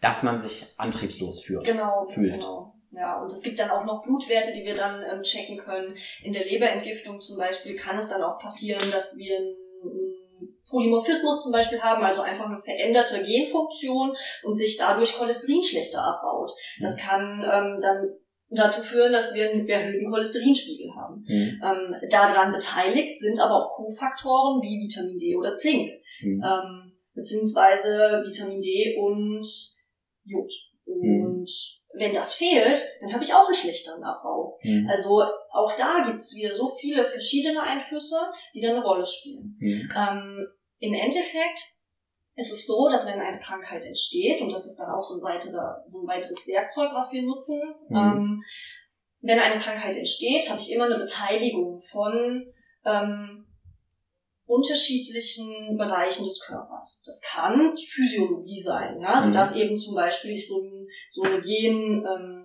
dass 0.00 0.22
man 0.22 0.38
sich 0.38 0.66
antriebslos 0.76 1.42
fühlt. 1.42 1.64
Genau, 1.64 2.06
fühlt. 2.08 2.34
genau. 2.34 2.74
Ja, 2.92 3.20
und 3.20 3.26
es 3.26 3.42
gibt 3.42 3.58
dann 3.58 3.70
auch 3.70 3.84
noch 3.84 4.04
Blutwerte, 4.04 4.52
die 4.52 4.64
wir 4.64 4.76
dann 4.76 5.02
ähm, 5.02 5.22
checken 5.22 5.58
können. 5.58 5.96
In 6.22 6.32
der 6.32 6.44
Leberentgiftung 6.44 7.20
zum 7.20 7.36
Beispiel 7.38 7.74
kann 7.74 7.96
es 7.96 8.06
dann 8.06 8.22
auch 8.22 8.38
passieren, 8.38 8.92
dass 8.92 9.16
wir 9.16 9.36
einen 9.36 9.56
Polymorphismus 10.74 11.40
zum 11.40 11.52
Beispiel 11.52 11.80
haben, 11.80 12.04
also 12.04 12.22
einfach 12.22 12.46
eine 12.46 12.58
veränderte 12.58 13.22
Genfunktion 13.22 14.16
und 14.42 14.56
sich 14.56 14.76
dadurch 14.76 15.16
Cholesterin 15.16 15.62
schlechter 15.62 16.02
abbaut. 16.02 16.50
Das 16.80 16.96
mhm. 16.96 17.00
kann 17.00 17.42
ähm, 17.42 17.78
dann 17.80 18.08
dazu 18.50 18.80
führen, 18.80 19.12
dass 19.12 19.32
wir 19.34 19.50
einen 19.50 19.68
erhöhten 19.68 20.10
Cholesterinspiegel 20.10 20.94
haben. 20.96 21.24
Mhm. 21.26 21.60
Ähm, 21.62 21.94
daran 22.10 22.52
beteiligt 22.52 23.20
sind 23.20 23.38
aber 23.38 23.54
auch 23.54 23.76
Kofaktoren 23.76 24.60
wie 24.62 24.84
Vitamin 24.84 25.16
D 25.16 25.36
oder 25.36 25.56
Zink, 25.56 25.90
mhm. 26.22 26.42
ähm, 26.44 26.92
beziehungsweise 27.14 28.24
Vitamin 28.26 28.60
D 28.60 28.96
und 28.98 29.46
Jod. 30.24 30.52
Mhm. 30.86 31.24
Und 31.24 31.48
mhm. 31.48 31.98
wenn 31.98 32.12
das 32.12 32.34
fehlt, 32.34 32.84
dann 33.00 33.12
habe 33.12 33.22
ich 33.22 33.32
auch 33.32 33.46
einen 33.46 33.54
schlechteren 33.54 34.02
Abbau. 34.02 34.58
Mhm. 34.62 34.88
Also 34.90 35.22
auch 35.50 35.72
da 35.76 36.02
gibt's 36.04 36.34
wieder 36.34 36.52
so 36.52 36.66
viele 36.66 37.04
verschiedene 37.04 37.62
Einflüsse, 37.62 38.16
die 38.54 38.60
dann 38.60 38.72
eine 38.76 38.84
Rolle 38.84 39.06
spielen. 39.06 39.56
Mhm. 39.58 39.88
Ähm, 39.96 40.46
Im 40.84 40.92
Endeffekt 40.92 41.72
ist 42.36 42.52
es 42.52 42.66
so, 42.66 42.88
dass 42.90 43.06
wenn 43.06 43.20
eine 43.20 43.38
Krankheit 43.38 43.84
entsteht, 43.84 44.40
und 44.42 44.52
das 44.52 44.66
ist 44.66 44.76
dann 44.76 44.90
auch 44.90 45.00
so 45.00 45.14
ein, 45.14 45.22
weiterer, 45.22 45.82
so 45.88 46.02
ein 46.02 46.06
weiteres 46.06 46.46
Werkzeug, 46.46 46.90
was 46.92 47.10
wir 47.10 47.22
nutzen, 47.22 47.58
mhm. 47.88 47.96
ähm, 47.96 48.44
wenn 49.20 49.38
eine 49.38 49.58
Krankheit 49.58 49.96
entsteht, 49.96 50.50
habe 50.50 50.60
ich 50.60 50.70
immer 50.72 50.84
eine 50.84 50.98
Beteiligung 50.98 51.78
von 51.78 52.52
ähm, 52.84 53.46
unterschiedlichen 54.44 55.78
Bereichen 55.78 56.24
des 56.24 56.40
Körpers. 56.40 57.00
Das 57.06 57.22
kann 57.22 57.74
die 57.76 57.86
Physiologie 57.86 58.60
sein, 58.60 59.00
ja? 59.00 59.14
also 59.14 59.28
mhm. 59.28 59.32
dass 59.32 59.54
eben 59.54 59.78
zum 59.78 59.94
Beispiel 59.94 60.32
ich 60.32 60.46
so, 60.46 60.60
ein, 60.60 60.86
so 61.08 61.22
eine 61.22 61.40
Gen, 61.40 62.04
ähm, 62.04 62.43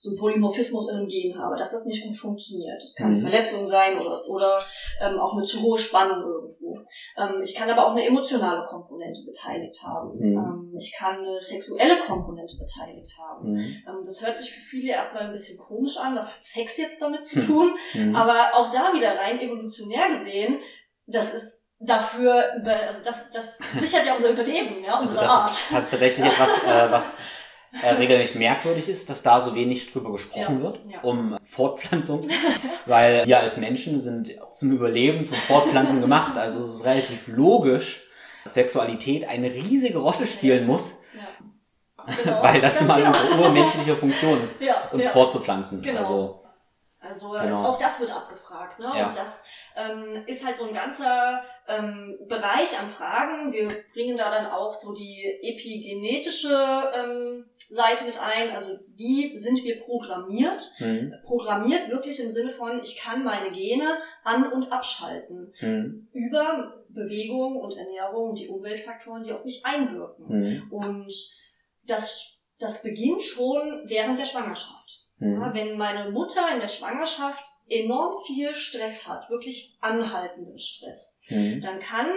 so 0.00 0.12
ein 0.12 0.16
Polymorphismus 0.18 0.88
in 0.90 0.96
einem 0.96 1.06
Gen 1.06 1.38
habe, 1.38 1.56
dass 1.56 1.72
das 1.72 1.84
nicht 1.84 2.02
gut 2.02 2.16
funktioniert. 2.16 2.80
Das 2.80 2.94
kann 2.94 3.08
mhm. 3.08 3.16
eine 3.16 3.22
Verletzung 3.28 3.66
sein 3.66 3.98
oder, 3.98 4.26
oder 4.28 4.58
ähm, 5.00 5.18
auch 5.18 5.36
eine 5.36 5.44
zu 5.44 5.60
hohe 5.60 5.76
Spannung 5.76 6.22
irgendwo. 6.22 6.74
Ähm, 7.18 7.42
ich 7.42 7.54
kann 7.54 7.68
aber 7.68 7.86
auch 7.86 7.90
eine 7.90 8.06
emotionale 8.06 8.64
Komponente 8.64 9.20
beteiligt 9.26 9.78
haben. 9.82 10.18
Mhm. 10.18 10.38
Ähm, 10.38 10.74
ich 10.74 10.94
kann 10.98 11.18
eine 11.18 11.38
sexuelle 11.38 11.98
Komponente 12.06 12.54
beteiligt 12.58 13.12
haben. 13.18 13.52
Mhm. 13.52 13.58
Ähm, 13.58 14.00
das 14.02 14.24
hört 14.24 14.38
sich 14.38 14.50
für 14.50 14.62
viele 14.62 14.92
erstmal 14.92 15.24
ein 15.24 15.32
bisschen 15.32 15.58
komisch 15.58 15.98
an. 15.98 16.16
Was 16.16 16.34
hat 16.34 16.44
Sex 16.44 16.78
jetzt 16.78 17.02
damit 17.02 17.26
zu 17.26 17.44
tun? 17.46 17.74
Mhm. 17.92 18.16
Aber 18.16 18.54
auch 18.54 18.70
da 18.70 18.94
wieder 18.94 19.16
rein 19.18 19.38
evolutionär 19.38 20.16
gesehen 20.16 20.60
das 21.10 21.34
ist 21.34 21.46
dafür, 21.78 22.44
also 22.64 23.02
das, 23.04 23.30
das 23.32 23.58
sichert 23.78 24.06
ja 24.06 24.14
unser 24.14 24.30
Überleben, 24.30 24.84
ja, 24.84 24.98
unsere 24.98 25.20
also 25.22 25.32
das 25.32 25.44
Art. 25.44 25.50
Ist 25.50 25.70
tatsächlich 25.70 26.26
etwas, 26.26 26.64
äh, 26.64 26.90
was 26.90 27.18
äh, 27.82 27.88
regelrecht 27.90 28.34
merkwürdig 28.34 28.88
ist, 28.88 29.10
dass 29.10 29.22
da 29.22 29.40
so 29.40 29.54
wenig 29.54 29.92
drüber 29.92 30.12
gesprochen 30.12 30.58
ja, 30.58 30.62
wird, 30.62 30.80
ja. 30.88 31.00
um 31.02 31.38
Fortpflanzung, 31.42 32.20
weil 32.86 33.26
wir 33.26 33.38
als 33.38 33.58
Menschen 33.58 34.00
sind 34.00 34.32
zum 34.50 34.72
Überleben, 34.72 35.24
zum 35.24 35.36
Fortpflanzen 35.36 36.00
gemacht, 36.00 36.36
also 36.36 36.62
es 36.62 36.74
ist 36.74 36.84
relativ 36.84 37.28
logisch, 37.28 38.08
dass 38.42 38.54
Sexualität 38.54 39.28
eine 39.28 39.52
riesige 39.52 39.98
Rolle 39.98 40.26
spielen 40.26 40.66
muss, 40.66 41.02
genau. 42.24 42.42
weil 42.42 42.60
das 42.60 42.80
mal 42.82 42.96
genau. 42.96 43.08
unsere 43.08 43.40
urmenschliche 43.40 43.96
Funktion 43.96 44.42
ist, 44.42 44.56
uns 44.92 45.06
fortzupflanzen. 45.08 45.82
Genau. 45.82 45.98
Also, 46.00 46.42
also 46.98 47.30
genau. 47.30 47.64
auch 47.68 47.78
das 47.78 48.00
wird 48.00 48.10
abgefragt, 48.10 48.80
ne? 48.80 49.06
Und 49.06 49.16
das 49.16 49.44
ähm, 49.76 50.24
ist 50.26 50.44
halt 50.44 50.56
so 50.56 50.66
ein 50.66 50.74
ganzer 50.74 51.42
ähm, 51.66 52.18
Bereich 52.28 52.78
an 52.78 52.90
Fragen. 52.90 53.52
Wir 53.52 53.68
bringen 53.92 54.16
da 54.16 54.30
dann 54.30 54.46
auch 54.46 54.72
so 54.72 54.92
die 54.92 55.24
epigenetische 55.42 56.92
ähm, 56.94 57.46
Seite 57.68 58.04
mit 58.04 58.20
ein. 58.20 58.50
Also 58.50 58.78
wie 58.96 59.38
sind 59.38 59.62
wir 59.64 59.80
programmiert? 59.80 60.72
Mhm. 60.78 61.14
Programmiert 61.24 61.88
wirklich 61.88 62.22
im 62.22 62.32
Sinne 62.32 62.50
von, 62.50 62.80
ich 62.82 62.98
kann 62.98 63.24
meine 63.24 63.50
Gene 63.50 63.98
an- 64.24 64.52
und 64.52 64.72
abschalten. 64.72 65.54
Mhm. 65.60 66.08
Über 66.12 66.84
Bewegung 66.88 67.56
und 67.56 67.76
Ernährung 67.76 68.30
und 68.30 68.38
die 68.38 68.48
Umweltfaktoren, 68.48 69.22
die 69.22 69.32
auf 69.32 69.44
mich 69.44 69.64
einwirken. 69.64 70.26
Mhm. 70.26 70.72
Und 70.72 71.12
das, 71.86 72.40
das 72.58 72.82
beginnt 72.82 73.22
schon 73.22 73.84
während 73.86 74.18
der 74.18 74.24
Schwangerschaft. 74.24 74.99
Mhm. 75.20 75.40
Ja, 75.40 75.54
wenn 75.54 75.76
meine 75.76 76.10
Mutter 76.10 76.52
in 76.52 76.60
der 76.60 76.68
Schwangerschaft 76.68 77.44
enorm 77.68 78.14
viel 78.26 78.52
Stress 78.54 79.06
hat, 79.06 79.30
wirklich 79.30 79.76
anhaltenden 79.80 80.58
Stress, 80.58 81.16
mhm. 81.28 81.60
dann 81.60 81.78
kann 81.78 82.08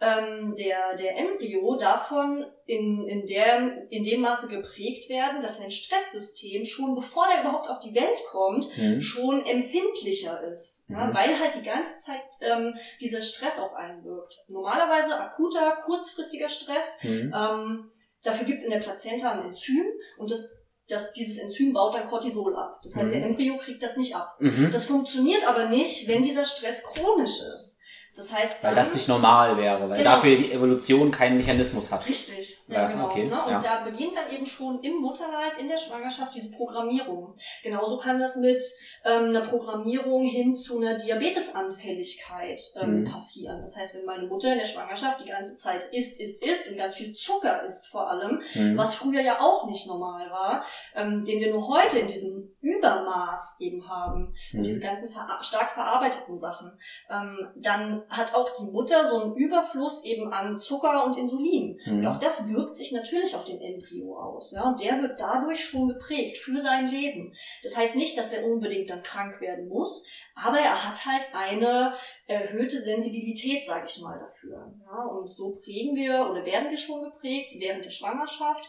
ähm, 0.00 0.54
der, 0.56 0.94
der 0.94 1.16
Embryo 1.16 1.76
davon 1.76 2.44
in, 2.66 3.06
in, 3.08 3.26
der, 3.26 3.90
in 3.90 4.04
dem 4.04 4.20
Maße 4.20 4.48
geprägt 4.48 5.08
werden, 5.08 5.40
dass 5.40 5.58
sein 5.58 5.70
Stresssystem 5.70 6.64
schon 6.64 6.94
bevor 6.94 7.26
er 7.26 7.42
überhaupt 7.42 7.68
auf 7.68 7.80
die 7.80 7.94
Welt 7.94 8.20
kommt, 8.30 8.68
mhm. 8.76 9.00
schon 9.00 9.44
empfindlicher 9.44 10.42
ist. 10.52 10.84
Ja, 10.88 11.06
mhm. 11.06 11.14
Weil 11.14 11.38
halt 11.40 11.54
die 11.56 11.64
ganze 11.64 11.98
Zeit 11.98 12.22
ähm, 12.42 12.74
dieser 13.00 13.20
Stress 13.20 13.58
auf 13.58 13.74
einen 13.74 14.04
wirkt. 14.04 14.44
Normalerweise 14.48 15.18
akuter, 15.18 15.78
kurzfristiger 15.84 16.48
Stress. 16.48 16.98
Mhm. 17.02 17.34
Ähm, 17.34 17.90
dafür 18.22 18.46
gibt's 18.46 18.64
in 18.64 18.70
der 18.70 18.80
Plazenta 18.80 19.32
ein 19.32 19.46
Enzym 19.46 19.84
und 20.18 20.30
das 20.30 20.48
dass 20.88 21.12
dieses 21.12 21.38
Enzym 21.38 21.72
baut 21.72 21.94
dann 21.94 22.06
Cortisol 22.06 22.56
ab. 22.56 22.80
Das 22.82 22.96
heißt, 22.96 23.08
mhm. 23.08 23.12
der 23.12 23.26
Embryo 23.26 23.56
kriegt 23.58 23.82
das 23.82 23.96
nicht 23.96 24.16
ab. 24.16 24.36
Mhm. 24.40 24.70
Das 24.70 24.86
funktioniert 24.86 25.46
aber 25.46 25.68
nicht, 25.68 26.08
wenn 26.08 26.22
dieser 26.22 26.44
Stress 26.44 26.82
chronisch 26.82 27.40
ist. 27.56 27.76
Das 28.16 28.32
heißt, 28.32 28.64
weil 28.64 28.74
das 28.74 28.94
nicht 28.94 29.06
normal 29.06 29.56
wäre, 29.56 29.88
weil 29.88 29.98
genau. 29.98 30.14
dafür 30.14 30.36
die 30.36 30.50
Evolution 30.50 31.10
keinen 31.10 31.36
Mechanismus 31.36 31.92
hat. 31.92 32.06
Richtig, 32.08 32.57
ja, 32.68 32.82
ja 32.82 32.88
genau. 32.88 33.06
Okay. 33.06 33.24
Ne? 33.24 33.42
Und 33.44 33.50
ja. 33.50 33.60
da 33.60 33.84
beginnt 33.84 34.14
dann 34.14 34.30
eben 34.30 34.44
schon 34.44 34.80
im 34.82 34.96
Mutterleib, 34.96 35.58
in 35.58 35.68
der 35.68 35.76
Schwangerschaft 35.76 36.34
diese 36.34 36.50
Programmierung. 36.52 37.34
Genauso 37.62 37.96
kann 37.98 38.20
das 38.20 38.36
mit 38.36 38.62
ähm, 39.04 39.30
einer 39.30 39.40
Programmierung 39.40 40.24
hin 40.24 40.54
zu 40.54 40.78
einer 40.78 40.98
Diabetesanfälligkeit 40.98 42.60
ähm, 42.80 43.00
mhm. 43.00 43.04
passieren. 43.10 43.60
Das 43.60 43.76
heißt, 43.76 43.94
wenn 43.94 44.04
meine 44.04 44.26
Mutter 44.26 44.52
in 44.52 44.58
der 44.58 44.66
Schwangerschaft 44.66 45.24
die 45.24 45.28
ganze 45.28 45.56
Zeit 45.56 45.88
isst, 45.92 46.20
isst, 46.20 46.44
isst 46.44 46.70
und 46.70 46.76
ganz 46.76 46.96
viel 46.96 47.14
Zucker 47.14 47.64
isst 47.64 47.86
vor 47.86 48.10
allem, 48.10 48.42
mhm. 48.54 48.76
was 48.76 48.94
früher 48.94 49.22
ja 49.22 49.40
auch 49.40 49.66
nicht 49.66 49.86
normal 49.86 50.30
war, 50.30 50.64
ähm, 50.94 51.24
den 51.24 51.40
wir 51.40 51.50
nur 51.50 51.66
heute 51.68 52.00
in 52.00 52.06
diesem 52.06 52.50
Übermaß 52.60 53.56
eben 53.60 53.88
haben, 53.88 54.34
mhm. 54.52 54.62
diese 54.62 54.80
ganzen 54.80 55.08
ver 55.08 55.26
stark 55.40 55.70
verarbeiteten 55.72 56.38
Sachen, 56.38 56.72
ähm, 57.10 57.48
dann 57.56 58.02
hat 58.10 58.34
auch 58.34 58.50
die 58.58 58.64
Mutter 58.64 59.08
so 59.08 59.22
einen 59.22 59.36
Überfluss 59.36 60.04
eben 60.04 60.32
an 60.32 60.58
Zucker 60.58 61.04
und 61.04 61.16
Insulin. 61.16 61.78
Mhm. 61.86 61.98
Und 61.98 62.06
auch 62.06 62.18
das 62.18 62.46
wirkt 62.58 62.76
sich 62.76 62.92
natürlich 62.92 63.34
auf 63.34 63.44
den 63.44 63.60
Embryo 63.60 64.18
aus. 64.18 64.52
Ja? 64.52 64.68
Und 64.68 64.80
der 64.80 65.00
wird 65.00 65.18
dadurch 65.18 65.60
schon 65.60 65.88
geprägt 65.88 66.36
für 66.36 66.60
sein 66.60 66.88
Leben. 66.88 67.34
Das 67.62 67.76
heißt 67.76 67.94
nicht, 67.94 68.18
dass 68.18 68.32
er 68.32 68.44
unbedingt 68.44 68.90
dann 68.90 69.02
krank 69.02 69.40
werden 69.40 69.68
muss, 69.68 70.06
aber 70.34 70.58
er 70.58 70.84
hat 70.84 71.04
halt 71.06 71.24
eine 71.32 71.94
erhöhte 72.26 72.78
Sensibilität, 72.78 73.66
sage 73.66 73.86
ich 73.86 74.00
mal, 74.00 74.18
dafür. 74.18 74.72
Ja? 74.84 75.04
Und 75.04 75.28
so 75.28 75.56
prägen 75.56 75.96
wir 75.96 76.28
oder 76.30 76.44
werden 76.44 76.70
wir 76.70 76.76
schon 76.76 77.04
geprägt 77.04 77.54
während 77.58 77.84
der 77.84 77.90
Schwangerschaft. 77.90 78.68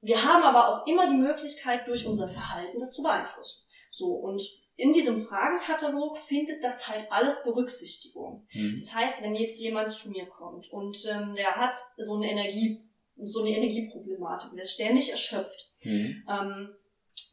Wir 0.00 0.22
haben 0.22 0.42
aber 0.42 0.68
auch 0.68 0.86
immer 0.86 1.08
die 1.08 1.16
Möglichkeit, 1.16 1.88
durch 1.88 2.06
unser 2.06 2.28
Verhalten 2.28 2.78
das 2.78 2.92
zu 2.92 3.02
beeinflussen. 3.02 3.64
So, 3.90 4.12
und 4.12 4.42
in 4.76 4.92
diesem 4.92 5.18
Fragenkatalog 5.18 6.16
findet 6.18 6.62
das 6.62 6.88
halt 6.88 7.10
alles 7.10 7.42
Berücksichtigung. 7.44 8.46
Mhm. 8.52 8.76
Das 8.76 8.94
heißt, 8.94 9.22
wenn 9.22 9.34
jetzt 9.34 9.60
jemand 9.60 9.96
zu 9.96 10.10
mir 10.10 10.26
kommt 10.26 10.70
und 10.72 10.98
ähm, 11.10 11.34
der 11.34 11.54
hat 11.56 11.78
so 11.96 12.14
eine 12.14 12.30
Energie, 12.30 12.82
so 13.16 13.42
eine 13.42 13.56
Energieproblematik 13.56 14.52
und 14.52 14.58
ist 14.58 14.74
ständig 14.74 15.10
erschöpft, 15.10 15.70
mhm. 15.84 16.24
ähm, 16.28 16.68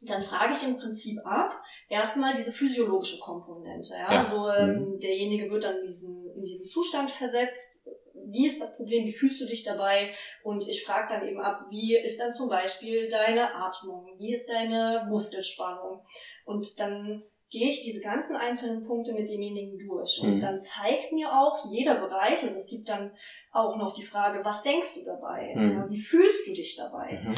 dann 0.02 0.22
frage 0.22 0.52
ich 0.52 0.68
im 0.68 0.76
Prinzip 0.76 1.18
ab, 1.24 1.52
erstmal 1.88 2.32
diese 2.34 2.52
physiologische 2.52 3.18
Komponente. 3.18 3.94
Ja? 3.94 4.12
ja. 4.12 4.20
Also 4.20 4.48
ähm, 4.48 4.94
mhm. 4.94 5.00
derjenige 5.00 5.50
wird 5.50 5.64
dann 5.64 5.76
in 5.76 5.82
diesen, 5.82 6.30
in 6.36 6.44
diesen 6.44 6.68
Zustand 6.68 7.10
versetzt. 7.10 7.88
Wie 8.26 8.46
ist 8.46 8.60
das 8.60 8.76
Problem? 8.76 9.04
Wie 9.04 9.12
fühlst 9.12 9.40
du 9.40 9.46
dich 9.46 9.64
dabei? 9.64 10.14
Und 10.44 10.66
ich 10.68 10.84
frage 10.84 11.12
dann 11.12 11.28
eben 11.28 11.40
ab, 11.40 11.66
wie 11.70 11.96
ist 11.96 12.18
dann 12.18 12.32
zum 12.32 12.48
Beispiel 12.48 13.08
deine 13.08 13.54
Atmung? 13.54 14.06
Wie 14.18 14.32
ist 14.32 14.48
deine 14.48 15.06
Muskelspannung? 15.08 16.04
Und 16.44 16.78
dann 16.78 17.24
gehe 17.52 17.68
ich 17.68 17.84
diese 17.84 18.00
ganzen 18.00 18.34
einzelnen 18.34 18.82
Punkte 18.84 19.12
mit 19.12 19.28
demjenigen 19.28 19.78
durch. 19.78 20.20
Und 20.22 20.36
mhm. 20.36 20.40
dann 20.40 20.62
zeigt 20.62 21.12
mir 21.12 21.30
auch 21.30 21.70
jeder 21.70 21.96
Bereich, 21.96 22.42
also 22.42 22.56
es 22.56 22.68
gibt 22.68 22.88
dann 22.88 23.12
auch 23.52 23.76
noch 23.76 23.92
die 23.92 24.02
Frage, 24.02 24.42
was 24.42 24.62
denkst 24.62 24.94
du 24.94 25.04
dabei? 25.04 25.52
Mhm. 25.54 25.90
Wie 25.90 26.00
fühlst 26.00 26.48
du 26.48 26.54
dich 26.54 26.76
dabei? 26.76 27.20
Mhm. 27.22 27.34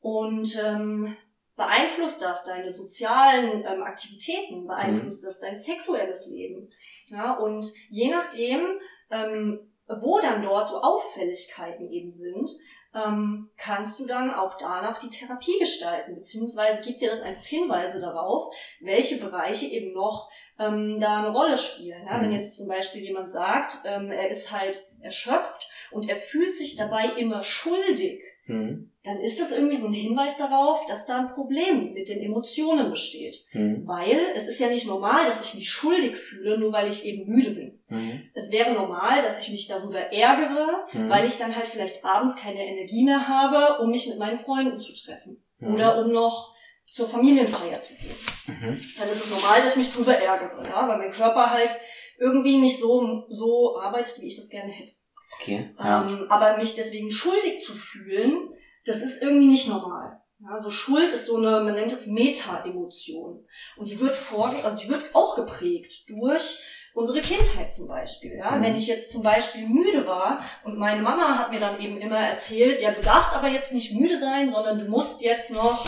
Und 0.00 0.62
ähm, 0.62 1.16
beeinflusst 1.56 2.20
das 2.20 2.44
deine 2.44 2.72
sozialen 2.74 3.64
ähm, 3.66 3.82
Aktivitäten? 3.82 4.66
Beeinflusst 4.66 5.22
mhm. 5.22 5.26
das 5.26 5.40
dein 5.40 5.56
sexuelles 5.56 6.28
Leben? 6.28 6.68
Ja, 7.06 7.32
und 7.38 7.72
je 7.88 8.10
nachdem, 8.10 8.78
ähm, 9.10 9.72
wo 9.88 10.20
dann 10.20 10.42
dort 10.42 10.68
so 10.68 10.80
Auffälligkeiten 10.80 11.90
eben 11.90 12.12
sind, 12.12 12.50
ähm, 12.94 13.50
kannst 13.56 13.98
du 14.00 14.06
dann 14.06 14.32
auch 14.32 14.56
danach 14.58 14.98
die 14.98 15.08
Therapie 15.08 15.58
gestalten, 15.58 16.14
beziehungsweise 16.14 16.82
gibt 16.82 17.00
dir 17.00 17.10
das 17.10 17.22
einfach 17.22 17.44
Hinweise 17.44 18.00
darauf, 18.00 18.54
welche 18.80 19.18
Bereiche 19.18 19.66
eben 19.66 19.92
noch 19.94 20.30
ähm, 20.58 20.98
da 21.00 21.18
eine 21.18 21.30
Rolle 21.30 21.56
spielen. 21.56 22.06
Ja? 22.06 22.20
Wenn 22.20 22.30
mhm. 22.30 22.36
jetzt 22.36 22.56
zum 22.56 22.68
Beispiel 22.68 23.02
jemand 23.02 23.30
sagt, 23.30 23.78
ähm, 23.84 24.10
er 24.10 24.28
ist 24.28 24.52
halt 24.52 24.82
erschöpft 25.00 25.68
und 25.90 26.08
er 26.08 26.16
fühlt 26.16 26.56
sich 26.56 26.76
dabei 26.76 27.12
immer 27.16 27.42
schuldig, 27.42 28.20
mhm. 28.48 28.90
dann 29.04 29.20
ist 29.20 29.40
das 29.40 29.52
irgendwie 29.52 29.76
so 29.76 29.86
ein 29.86 29.92
Hinweis 29.92 30.36
darauf, 30.36 30.84
dass 30.86 31.06
da 31.06 31.20
ein 31.20 31.34
Problem 31.34 31.92
mit 31.92 32.08
den 32.08 32.20
Emotionen 32.20 32.90
besteht. 32.90 33.44
Mhm. 33.52 33.86
Weil 33.86 34.18
es 34.34 34.48
ist 34.48 34.58
ja 34.58 34.68
nicht 34.68 34.86
normal, 34.86 35.24
dass 35.24 35.46
ich 35.46 35.54
mich 35.54 35.70
schuldig 35.70 36.16
fühle, 36.16 36.58
nur 36.58 36.72
weil 36.72 36.88
ich 36.88 37.04
eben 37.04 37.26
müde 37.26 37.50
bin. 37.52 37.80
Mhm. 37.88 38.22
Es 38.34 38.50
wäre 38.50 38.74
normal, 38.74 39.22
dass 39.22 39.40
ich 39.42 39.50
mich 39.50 39.68
darüber 39.68 40.00
ärgere, 40.00 40.88
mhm. 40.92 41.08
weil 41.08 41.26
ich 41.26 41.38
dann 41.38 41.54
halt 41.54 41.68
vielleicht 41.68 42.04
abends 42.04 42.36
keine 42.36 42.66
Energie 42.66 43.04
mehr 43.04 43.28
habe, 43.28 43.82
um 43.82 43.90
mich 43.90 44.08
mit 44.08 44.18
meinen 44.18 44.38
Freunden 44.38 44.78
zu 44.78 44.92
treffen. 44.92 45.42
Oder 45.60 45.98
um 45.98 46.12
noch 46.12 46.54
zur 46.86 47.06
Familienfeier 47.06 47.80
zu 47.80 47.94
gehen. 47.94 48.14
Mhm. 48.46 48.78
Dann 48.98 49.08
ist 49.08 49.24
es 49.24 49.30
normal, 49.30 49.60
dass 49.62 49.72
ich 49.72 49.78
mich 49.78 49.92
darüber 49.92 50.16
ärgere, 50.16 50.64
ja, 50.64 50.88
weil 50.88 50.98
mein 50.98 51.10
Körper 51.10 51.50
halt 51.50 51.70
irgendwie 52.18 52.58
nicht 52.58 52.78
so, 52.78 53.24
so 53.28 53.78
arbeitet, 53.78 54.20
wie 54.20 54.26
ich 54.26 54.36
das 54.36 54.50
gerne 54.50 54.70
hätte. 54.70 54.92
Okay. 55.40 55.74
Ja. 55.78 56.08
Ähm, 56.08 56.26
aber 56.28 56.56
mich 56.56 56.74
deswegen 56.74 57.10
schuldig 57.10 57.64
zu 57.64 57.72
fühlen, 57.72 58.50
das 58.84 59.02
ist 59.02 59.22
irgendwie 59.22 59.46
nicht 59.46 59.68
normal. 59.68 60.20
Also 60.46 60.70
Schuld 60.70 61.10
ist 61.10 61.26
so 61.26 61.36
eine, 61.36 61.62
man 61.62 61.74
nennt 61.74 61.90
es 61.90 62.06
Meta-Emotion. 62.06 63.44
Und 63.76 63.88
die 63.88 63.98
wird 63.98 64.14
vor, 64.14 64.54
also 64.64 64.76
die 64.78 64.88
wird 64.88 65.14
auch 65.14 65.34
geprägt 65.34 66.08
durch 66.08 66.64
unsere 66.94 67.20
Kindheit 67.20 67.74
zum 67.74 67.88
Beispiel. 67.88 68.36
Ja? 68.36 68.52
Mhm. 68.52 68.62
Wenn 68.62 68.76
ich 68.76 68.86
jetzt 68.86 69.10
zum 69.10 69.22
Beispiel 69.22 69.66
müde 69.68 70.06
war 70.06 70.44
und 70.64 70.78
meine 70.78 71.02
Mama 71.02 71.38
hat 71.38 71.50
mir 71.50 71.60
dann 71.60 71.80
eben 71.80 71.98
immer 71.98 72.18
erzählt, 72.18 72.80
ja, 72.80 72.92
du 72.92 73.02
darfst 73.02 73.34
aber 73.34 73.48
jetzt 73.48 73.72
nicht 73.72 73.92
müde 73.92 74.18
sein, 74.18 74.50
sondern 74.50 74.78
du 74.78 74.86
musst 74.86 75.22
jetzt 75.22 75.50
noch 75.50 75.86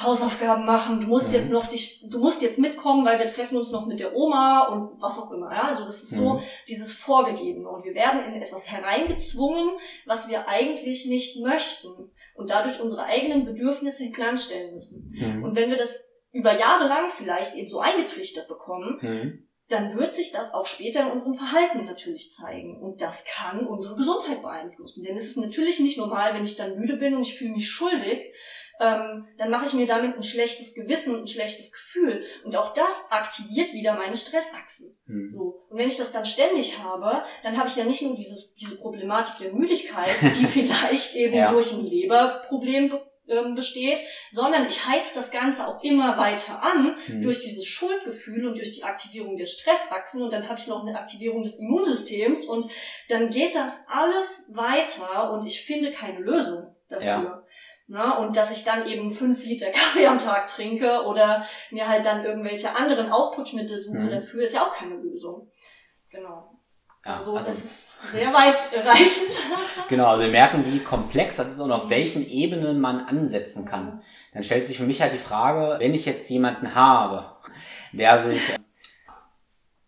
Hausaufgaben 0.00 0.64
machen, 0.64 1.00
du 1.00 1.08
musst 1.08 1.28
mhm. 1.28 1.34
jetzt 1.34 1.50
noch 1.50 1.66
dich, 1.66 2.04
du 2.08 2.20
musst 2.20 2.40
jetzt 2.40 2.58
mitkommen, 2.58 3.04
weil 3.04 3.18
wir 3.18 3.26
treffen 3.26 3.56
uns 3.56 3.72
noch 3.72 3.86
mit 3.86 3.98
der 3.98 4.14
Oma 4.14 4.68
und 4.68 5.02
was 5.02 5.18
auch 5.18 5.30
immer. 5.32 5.52
Ja? 5.52 5.62
Also 5.62 5.80
das 5.80 6.04
ist 6.04 6.16
so 6.16 6.34
mhm. 6.34 6.42
dieses 6.68 6.92
Vorgegebene 6.92 7.68
und 7.68 7.84
wir 7.84 7.94
werden 7.94 8.22
in 8.32 8.40
etwas 8.40 8.70
hereingezwungen, 8.70 9.70
was 10.06 10.28
wir 10.28 10.46
eigentlich 10.46 11.06
nicht 11.06 11.42
möchten 11.42 12.12
und 12.36 12.50
dadurch 12.50 12.80
unsere 12.80 13.04
eigenen 13.04 13.44
Bedürfnisse 13.44 14.04
hintanstellen 14.04 14.74
müssen. 14.74 15.12
Mhm. 15.12 15.42
Und 15.42 15.56
wenn 15.56 15.68
wir 15.68 15.76
das 15.76 15.92
über 16.30 16.56
Jahre 16.56 16.86
lang 16.86 17.10
vielleicht 17.10 17.56
eben 17.56 17.68
so 17.68 17.80
eingetrichtert 17.80 18.46
bekommen, 18.46 18.98
mhm. 19.00 19.48
dann 19.68 19.98
wird 19.98 20.14
sich 20.14 20.30
das 20.30 20.54
auch 20.54 20.66
später 20.66 21.00
in 21.00 21.10
unserem 21.10 21.34
Verhalten 21.34 21.84
natürlich 21.84 22.32
zeigen. 22.32 22.80
Und 22.80 23.00
das 23.00 23.24
kann 23.24 23.66
unsere 23.66 23.96
Gesundheit 23.96 24.42
beeinflussen. 24.42 25.02
Denn 25.02 25.16
es 25.16 25.24
ist 25.24 25.36
natürlich 25.36 25.80
nicht 25.80 25.98
normal, 25.98 26.34
wenn 26.34 26.44
ich 26.44 26.54
dann 26.54 26.78
müde 26.78 26.96
bin 26.96 27.16
und 27.16 27.22
ich 27.22 27.36
fühle 27.36 27.50
mich 27.50 27.68
schuldig, 27.68 28.32
ähm, 28.80 29.26
dann 29.36 29.50
mache 29.50 29.66
ich 29.66 29.72
mir 29.74 29.86
damit 29.86 30.16
ein 30.16 30.22
schlechtes 30.22 30.74
Gewissen 30.74 31.14
und 31.14 31.22
ein 31.22 31.26
schlechtes 31.26 31.72
Gefühl. 31.72 32.24
Und 32.44 32.54
auch 32.56 32.72
das 32.72 33.06
aktiviert 33.10 33.72
wieder 33.72 33.94
meine 33.94 34.16
Stressachsen. 34.16 34.96
Mhm. 35.06 35.28
So. 35.28 35.64
Und 35.68 35.78
wenn 35.78 35.86
ich 35.86 35.96
das 35.96 36.12
dann 36.12 36.24
ständig 36.24 36.78
habe, 36.78 37.24
dann 37.42 37.56
habe 37.56 37.68
ich 37.68 37.76
ja 37.76 37.84
nicht 37.84 38.02
nur 38.02 38.14
dieses, 38.16 38.54
diese 38.54 38.78
Problematik 38.78 39.38
der 39.38 39.52
Müdigkeit, 39.52 40.16
die 40.22 40.46
vielleicht 40.46 41.14
eben 41.16 41.34
ja. 41.34 41.50
durch 41.50 41.72
ein 41.72 41.86
Leberproblem 41.86 42.98
ähm, 43.28 43.54
besteht, 43.54 44.00
sondern 44.30 44.66
ich 44.66 44.86
heiz 44.86 45.12
das 45.12 45.30
Ganze 45.30 45.66
auch 45.66 45.82
immer 45.82 46.16
weiter 46.16 46.62
an 46.62 46.96
mhm. 47.06 47.20
durch 47.20 47.42
dieses 47.42 47.66
Schuldgefühl 47.66 48.46
und 48.46 48.56
durch 48.56 48.74
die 48.74 48.84
Aktivierung 48.84 49.36
der 49.36 49.46
Stressachsen 49.46 50.22
und 50.22 50.32
dann 50.32 50.48
habe 50.48 50.58
ich 50.58 50.66
noch 50.66 50.86
eine 50.86 50.98
Aktivierung 50.98 51.42
des 51.42 51.58
Immunsystems 51.58 52.46
und 52.46 52.68
dann 53.08 53.30
geht 53.30 53.54
das 53.54 53.80
alles 53.86 54.46
weiter 54.50 55.32
und 55.32 55.44
ich 55.46 55.60
finde 55.60 55.90
keine 55.90 56.20
Lösung 56.20 56.74
dafür. 56.88 57.06
Ja. 57.06 57.37
Ne? 57.88 58.18
Und 58.18 58.36
dass 58.36 58.50
ich 58.50 58.64
dann 58.64 58.86
eben 58.86 59.10
fünf 59.10 59.44
Liter 59.44 59.70
Kaffee 59.72 60.06
am 60.06 60.18
Tag 60.18 60.46
trinke 60.46 61.02
oder 61.04 61.44
mir 61.70 61.88
halt 61.88 62.04
dann 62.04 62.24
irgendwelche 62.24 62.76
anderen 62.76 63.10
Aufputschmittel 63.10 63.82
suche 63.82 63.98
mhm. 63.98 64.10
dafür, 64.10 64.44
ist 64.44 64.54
ja 64.54 64.66
auch 64.66 64.74
keine 64.74 64.96
Lösung. 64.96 65.50
Genau. 66.10 66.54
Ja, 67.04 67.16
also, 67.16 67.36
also 67.36 67.50
das 67.50 67.64
ist 67.64 68.12
sehr 68.12 68.32
weitreichend. 68.32 69.30
genau, 69.88 70.08
also 70.08 70.24
wir 70.24 70.30
merken, 70.30 70.64
wie 70.66 70.80
komplex 70.80 71.36
das 71.36 71.48
ist 71.48 71.60
und 71.60 71.72
auf 71.72 71.86
mhm. 71.86 71.90
welchen 71.90 72.28
Ebenen 72.28 72.78
man 72.78 73.00
ansetzen 73.00 73.66
kann. 73.66 74.02
Dann 74.34 74.42
stellt 74.42 74.66
sich 74.66 74.76
für 74.76 74.84
mich 74.84 75.00
halt 75.00 75.14
die 75.14 75.18
Frage, 75.18 75.80
wenn 75.80 75.94
ich 75.94 76.04
jetzt 76.04 76.28
jemanden 76.28 76.74
habe, 76.74 77.36
der 77.92 78.18
sich 78.18 78.40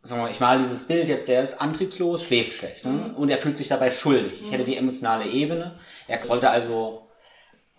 sagen 0.03 0.23
wir 0.23 0.25
mal, 0.25 0.31
ich 0.31 0.41
male 0.41 0.61
dieses 0.61 0.87
Bild 0.87 1.09
jetzt, 1.09 1.29
der 1.29 1.43
ist 1.43 1.61
antriebslos, 1.61 2.25
schläft 2.25 2.55
schlecht 2.55 2.87
ne? 2.87 2.91
Mhm. 2.91 3.15
und 3.17 3.29
er 3.29 3.37
fühlt 3.37 3.59
sich 3.59 3.69
dabei 3.69 3.91
schuldig. 3.91 4.41
Ich 4.43 4.51
hätte 4.51 4.65
die 4.65 4.77
emotionale 4.77 5.27
Ebene. 5.27 5.75
Er 6.09 6.25
sollte 6.25 6.49
also 6.49 7.10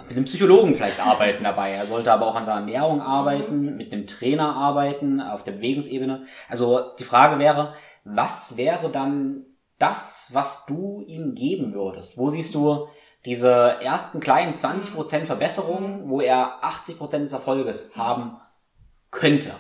mit 0.08 0.18
einem 0.18 0.26
Psychologen 0.26 0.76
vielleicht 0.76 1.00
arbeiten 1.00 1.44
dabei. 1.44 1.72
Er 1.72 1.86
sollte 1.86 2.12
aber 2.12 2.28
auch 2.28 2.36
an 2.36 2.46
seiner 2.46 2.62
Ernährung 2.62 3.02
arbeiten, 3.02 3.78
mit 3.78 3.92
einem 3.92 4.08
Trainer 4.08 4.56
arbeiten, 4.56 5.22
auf 5.22 5.44
der 5.44 5.54
Bewegungsebene. 5.54 6.26
Also 6.50 6.82
die 7.00 7.04
Frage 7.04 7.40
wäre, 7.40 7.74
was 8.04 8.58
wäre 8.58 8.92
dann 8.92 9.46
das, 9.80 10.30
was 10.34 10.66
du 10.66 11.04
ihm 11.08 11.36
geben 11.36 11.74
würdest? 11.74 12.18
Wo 12.18 12.30
siehst 12.30 12.54
du 12.56 12.88
diese 13.26 13.78
ersten 13.82 14.20
kleinen 14.20 14.54
20% 14.54 15.26
Verbesserungen, 15.26 16.10
wo 16.10 16.22
er 16.22 16.64
80% 16.64 17.20
des 17.20 17.34
Erfolges 17.34 17.96
haben 17.96 18.38
könnte? 19.12 19.52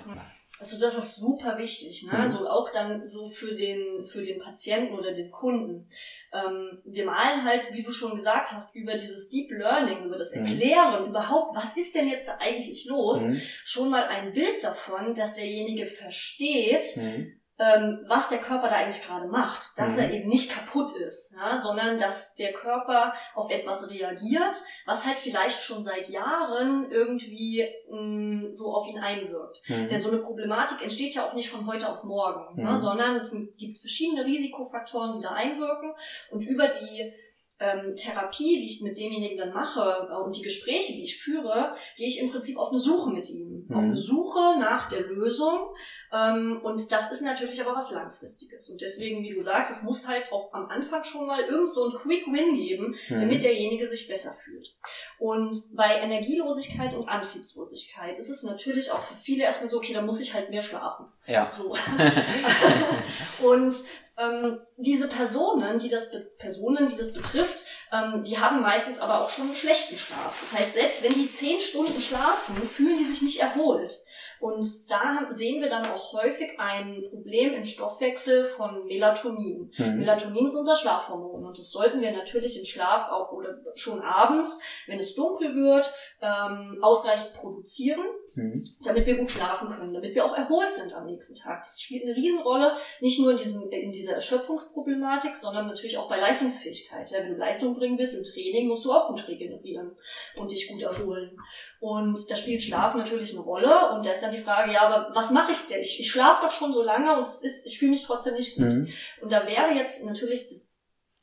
Also 0.62 0.80
das 0.80 0.96
ist 0.96 1.16
super 1.16 1.58
wichtig, 1.58 2.04
ne? 2.04 2.14
Mhm. 2.14 2.20
Also 2.20 2.48
auch 2.48 2.70
dann 2.70 3.04
so 3.04 3.28
für 3.28 3.56
den, 3.56 4.04
für 4.04 4.24
den 4.24 4.40
Patienten 4.40 4.94
oder 4.94 5.12
den 5.12 5.32
Kunden. 5.32 5.90
Ähm, 6.32 6.84
wir 6.86 7.04
malen 7.04 7.44
halt, 7.44 7.74
wie 7.74 7.82
du 7.82 7.92
schon 7.92 8.16
gesagt 8.16 8.52
hast, 8.52 8.76
über 8.76 8.96
dieses 8.96 9.30
Deep 9.30 9.50
Learning, 9.50 10.06
über 10.06 10.20
das 10.20 10.36
mhm. 10.36 10.46
Erklären 10.46 11.02
mhm. 11.02 11.10
überhaupt, 11.10 11.58
was 11.58 11.76
ist 11.76 11.96
denn 11.96 12.08
jetzt 12.08 12.28
da 12.28 12.38
eigentlich 12.40 12.86
los, 12.86 13.22
mhm. 13.22 13.42
schon 13.64 13.90
mal 13.90 14.04
ein 14.04 14.34
Bild 14.34 14.64
davon, 14.64 15.16
dass 15.16 15.34
derjenige 15.34 15.88
versteht, 15.88 16.96
mhm. 16.96 17.41
Ähm, 17.62 18.00
was 18.08 18.28
der 18.28 18.40
Körper 18.40 18.70
da 18.70 18.76
eigentlich 18.78 19.06
gerade 19.06 19.28
macht. 19.28 19.78
Dass 19.78 19.94
mhm. 19.94 20.00
er 20.00 20.14
eben 20.14 20.30
nicht 20.30 20.52
kaputt 20.52 20.96
ist, 20.96 21.32
ja, 21.34 21.62
sondern 21.62 22.00
dass 22.00 22.34
der 22.34 22.54
Körper 22.54 23.14
auf 23.36 23.52
etwas 23.52 23.88
reagiert, 23.88 24.64
was 24.88 25.06
halt 25.06 25.20
vielleicht 25.20 25.62
schon 25.62 25.84
seit 25.84 26.10
Jahren 26.10 26.90
irgendwie 26.90 27.68
mh, 27.88 28.02
mm, 28.02 28.56
so 28.56 28.74
auf 28.74 28.88
ihn 28.88 28.98
einwirkt. 28.98 29.62
Mhm. 29.68 29.88
Denn 29.88 30.00
so 30.00 30.10
eine 30.10 30.18
Problematik 30.18 30.82
entsteht 30.82 31.14
ja 31.14 31.28
auch 31.28 31.34
nicht 31.36 31.52
von 31.52 31.68
heute 31.68 31.88
auf 31.88 32.04
morgen, 32.04 32.56
mhm. 32.56 32.64
ne, 32.68 32.80
sondern 32.80 33.16
es 33.16 33.32
gibt 33.58 33.78
verschiedene 33.78 34.26
Risikofaktoren, 34.26 35.20
die 35.20 35.24
da 35.24 35.32
einwirken 35.34 35.94
und 36.32 36.44
über 36.44 36.68
die 36.68 37.14
ähm, 37.62 37.96
Therapie, 37.96 38.60
die 38.60 38.66
ich 38.66 38.82
mit 38.82 38.98
demjenigen 38.98 39.38
dann 39.38 39.54
mache 39.54 40.10
äh, 40.10 40.16
und 40.16 40.36
die 40.36 40.42
Gespräche, 40.42 40.94
die 40.94 41.04
ich 41.04 41.18
führe, 41.18 41.76
gehe 41.96 42.08
ich 42.08 42.20
im 42.20 42.32
Prinzip 42.32 42.58
auf 42.58 42.72
eine 42.72 42.80
Suche 42.80 43.12
mit 43.12 43.30
ihm. 43.30 43.66
Mhm. 43.68 43.76
Auf 43.76 43.84
eine 43.84 43.96
Suche 43.96 44.60
nach 44.60 44.90
der 44.90 45.02
Lösung. 45.02 45.70
Ähm, 46.12 46.60
und 46.64 46.92
das 46.92 47.12
ist 47.12 47.22
natürlich 47.22 47.62
aber 47.62 47.76
was 47.76 47.92
Langfristiges. 47.92 48.70
Und 48.70 48.82
deswegen, 48.82 49.22
wie 49.22 49.30
du 49.30 49.42
sagst, 49.42 49.72
es 49.72 49.84
muss 49.84 50.08
halt 50.08 50.32
auch 50.32 50.52
am 50.54 50.66
Anfang 50.66 51.04
schon 51.04 51.28
mal 51.28 51.42
irgend 51.42 51.74
so 51.74 51.86
ein 51.86 51.98
Quick 52.02 52.26
Win 52.28 52.56
geben, 52.56 52.96
mhm. 53.10 53.22
damit 53.22 53.44
derjenige 53.44 53.88
sich 53.88 54.08
besser 54.08 54.34
fühlt. 54.34 54.76
Und 55.20 55.56
bei 55.76 56.00
Energielosigkeit 56.00 56.96
und 56.96 57.08
Antriebslosigkeit 57.08 58.18
ist 58.18 58.30
es 58.30 58.44
natürlich 58.44 58.92
auch 58.92 59.04
für 59.04 59.16
viele 59.16 59.44
erstmal 59.44 59.70
so, 59.70 59.78
okay, 59.78 59.94
da 59.94 60.02
muss 60.02 60.20
ich 60.20 60.34
halt 60.34 60.50
mehr 60.50 60.64
schlafen. 60.64 61.06
Ja. 61.28 61.52
So. 61.56 61.70
und 63.48 63.76
ähm, 64.22 64.60
diese 64.78 65.08
Personen, 65.08 65.80
die 65.80 65.90
das 65.90 66.10
Personen, 66.38 66.88
die 66.90 66.98
das 66.98 67.14
betrifft, 67.14 67.66
ähm, 67.92 68.24
die 68.24 68.38
haben 68.38 68.62
meistens 68.62 69.00
aber 69.00 69.22
auch 69.22 69.30
schon 69.30 69.46
einen 69.46 69.56
schlechten 69.56 69.98
Schlaf. 69.98 70.40
Das 70.42 70.60
heißt, 70.60 70.74
selbst 70.74 71.04
wenn 71.04 71.14
die 71.14 71.32
zehn 71.32 71.60
Stunden 71.60 72.00
schlafen, 72.00 72.62
fühlen 72.64 72.98
die 72.98 73.04
sich 73.04 73.22
nicht 73.22 73.42
erholt. 73.42 74.00
Und 74.42 74.66
da 74.90 75.28
sehen 75.32 75.62
wir 75.62 75.70
dann 75.70 75.86
auch 75.86 76.14
häufig 76.14 76.60
ein 76.60 77.04
Problem 77.12 77.54
im 77.54 77.64
Stoffwechsel 77.64 78.46
von 78.46 78.86
Melatonin. 78.86 79.72
Mhm. 79.78 80.00
Melatonin 80.00 80.48
ist 80.48 80.56
unser 80.56 80.76
Schlafhormon 80.76 81.46
und 81.46 81.60
das 81.60 81.70
sollten 81.70 82.02
wir 82.02 82.12
natürlich 82.12 82.58
im 82.58 82.66
Schlaf 82.66 83.12
auch 83.12 83.32
oder 83.32 83.60
schon 83.76 84.02
abends, 84.02 84.60
wenn 84.88 85.00
es 85.00 85.14
dunkel 85.14 85.54
wird, 85.54 85.94
ähm, 86.22 86.80
ausreichend 86.82 87.36
produzieren, 87.36 88.04
mhm. 88.36 88.64
damit 88.84 89.06
wir 89.06 89.18
gut 89.18 89.32
schlafen 89.32 89.70
können, 89.70 89.94
damit 89.94 90.16
wir 90.16 90.26
auch 90.26 90.36
erholt 90.36 90.74
sind 90.74 90.94
am 90.94 91.06
nächsten 91.06 91.36
Tag. 91.36 91.62
Das 91.62 91.82
spielt 91.82 92.04
eine 92.04 92.16
Riesenrolle, 92.16 92.78
nicht 93.00 93.20
nur 93.20 93.32
in, 93.32 93.38
diesem, 93.38 93.70
in 93.70 93.92
dieser 93.92 94.14
Erschöpfungsproblematik, 94.14 95.36
sondern 95.36 95.68
natürlich 95.68 95.98
auch 95.98 96.10
bei 96.10 96.18
Leistungsfähigkeit. 96.18 97.10
Ja, 97.12 97.20
wenn 97.20 97.34
du 97.34 97.38
Leistung 97.38 97.76
bringen 97.76 97.98
willst 97.98 98.16
im 98.16 98.24
Training, 98.24 98.68
musst 98.68 98.86
du 98.86 98.92
auch 98.92 99.10
gut 99.10 99.28
regenerieren 99.28 99.96
und 100.38 100.52
dich 100.52 100.68
gut 100.68 100.82
erholen. 100.82 101.38
Und 101.80 102.30
da 102.30 102.36
spielt 102.36 102.62
Schlaf 102.62 102.94
natürlich 102.94 103.32
eine 103.32 103.42
Rolle. 103.42 103.92
Und 103.92 104.06
da 104.06 104.12
ist 104.12 104.22
dann 104.22 104.32
die 104.32 104.42
Frage, 104.42 104.72
ja, 104.72 104.82
aber 104.82 105.16
was 105.16 105.32
mache 105.32 105.52
ich 105.52 105.66
denn? 105.68 105.82
Ich, 105.82 106.00
ich 106.00 106.12
schlafe 106.12 106.46
doch 106.46 106.52
schon 106.52 106.72
so 106.72 106.84
lange 106.84 107.16
und 107.16 107.22
ist, 107.22 107.42
ich 107.66 107.80
fühle 107.80 107.92
mich 107.92 108.04
trotzdem 108.04 108.36
nicht 108.36 108.56
gut. 108.56 108.66
Mhm. 108.66 108.88
Und 109.22 109.32
da 109.32 109.48
wäre 109.48 109.74
jetzt 109.74 110.04
natürlich 110.04 110.44
das, 110.44 110.71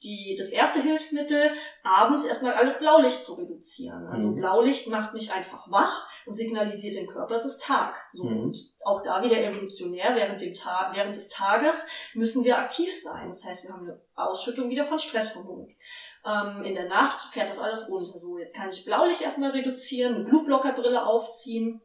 die, 0.03 0.37
das 0.39 0.51
erste 0.51 0.81
Hilfsmittel, 0.81 1.51
abends 1.83 2.25
erstmal 2.25 2.55
alles 2.55 2.79
Blaulicht 2.79 3.25
zu 3.25 3.35
reduzieren. 3.35 4.07
Also 4.07 4.29
mhm. 4.29 4.37
Blaulicht 4.37 4.89
macht 4.89 5.13
mich 5.13 5.33
einfach 5.33 5.71
wach 5.71 6.07
und 6.27 6.37
signalisiert 6.37 6.95
dem 6.95 7.09
Körper, 7.09 7.35
es 7.35 7.45
ist 7.45 7.61
Tag. 7.61 7.95
So, 8.13 8.25
mhm. 8.25 8.43
Und 8.43 8.59
auch 8.85 9.03
da 9.03 9.23
wieder 9.23 9.43
evolutionär, 9.43 10.15
während, 10.15 10.41
dem 10.41 10.55
Tag, 10.55 10.95
während 10.95 11.17
des 11.17 11.29
Tages 11.29 11.85
müssen 12.15 12.45
wir 12.45 12.59
aktiv 12.59 12.95
sein. 12.95 13.29
Das 13.29 13.45
heißt, 13.45 13.65
wir 13.65 13.73
haben 13.73 13.83
eine 13.83 14.01
Ausschüttung 14.15 14.71
wieder 14.71 14.85
von 14.85 14.99
Stresshormonen. 14.99 15.75
Ähm, 16.25 16.63
in 16.65 16.75
der 16.75 16.89
Nacht 16.89 17.21
fährt 17.21 17.49
das 17.49 17.59
alles 17.59 17.89
runter. 17.89 18.19
So, 18.19 18.39
jetzt 18.39 18.55
kann 18.55 18.69
ich 18.69 18.85
Blaulicht 18.85 19.23
erstmal 19.23 19.51
reduzieren, 19.51 20.15
eine 20.15 20.25
Blutblockerbrille 20.25 21.05
aufziehen. 21.05 21.81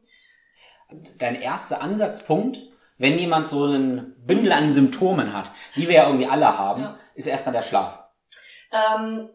Dein 1.18 1.40
erster 1.40 1.82
Ansatzpunkt, 1.82 2.58
wenn 2.98 3.18
jemand 3.18 3.48
so 3.48 3.64
einen 3.64 4.14
Bündel 4.24 4.52
an 4.52 4.70
Symptomen 4.70 5.32
hat, 5.32 5.50
die 5.74 5.88
wir 5.88 5.94
ja 5.94 6.06
irgendwie 6.06 6.26
alle 6.26 6.56
haben, 6.56 6.82
ja. 6.82 6.98
ist 7.14 7.26
erstmal 7.26 7.54
der 7.54 7.62
Schlaf. 7.62 8.03
Ähm, 8.74 9.30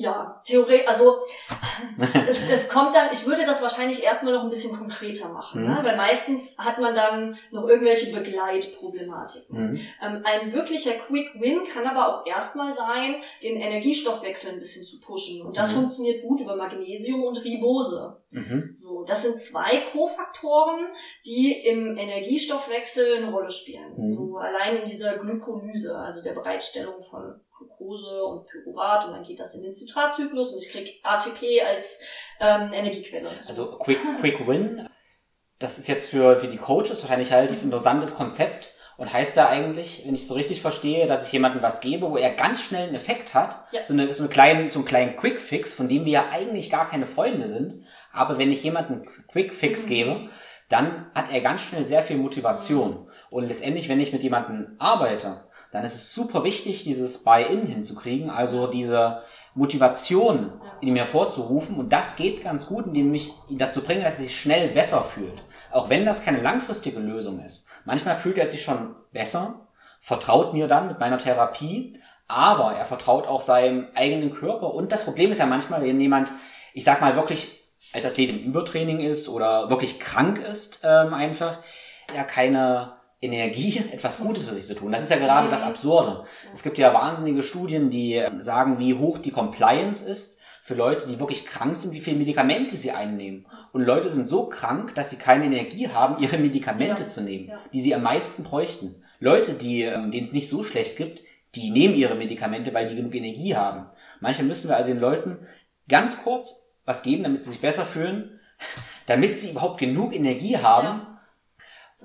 ja, 0.00 0.40
Theorie, 0.44 0.86
also 0.86 1.18
es, 2.28 2.38
es, 2.48 2.68
kommt 2.68 2.94
dann, 2.94 3.08
ich 3.12 3.26
würde 3.26 3.42
das 3.42 3.60
wahrscheinlich 3.60 4.04
erstmal 4.04 4.32
noch 4.32 4.44
ein 4.44 4.48
bisschen 4.48 4.72
konkreter 4.72 5.28
machen, 5.30 5.62
ne? 5.62 5.70
mhm. 5.70 5.74
ne? 5.74 5.80
weil 5.82 5.96
meistens 5.96 6.56
hat 6.56 6.78
man 6.78 6.94
dann 6.94 7.36
noch 7.50 7.66
irgendwelche 7.66 8.14
Begleitproblematiken. 8.14 9.72
Mhm. 9.72 9.80
Ähm, 10.00 10.22
ein 10.22 10.52
wirklicher 10.52 10.92
Quick 10.92 11.30
Win 11.40 11.64
kann 11.64 11.84
aber 11.84 12.06
auch 12.06 12.24
erstmal 12.24 12.72
sein, 12.72 13.16
den 13.42 13.56
Energiestoffwechsel 13.56 14.52
ein 14.52 14.60
bisschen 14.60 14.86
zu 14.86 15.00
pushen. 15.00 15.44
Und 15.44 15.58
das 15.58 15.72
mhm. 15.72 15.80
funktioniert 15.80 16.22
gut 16.22 16.42
über 16.42 16.54
Magnesium 16.54 17.24
und 17.24 17.38
Ribose. 17.38 18.22
Mhm. 18.30 18.76
So, 18.78 19.02
das 19.02 19.24
sind 19.24 19.40
zwei 19.40 19.78
Kofaktoren, 19.90 20.86
die 21.26 21.52
im 21.66 21.96
Energiestoffwechsel 21.96 23.16
eine 23.16 23.32
Rolle 23.32 23.50
spielen. 23.50 23.94
Mhm. 23.96 24.12
So 24.14 24.36
allein 24.36 24.76
in 24.76 24.88
dieser 24.88 25.18
Glykolyse, 25.18 25.96
also 25.96 26.22
der 26.22 26.34
Bereitstellung 26.34 27.02
von 27.02 27.40
Glucose 27.58 28.24
und 28.24 28.46
Pyruvat 28.46 29.06
und 29.06 29.12
dann 29.12 29.24
geht 29.24 29.40
das 29.40 29.54
in 29.54 29.62
den 29.62 29.74
Zitratzyklus 29.74 30.52
und 30.52 30.62
ich 30.62 30.70
kriege 30.70 30.90
ATP 31.02 31.62
als 31.66 32.00
ähm, 32.40 32.72
Energiequelle. 32.72 33.30
Also 33.46 33.78
Quick, 33.78 33.98
Quick 34.20 34.46
Win, 34.46 34.88
das 35.58 35.78
ist 35.78 35.88
jetzt 35.88 36.10
für, 36.10 36.38
für 36.40 36.48
die 36.48 36.56
Coaches 36.56 37.02
wahrscheinlich 37.02 37.32
ein 37.32 37.40
relativ 37.40 37.62
interessantes 37.62 38.16
Konzept 38.16 38.72
und 38.96 39.12
heißt 39.12 39.36
da 39.36 39.48
eigentlich, 39.48 40.02
wenn 40.06 40.14
ich 40.14 40.22
es 40.22 40.28
so 40.28 40.34
richtig 40.34 40.60
verstehe, 40.60 41.06
dass 41.06 41.26
ich 41.26 41.32
jemandem 41.32 41.62
was 41.62 41.80
gebe, 41.80 42.10
wo 42.10 42.16
er 42.16 42.30
ganz 42.30 42.62
schnell 42.62 42.88
einen 42.88 42.96
Effekt 42.96 43.34
hat, 43.34 43.64
ja. 43.72 43.84
so, 43.84 43.92
eine, 43.92 44.12
so, 44.12 44.24
eine 44.24 44.32
kleinen, 44.32 44.68
so 44.68 44.80
einen 44.80 44.88
kleinen 44.88 45.16
Quick 45.16 45.40
Fix, 45.40 45.74
von 45.74 45.88
dem 45.88 46.04
wir 46.04 46.12
ja 46.12 46.28
eigentlich 46.30 46.70
gar 46.70 46.88
keine 46.88 47.06
Freunde 47.06 47.46
sind, 47.46 47.84
aber 48.12 48.38
wenn 48.38 48.52
ich 48.52 48.62
jemandem 48.62 49.04
Quick 49.30 49.54
Fix 49.54 49.84
mhm. 49.84 49.88
gebe, 49.88 50.28
dann 50.68 51.10
hat 51.14 51.32
er 51.32 51.40
ganz 51.40 51.62
schnell 51.62 51.84
sehr 51.84 52.02
viel 52.02 52.18
Motivation. 52.18 53.10
Und 53.30 53.48
letztendlich, 53.48 53.88
wenn 53.88 54.00
ich 54.00 54.12
mit 54.12 54.22
jemandem 54.22 54.76
arbeite, 54.78 55.47
dann 55.72 55.84
ist 55.84 55.94
es 55.94 56.14
super 56.14 56.44
wichtig, 56.44 56.84
dieses 56.84 57.24
Buy-in 57.24 57.66
hinzukriegen, 57.66 58.30
also 58.30 58.66
diese 58.66 59.22
Motivation 59.54 60.52
in 60.80 60.92
mir 60.92 61.06
vorzurufen. 61.06 61.76
Und 61.76 61.92
das 61.92 62.16
geht 62.16 62.44
ganz 62.44 62.66
gut, 62.66 62.86
indem 62.86 63.12
ich 63.14 63.32
ihn 63.48 63.58
dazu 63.58 63.82
bringe, 63.82 64.04
dass 64.04 64.14
er 64.14 64.24
sich 64.24 64.40
schnell 64.40 64.68
besser 64.68 65.02
fühlt. 65.02 65.42
Auch 65.70 65.90
wenn 65.90 66.06
das 66.06 66.24
keine 66.24 66.40
langfristige 66.40 67.00
Lösung 67.00 67.40
ist. 67.44 67.68
Manchmal 67.84 68.16
fühlt 68.16 68.38
er 68.38 68.48
sich 68.48 68.62
schon 68.62 68.94
besser, 69.12 69.68
vertraut 70.00 70.54
mir 70.54 70.68
dann 70.68 70.88
mit 70.88 70.98
meiner 71.00 71.18
Therapie, 71.18 72.00
aber 72.28 72.74
er 72.74 72.84
vertraut 72.84 73.26
auch 73.26 73.42
seinem 73.42 73.88
eigenen 73.94 74.32
Körper. 74.32 74.72
Und 74.74 74.92
das 74.92 75.04
Problem 75.04 75.32
ist 75.32 75.38
ja 75.38 75.46
manchmal, 75.46 75.82
wenn 75.82 76.00
jemand, 76.00 76.30
ich 76.72 76.84
sag 76.84 77.00
mal, 77.00 77.16
wirklich 77.16 77.58
als 77.92 78.04
Athlet 78.04 78.30
im 78.30 78.38
Übertraining 78.40 79.00
ist 79.00 79.28
oder 79.28 79.70
wirklich 79.70 80.00
krank 80.00 80.38
ist, 80.38 80.82
ähm, 80.84 81.14
einfach, 81.14 81.58
ja 82.14 82.24
keine 82.24 82.97
Energie, 83.20 83.82
etwas 83.92 84.18
Gutes 84.18 84.44
für 84.44 84.54
sich 84.54 84.66
zu 84.66 84.74
tun. 84.74 84.92
Das 84.92 85.02
ist 85.02 85.10
ja 85.10 85.18
gerade 85.18 85.48
das 85.48 85.62
Absurde. 85.62 86.24
Es 86.52 86.62
gibt 86.62 86.78
ja 86.78 86.94
wahnsinnige 86.94 87.42
Studien, 87.42 87.90
die 87.90 88.14
ähm, 88.14 88.40
sagen, 88.40 88.78
wie 88.78 88.94
hoch 88.94 89.18
die 89.18 89.30
Compliance 89.30 90.08
ist 90.08 90.40
für 90.62 90.74
Leute, 90.74 91.06
die 91.06 91.18
wirklich 91.18 91.46
krank 91.46 91.76
sind, 91.76 91.94
wie 91.94 92.00
viele 92.00 92.18
Medikamente 92.18 92.76
sie 92.76 92.90
einnehmen. 92.90 93.46
Und 93.72 93.82
Leute 93.82 94.10
sind 94.10 94.28
so 94.28 94.46
krank, 94.46 94.94
dass 94.94 95.10
sie 95.10 95.16
keine 95.16 95.46
Energie 95.46 95.88
haben, 95.88 96.22
ihre 96.22 96.36
Medikamente 96.36 97.02
ja. 97.02 97.08
zu 97.08 97.22
nehmen, 97.22 97.48
ja. 97.48 97.58
die 97.72 97.80
sie 97.80 97.94
am 97.94 98.02
meisten 98.02 98.44
bräuchten. 98.44 99.02
Leute, 99.18 99.54
die, 99.54 99.82
ähm, 99.82 100.10
denen 100.10 100.26
es 100.26 100.32
nicht 100.32 100.48
so 100.48 100.62
schlecht 100.62 100.96
gibt, 100.96 101.22
die 101.54 101.70
nehmen 101.70 101.94
ihre 101.94 102.14
Medikamente, 102.14 102.74
weil 102.74 102.86
die 102.86 102.94
genug 102.94 103.14
Energie 103.14 103.56
haben. 103.56 103.86
Manchmal 104.20 104.46
müssen 104.46 104.68
wir 104.68 104.76
also 104.76 104.90
den 104.90 105.00
Leuten 105.00 105.38
ganz 105.88 106.22
kurz 106.22 106.74
was 106.84 107.02
geben, 107.02 107.22
damit 107.22 107.42
sie 107.42 107.50
sich 107.50 107.60
besser 107.60 107.84
fühlen, 107.84 108.38
damit 109.06 109.38
sie 109.38 109.50
überhaupt 109.50 109.80
genug 109.80 110.14
Energie 110.14 110.58
haben, 110.58 110.86
ja 110.86 111.17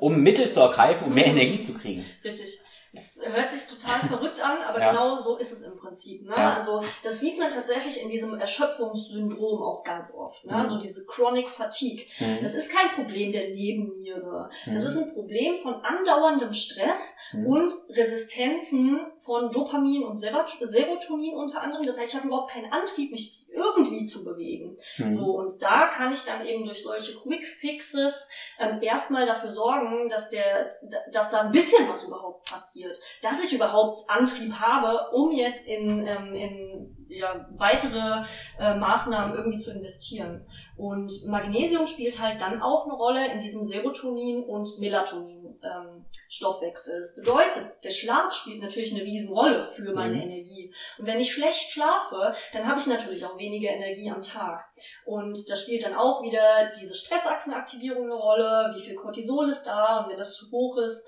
um 0.04 0.22
Mittel 0.22 0.52
zu 0.52 0.60
ergreifen, 0.60 1.08
um 1.08 1.14
mehr 1.14 1.28
Energie 1.28 1.62
zu 1.62 1.74
kriegen. 1.76 2.06
Richtig. 2.24 2.60
Es 2.92 3.18
hört 3.24 3.52
sich 3.52 3.66
total 3.66 4.00
verrückt 4.08 4.44
an, 4.44 4.58
aber 4.68 4.80
ja. 4.80 4.92
genau 4.92 5.22
so 5.22 5.38
ist 5.38 5.52
es 5.54 5.62
im 5.62 5.76
Prinzip. 5.76 6.24
Ne? 6.24 6.36
Ja. 6.36 6.56
Also 6.56 6.84
das 7.02 7.22
sieht 7.22 7.40
man 7.40 7.50
tatsächlich 7.50 8.04
in 8.04 8.10
diesem 8.10 8.38
Erschöpfungssyndrom 8.38 9.64
auch 9.64 9.82
ganz 9.84 10.14
oft. 10.14 10.46
Ne? 10.46 10.56
Mhm. 10.56 10.70
So 10.70 10.78
diese 10.78 11.06
Chronic 11.06 11.50
Fatigue. 11.50 12.06
Mhm. 12.20 12.40
Das 12.42 12.54
ist 12.54 12.70
kein 12.70 12.90
Problem 12.90 13.32
der 13.32 13.50
Nebenniere. 13.50 14.50
Mhm. 14.66 14.74
Das 14.74 14.84
ist 14.84 14.98
ein 14.98 15.14
Problem 15.14 15.56
von 15.64 15.76
andauerndem 15.76 16.52
Stress 16.52 17.16
mhm. 17.32 17.48
und 17.48 17.72
Resistenzen 17.90 19.00
von 19.18 19.52
Dopamin 19.52 20.04
und 20.04 20.18
Serotonin 20.18 21.36
unter 21.36 21.62
anderem. 21.62 21.86
Das 21.86 21.98
heißt, 21.98 22.12
ich 22.12 22.20
habe 22.20 22.28
überhaupt 22.28 22.52
keinen 22.52 22.72
Antrieb, 22.72 23.12
mich 23.12 23.43
irgendwie 23.54 24.06
zu 24.06 24.24
bewegen. 24.24 24.78
Mhm. 24.98 25.12
So, 25.12 25.26
und 25.38 25.52
da 25.62 25.88
kann 25.88 26.12
ich 26.12 26.26
dann 26.26 26.46
eben 26.46 26.66
durch 26.66 26.84
solche 26.84 27.16
Quick 27.20 27.46
Fixes 27.46 28.28
ähm, 28.60 28.82
erstmal 28.82 29.26
dafür 29.26 29.54
sorgen, 29.54 30.10
dass 30.10 30.30
der, 30.30 30.70
dass 31.12 31.30
da 31.30 31.42
ein 31.42 31.52
bisschen 31.52 31.88
was 31.88 32.06
überhaupt 32.06 32.46
passiert, 32.46 32.98
dass 33.22 33.44
ich 33.44 33.54
überhaupt 33.54 34.00
Antrieb 34.08 34.54
habe, 34.54 35.12
um 35.16 35.32
jetzt 35.32 35.66
in, 35.66 36.06
ähm, 36.06 36.34
in 36.34 37.03
ja, 37.08 37.48
weitere 37.58 38.24
äh, 38.60 38.76
Maßnahmen 38.76 39.36
irgendwie 39.36 39.60
zu 39.60 39.72
investieren. 39.72 40.46
Und 40.78 41.12
Magnesium 41.28 41.86
spielt 41.86 42.20
halt 42.20 42.42
dann 42.42 42.62
auch 42.62 42.86
eine 42.86 42.94
Rolle 42.94 43.32
in 43.32 43.40
diesem 43.40 43.66
Serotonin 43.66 44.44
und 44.44 44.80
Melatonin 44.80 45.56
ähm. 45.64 46.06
Das 46.44 47.16
bedeutet, 47.16 47.84
der 47.84 47.92
Schlaf 47.92 48.34
spielt 48.34 48.62
natürlich 48.62 48.94
eine 48.94 49.04
Riesenrolle 49.04 49.64
für 49.64 49.94
meine 49.94 50.16
mhm. 50.16 50.22
Energie. 50.22 50.74
Und 50.98 51.06
wenn 51.06 51.20
ich 51.20 51.32
schlecht 51.32 51.72
schlafe, 51.72 52.34
dann 52.54 52.68
habe 52.68 52.80
ich 52.80 52.88
natürlich 52.88 53.24
auch 53.24 53.38
weniger 53.38 53.70
Energie 53.70 54.10
am 54.10 54.22
Tag. 54.22 54.66
Und 55.06 55.50
da 55.50 55.56
spielt 55.56 55.86
dann 55.86 55.96
auch 55.96 56.22
wieder 56.24 56.72
diese 56.80 56.94
Stressachsenaktivierung 56.94 58.04
eine 58.06 58.16
Rolle, 58.16 58.74
wie 58.76 58.82
viel 58.82 58.96
Cortisol 58.96 59.50
ist 59.50 59.64
da 59.64 60.00
und 60.00 60.10
wenn 60.10 60.18
das 60.18 60.34
zu 60.34 60.50
hoch 60.52 60.78
ist, 60.78 61.06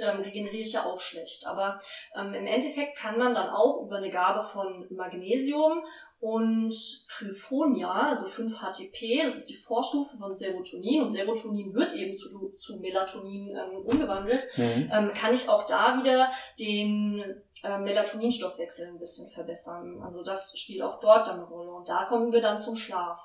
ähm, 0.00 0.20
regeneriere 0.20 0.62
ich 0.62 0.72
ja 0.72 0.84
auch 0.84 1.00
schlecht. 1.00 1.46
Aber 1.46 1.80
ähm, 2.16 2.34
im 2.34 2.46
Endeffekt 2.46 2.96
kann 2.98 3.18
man 3.18 3.34
dann 3.34 3.50
auch 3.50 3.82
über 3.82 3.96
eine 3.96 4.10
Gabe 4.10 4.42
von 4.42 4.86
Magnesium 4.90 5.84
und 6.18 6.74
Kryphonia, 7.08 8.10
also 8.10 8.26
5-HTP, 8.26 9.24
das 9.24 9.36
ist 9.36 9.50
die 9.50 9.56
Vorstufe 9.56 10.16
von 10.16 10.34
Serotonin 10.34 11.02
und 11.02 11.12
Serotonin 11.12 11.74
wird 11.74 11.94
eben 11.94 12.16
zu, 12.16 12.54
zu 12.56 12.78
Melatonin 12.78 13.50
ähm, 13.50 13.84
umgewandelt, 13.84 14.46
mhm. 14.56 14.90
ähm, 14.92 15.12
kann 15.14 15.34
ich 15.34 15.48
auch 15.48 15.66
da 15.66 15.98
wieder 15.98 16.30
den 16.58 17.22
äh, 17.62 17.78
Melatoninstoffwechsel 17.78 18.88
ein 18.88 18.98
bisschen 18.98 19.30
verbessern. 19.30 20.00
Also 20.02 20.22
das 20.22 20.58
spielt 20.58 20.82
auch 20.82 20.98
dort 21.00 21.28
dann 21.28 21.36
eine 21.36 21.48
Rolle 21.48 21.72
und 21.72 21.88
da 21.88 22.04
kommen 22.04 22.32
wir 22.32 22.40
dann 22.40 22.58
zum 22.58 22.76
Schlaf. 22.76 23.20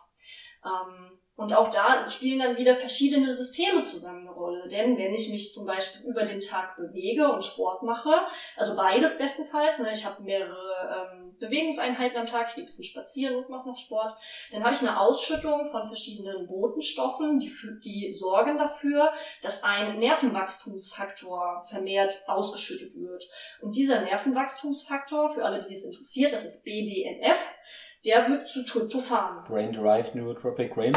Ähm, 0.65 1.17
und 1.41 1.53
auch 1.53 1.71
da 1.71 2.07
spielen 2.07 2.39
dann 2.39 2.57
wieder 2.57 2.75
verschiedene 2.75 3.31
Systeme 3.31 3.83
zusammen 3.83 4.27
eine 4.27 4.31
Rolle. 4.35 4.67
Denn 4.67 4.97
wenn 4.97 5.13
ich 5.13 5.29
mich 5.29 5.51
zum 5.51 5.65
Beispiel 5.65 6.07
über 6.07 6.23
den 6.23 6.39
Tag 6.39 6.75
bewege 6.75 7.31
und 7.31 7.43
Sport 7.43 7.81
mache, 7.81 8.11
also 8.57 8.75
beides 8.75 9.17
bestenfalls, 9.17 9.79
ne, 9.79 9.91
ich 9.91 10.05
habe 10.05 10.21
mehrere 10.21 11.15
ähm, 11.15 11.20
Bewegungseinheiten 11.41 12.17
am 12.17 12.27
Tag, 12.27 12.47
ich 12.47 12.55
gehe 12.55 12.63
ein 12.63 12.67
bisschen 12.67 12.85
spazieren 12.85 13.35
und 13.35 13.49
mache 13.49 13.67
noch 13.67 13.75
Sport, 13.75 14.15
dann 14.51 14.63
habe 14.63 14.73
ich 14.73 14.81
eine 14.81 14.99
Ausschüttung 14.99 15.65
von 15.71 15.83
verschiedenen 15.85 16.47
Botenstoffen, 16.47 17.39
die, 17.39 17.51
die 17.83 18.13
sorgen 18.13 18.57
dafür, 18.57 19.11
dass 19.41 19.63
ein 19.63 19.99
Nervenwachstumsfaktor 19.99 21.65
vermehrt 21.67 22.21
ausgeschüttet 22.27 22.95
wird. 22.95 23.27
Und 23.59 23.75
dieser 23.75 24.01
Nervenwachstumsfaktor, 24.01 25.33
für 25.33 25.43
alle, 25.43 25.65
die 25.67 25.73
es 25.73 25.83
interessiert, 25.83 26.31
das 26.31 26.45
ist 26.45 26.63
BDNF, 26.63 27.37
der 28.05 28.27
wird 28.27 28.49
zu 28.49 28.65
Tryptophan. 28.65 29.43
Brain-derived 29.47 30.15
Neurotropic 30.15 30.73
Brain 30.73 30.91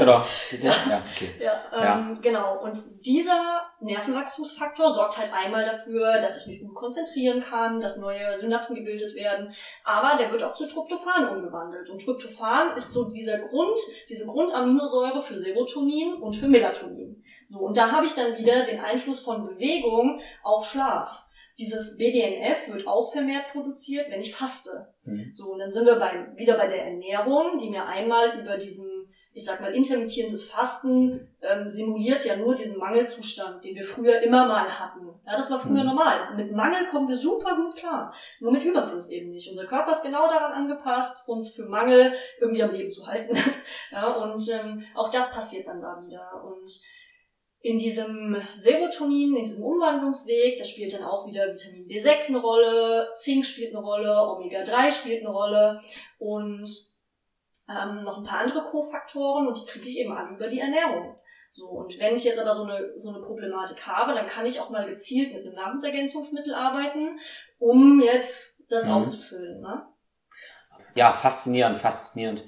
Oder? 0.00 0.24
ja, 0.60 1.02
okay. 1.12 1.30
Ja, 1.40 1.52
ähm, 1.72 1.82
ja, 1.82 2.18
genau. 2.22 2.62
Und 2.62 2.78
dieser 3.04 3.62
Nervenwachstumsfaktor 3.80 4.94
sorgt 4.94 5.18
halt 5.18 5.32
einmal 5.32 5.64
dafür, 5.64 6.20
dass 6.20 6.40
ich 6.40 6.46
mich 6.46 6.60
gut 6.60 6.74
konzentrieren 6.76 7.40
kann, 7.40 7.80
dass 7.80 7.96
neue 7.96 8.38
Synapsen 8.38 8.76
gebildet 8.76 9.16
werden, 9.16 9.52
aber 9.84 10.16
der 10.16 10.30
wird 10.30 10.44
auch 10.44 10.54
zu 10.54 10.68
Tryptophan 10.68 11.36
umgewandelt. 11.36 11.90
Und 11.90 12.00
Tryptophan 12.00 12.76
ist 12.76 12.92
so 12.92 13.08
dieser 13.08 13.38
Grund, 13.38 13.78
diese 14.08 14.26
Grundaminosäure 14.26 15.22
für 15.22 15.36
Serotonin 15.36 16.14
und 16.14 16.36
für 16.36 16.46
Melatonin. 16.46 17.22
So, 17.46 17.58
und 17.58 17.76
da 17.76 17.90
habe 17.90 18.06
ich 18.06 18.14
dann 18.14 18.38
wieder 18.38 18.64
den 18.64 18.80
Einfluss 18.80 19.24
von 19.24 19.44
Bewegung 19.44 20.20
auf 20.44 20.64
Schlaf. 20.66 21.21
Dieses 21.58 21.96
BDNF 21.96 22.72
wird 22.72 22.86
auch 22.86 23.12
vermehrt 23.12 23.52
produziert, 23.52 24.10
wenn 24.10 24.20
ich 24.20 24.34
faste. 24.34 24.88
Mhm. 25.04 25.30
So, 25.32 25.52
und 25.52 25.58
dann 25.58 25.70
sind 25.70 25.84
wir 25.84 25.96
bei, 25.96 26.32
wieder 26.36 26.56
bei 26.56 26.66
der 26.66 26.86
Ernährung, 26.86 27.58
die 27.58 27.68
mir 27.68 27.84
einmal 27.84 28.40
über 28.40 28.56
diesen, 28.56 29.12
ich 29.34 29.44
sag 29.44 29.60
mal, 29.60 29.74
intermittierendes 29.74 30.50
Fasten 30.50 31.28
ähm, 31.42 31.70
simuliert 31.70 32.24
ja 32.24 32.36
nur 32.36 32.54
diesen 32.54 32.78
Mangelzustand, 32.78 33.62
den 33.64 33.74
wir 33.74 33.84
früher 33.84 34.22
immer 34.22 34.46
mal 34.46 34.66
hatten. 34.66 35.06
Ja, 35.26 35.36
das 35.36 35.50
war 35.50 35.58
früher 35.58 35.82
mhm. 35.82 35.90
normal. 35.90 36.34
Mit 36.36 36.52
Mangel 36.52 36.86
kommen 36.90 37.08
wir 37.08 37.18
super 37.18 37.54
gut 37.56 37.76
klar. 37.76 38.14
Nur 38.40 38.52
mit 38.52 38.64
Überfluss 38.64 39.08
eben 39.08 39.30
nicht. 39.30 39.50
Unser 39.50 39.66
Körper 39.66 39.92
ist 39.92 40.02
genau 40.02 40.28
daran 40.28 40.52
angepasst, 40.52 41.28
uns 41.28 41.50
für 41.50 41.66
Mangel 41.66 42.12
irgendwie 42.40 42.62
am 42.62 42.72
Leben 42.72 42.90
zu 42.90 43.06
halten. 43.06 43.36
ja, 43.92 44.10
und 44.10 44.40
ähm, 44.50 44.84
auch 44.94 45.10
das 45.10 45.30
passiert 45.30 45.68
dann 45.68 45.82
da 45.82 46.00
wieder. 46.00 46.42
Und 46.44 46.80
in 47.62 47.78
diesem 47.78 48.36
Serotonin, 48.58 49.36
in 49.36 49.44
diesem 49.44 49.62
Umwandlungsweg, 49.62 50.58
da 50.58 50.64
spielt 50.64 50.92
dann 50.92 51.04
auch 51.04 51.26
wieder 51.26 51.46
Vitamin 51.46 51.86
B6 51.86 52.28
eine 52.28 52.40
Rolle, 52.40 53.08
Zink 53.16 53.44
spielt 53.44 53.74
eine 53.74 53.84
Rolle, 53.84 54.10
Omega-3 54.10 54.90
spielt 54.90 55.24
eine 55.24 55.32
Rolle 55.32 55.80
und 56.18 56.68
ähm, 57.68 58.02
noch 58.02 58.18
ein 58.18 58.24
paar 58.24 58.40
andere 58.40 58.64
Kofaktoren 58.64 59.46
und 59.46 59.56
die 59.56 59.64
kriege 59.64 59.86
ich 59.86 60.00
eben 60.00 60.12
an 60.12 60.34
über 60.34 60.48
die 60.48 60.58
Ernährung. 60.58 61.16
So, 61.52 61.68
und 61.68 61.96
wenn 61.98 62.16
ich 62.16 62.24
jetzt 62.24 62.38
aber 62.38 62.56
so 62.56 62.64
eine, 62.64 62.98
so 62.98 63.10
eine 63.10 63.20
Problematik 63.20 63.86
habe, 63.86 64.14
dann 64.14 64.26
kann 64.26 64.46
ich 64.46 64.58
auch 64.58 64.70
mal 64.70 64.88
gezielt 64.88 65.32
mit 65.32 65.44
einem 65.44 65.54
Nahrungsergänzungsmittel 65.54 66.54
arbeiten, 66.54 67.20
um 67.58 68.00
jetzt 68.00 68.56
das 68.68 68.86
mhm. 68.86 68.92
aufzufüllen. 68.92 69.60
Ne? 69.60 69.86
Ja, 70.96 71.12
faszinierend, 71.12 71.78
faszinierend. 71.78 72.44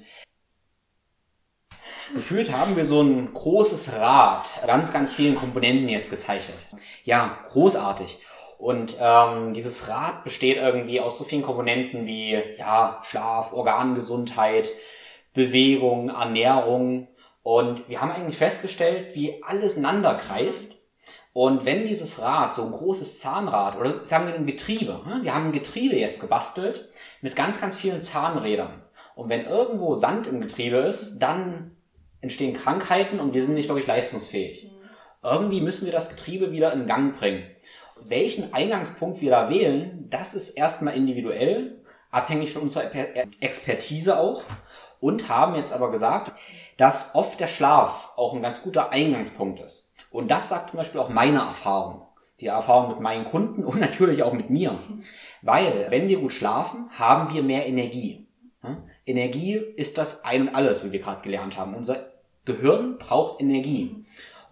Gefühlt 2.13 2.51
haben 2.51 2.75
wir 2.75 2.85
so 2.85 3.01
ein 3.01 3.33
großes 3.33 3.93
Rad, 3.99 4.45
ganz, 4.65 4.93
ganz 4.93 5.11
vielen 5.11 5.35
Komponenten 5.35 5.89
jetzt 5.89 6.11
gezeichnet. 6.11 6.57
Ja, 7.03 7.39
großartig. 7.49 8.19
Und 8.57 8.97
ähm, 9.01 9.53
dieses 9.53 9.89
Rad 9.89 10.23
besteht 10.23 10.57
irgendwie 10.57 11.01
aus 11.01 11.17
so 11.17 11.23
vielen 11.23 11.41
Komponenten 11.41 12.05
wie 12.05 12.41
ja, 12.57 13.01
Schlaf, 13.03 13.53
Organgesundheit, 13.53 14.69
Bewegung, 15.33 16.09
Ernährung. 16.09 17.07
Und 17.43 17.89
wir 17.89 18.01
haben 18.01 18.11
eigentlich 18.11 18.37
festgestellt, 18.37 19.15
wie 19.15 19.43
alles 19.43 19.77
ineinander 19.77 20.15
greift. 20.15 20.75
Und 21.33 21.65
wenn 21.65 21.85
dieses 21.85 22.21
Rad, 22.21 22.53
so 22.53 22.63
ein 22.63 22.71
großes 22.71 23.19
Zahnrad, 23.19 23.77
oder 23.77 24.05
sagen 24.05 24.27
wir 24.27 24.35
ein 24.35 24.45
Getriebe, 24.45 25.01
ne? 25.05 25.19
wir 25.23 25.35
haben 25.35 25.47
ein 25.47 25.51
Getriebe 25.51 25.97
jetzt 25.97 26.21
gebastelt 26.21 26.89
mit 27.21 27.35
ganz, 27.35 27.59
ganz 27.59 27.75
vielen 27.75 28.01
Zahnrädern. 28.01 28.83
Und 29.15 29.29
wenn 29.29 29.45
irgendwo 29.45 29.95
Sand 29.95 30.27
im 30.27 30.39
Getriebe 30.39 30.77
ist, 30.77 31.19
dann 31.19 31.74
entstehen 32.25 32.53
Krankheiten 32.53 33.19
und 33.19 33.33
wir 33.33 33.43
sind 33.43 33.53
nicht 33.53 33.69
wirklich 33.69 33.87
leistungsfähig. 33.87 34.69
Irgendwie 35.23 35.61
müssen 35.61 35.85
wir 35.85 35.93
das 35.93 36.09
Getriebe 36.09 36.51
wieder 36.51 36.73
in 36.73 36.87
Gang 36.87 37.17
bringen. 37.17 37.43
Welchen 38.03 38.53
Eingangspunkt 38.53 39.21
wir 39.21 39.31
da 39.31 39.49
wählen, 39.49 40.07
das 40.09 40.33
ist 40.33 40.57
erstmal 40.57 40.95
individuell, 40.95 41.83
abhängig 42.11 42.51
von 42.51 42.63
unserer 42.63 42.91
Expertise 43.39 44.19
auch. 44.19 44.43
Und 44.99 45.29
haben 45.29 45.55
jetzt 45.55 45.73
aber 45.73 45.91
gesagt, 45.91 46.31
dass 46.77 47.13
oft 47.13 47.39
der 47.39 47.47
Schlaf 47.47 48.11
auch 48.15 48.33
ein 48.33 48.41
ganz 48.41 48.63
guter 48.63 48.91
Eingangspunkt 48.91 49.59
ist. 49.59 49.93
Und 50.09 50.31
das 50.31 50.49
sagt 50.49 50.71
zum 50.71 50.77
Beispiel 50.77 50.99
auch 50.99 51.09
meine 51.09 51.39
Erfahrung. 51.39 52.07
Die 52.39 52.47
Erfahrung 52.47 52.89
mit 52.89 52.99
meinen 53.01 53.25
Kunden 53.25 53.63
und 53.63 53.79
natürlich 53.79 54.23
auch 54.23 54.33
mit 54.33 54.49
mir. 54.49 54.79
Weil, 55.41 55.87
wenn 55.89 56.07
wir 56.07 56.19
gut 56.19 56.33
schlafen, 56.33 56.89
haben 56.91 57.33
wir 57.33 57.43
mehr 57.43 57.67
Energie. 57.67 58.27
Energie 59.05 59.55
ist 59.55 59.97
das 59.97 60.25
Ein 60.25 60.47
und 60.47 60.55
Alles, 60.55 60.83
wie 60.83 60.91
wir 60.91 60.99
gerade 60.99 61.21
gelernt 61.21 61.57
haben. 61.57 61.75
Unser 61.75 62.14
Gehirn 62.45 62.97
braucht 62.97 63.41
Energie. 63.41 64.05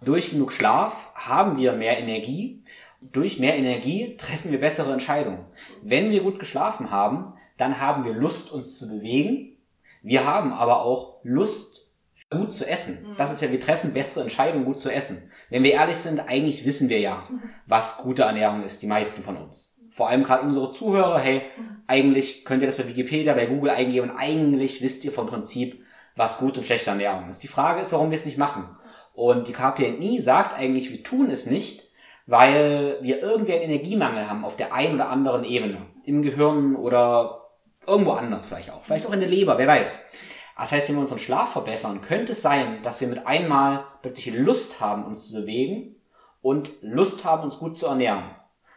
Durch 0.04 0.30
genug 0.30 0.52
Schlaf 0.52 0.92
haben 1.14 1.56
wir 1.56 1.72
mehr 1.72 1.98
Energie. 1.98 2.62
Durch 3.00 3.38
mehr 3.38 3.56
Energie 3.56 4.16
treffen 4.16 4.50
wir 4.50 4.60
bessere 4.60 4.92
Entscheidungen. 4.92 5.44
Wenn 5.82 6.10
wir 6.10 6.22
gut 6.22 6.38
geschlafen 6.38 6.90
haben, 6.90 7.34
dann 7.56 7.80
haben 7.80 8.04
wir 8.04 8.12
Lust, 8.12 8.52
uns 8.52 8.78
zu 8.78 8.88
bewegen. 8.88 9.56
Wir 10.02 10.26
haben 10.26 10.52
aber 10.52 10.82
auch 10.82 11.20
Lust, 11.22 11.84
gut 12.30 12.52
zu 12.52 12.68
essen. 12.68 13.10
Mhm. 13.10 13.14
Das 13.16 13.32
ist 13.32 13.42
ja, 13.42 13.50
wir 13.50 13.60
treffen 13.60 13.92
bessere 13.92 14.24
Entscheidungen, 14.24 14.64
gut 14.64 14.80
zu 14.80 14.90
essen. 14.90 15.30
Wenn 15.50 15.62
wir 15.62 15.72
ehrlich 15.72 15.96
sind, 15.96 16.20
eigentlich 16.20 16.64
wissen 16.64 16.88
wir 16.88 16.98
ja, 16.98 17.24
was 17.66 17.98
gute 17.98 18.22
Ernährung 18.22 18.64
ist, 18.64 18.82
die 18.82 18.86
meisten 18.86 19.22
von 19.22 19.36
uns. 19.36 19.78
Vor 19.90 20.08
allem 20.08 20.24
gerade 20.24 20.46
unsere 20.46 20.72
Zuhörer, 20.72 21.20
hey, 21.20 21.42
mhm. 21.56 21.82
eigentlich 21.86 22.44
könnt 22.44 22.62
ihr 22.62 22.66
das 22.66 22.78
bei 22.78 22.88
Wikipedia, 22.88 23.34
bei 23.34 23.46
Google 23.46 23.70
eingeben 23.70 24.10
und 24.10 24.16
eigentlich 24.16 24.82
wisst 24.82 25.04
ihr 25.04 25.12
vom 25.12 25.26
Prinzip, 25.26 25.84
was 26.16 26.38
gute 26.38 26.60
und 26.60 26.66
schlechte 26.66 26.90
Ernährung 26.90 27.28
ist. 27.28 27.42
Die 27.42 27.48
Frage 27.48 27.80
ist, 27.80 27.92
warum 27.92 28.10
wir 28.10 28.16
es 28.16 28.26
nicht 28.26 28.38
machen. 28.38 28.68
Und 29.14 29.48
die 29.48 29.52
KPNI 29.52 30.20
sagt 30.20 30.58
eigentlich, 30.58 30.90
wir 30.90 31.02
tun 31.02 31.30
es 31.30 31.46
nicht, 31.46 31.90
weil 32.26 32.98
wir 33.02 33.20
irgendwie 33.20 33.52
einen 33.54 33.62
Energiemangel 33.62 34.28
haben 34.28 34.44
auf 34.44 34.56
der 34.56 34.72
einen 34.72 34.96
oder 34.96 35.08
anderen 35.08 35.44
Ebene. 35.44 35.86
Im 36.04 36.22
Gehirn 36.22 36.76
oder 36.76 37.48
irgendwo 37.86 38.12
anders 38.12 38.46
vielleicht 38.46 38.70
auch. 38.70 38.82
Vielleicht 38.82 39.06
auch 39.06 39.12
in 39.12 39.20
der 39.20 39.28
Leber, 39.28 39.58
wer 39.58 39.66
weiß. 39.66 40.10
Das 40.56 40.72
heißt, 40.72 40.88
wenn 40.88 40.96
wir 40.96 41.02
unseren 41.02 41.18
Schlaf 41.18 41.52
verbessern, 41.52 42.00
könnte 42.00 42.32
es 42.32 42.42
sein, 42.42 42.82
dass 42.82 43.00
wir 43.00 43.08
mit 43.08 43.26
einmal 43.26 43.84
plötzlich 44.02 44.34
Lust 44.34 44.80
haben, 44.80 45.04
uns 45.04 45.28
zu 45.28 45.40
bewegen 45.40 45.96
und 46.42 46.70
Lust 46.82 47.24
haben, 47.24 47.42
uns 47.42 47.58
gut 47.58 47.76
zu 47.76 47.86
ernähren. 47.86 48.24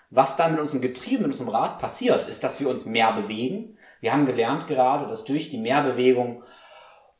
Was 0.10 0.38
dann 0.38 0.52
mit 0.52 0.62
unserem 0.62 0.82
Getriebe, 0.82 1.24
mit 1.24 1.32
unserem 1.32 1.50
Rad 1.50 1.80
passiert, 1.80 2.28
ist, 2.30 2.44
dass 2.44 2.60
wir 2.60 2.70
uns 2.70 2.86
mehr 2.86 3.12
bewegen. 3.14 3.78
Wir 4.00 4.14
haben 4.14 4.26
gelernt 4.26 4.68
gerade, 4.68 5.06
dass 5.06 5.26
durch 5.26 5.50
die 5.50 5.58
Mehrbewegung 5.58 6.44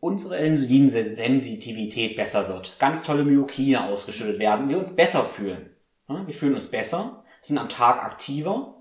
unsere 0.08 0.38
Insulinsensitivität 0.38 2.16
besser 2.16 2.48
wird, 2.48 2.80
ganz 2.80 3.04
tolle 3.04 3.26
Myokine 3.26 3.84
ausgeschüttet 3.84 4.40
werden, 4.40 4.70
wir 4.70 4.80
uns 4.80 4.96
besser 4.96 5.22
fühlen. 5.22 5.70
Wir 6.08 6.34
fühlen 6.34 6.56
uns 6.56 6.72
besser, 6.72 7.26
sind 7.42 7.58
am 7.58 7.68
Tag 7.68 8.02
aktiver. 8.04 8.76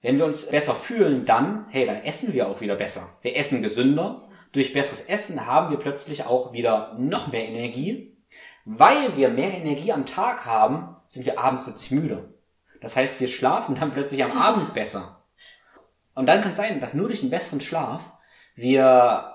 Wenn 0.00 0.16
wir 0.16 0.24
uns 0.24 0.48
besser 0.48 0.74
fühlen, 0.74 1.26
dann, 1.26 1.66
hey, 1.68 1.84
dann 1.84 2.02
essen 2.02 2.32
wir 2.32 2.48
auch 2.48 2.62
wieder 2.62 2.74
besser. 2.74 3.02
Wir 3.20 3.36
essen 3.36 3.62
gesünder. 3.62 4.22
Durch 4.52 4.72
besseres 4.72 5.02
Essen 5.02 5.46
haben 5.46 5.70
wir 5.70 5.78
plötzlich 5.78 6.24
auch 6.24 6.52
wieder 6.52 6.94
noch 6.98 7.30
mehr 7.30 7.46
Energie. 7.46 8.16
Weil 8.64 9.16
wir 9.16 9.28
mehr 9.28 9.52
Energie 9.52 9.92
am 9.92 10.06
Tag 10.06 10.46
haben, 10.46 10.96
sind 11.06 11.26
wir 11.26 11.38
abends 11.38 11.64
plötzlich 11.64 11.90
müde. 11.90 12.32
Das 12.80 12.96
heißt, 12.96 13.20
wir 13.20 13.28
schlafen 13.28 13.74
dann 13.74 13.92
plötzlich 13.92 14.24
am 14.24 14.32
Abend 14.32 14.72
besser. 14.72 15.24
Und 16.14 16.26
dann 16.26 16.40
kann 16.40 16.52
es 16.52 16.56
sein, 16.56 16.80
dass 16.80 16.94
nur 16.94 17.08
durch 17.08 17.20
einen 17.20 17.30
besseren 17.30 17.60
Schlaf 17.60 18.10
wir 18.54 19.33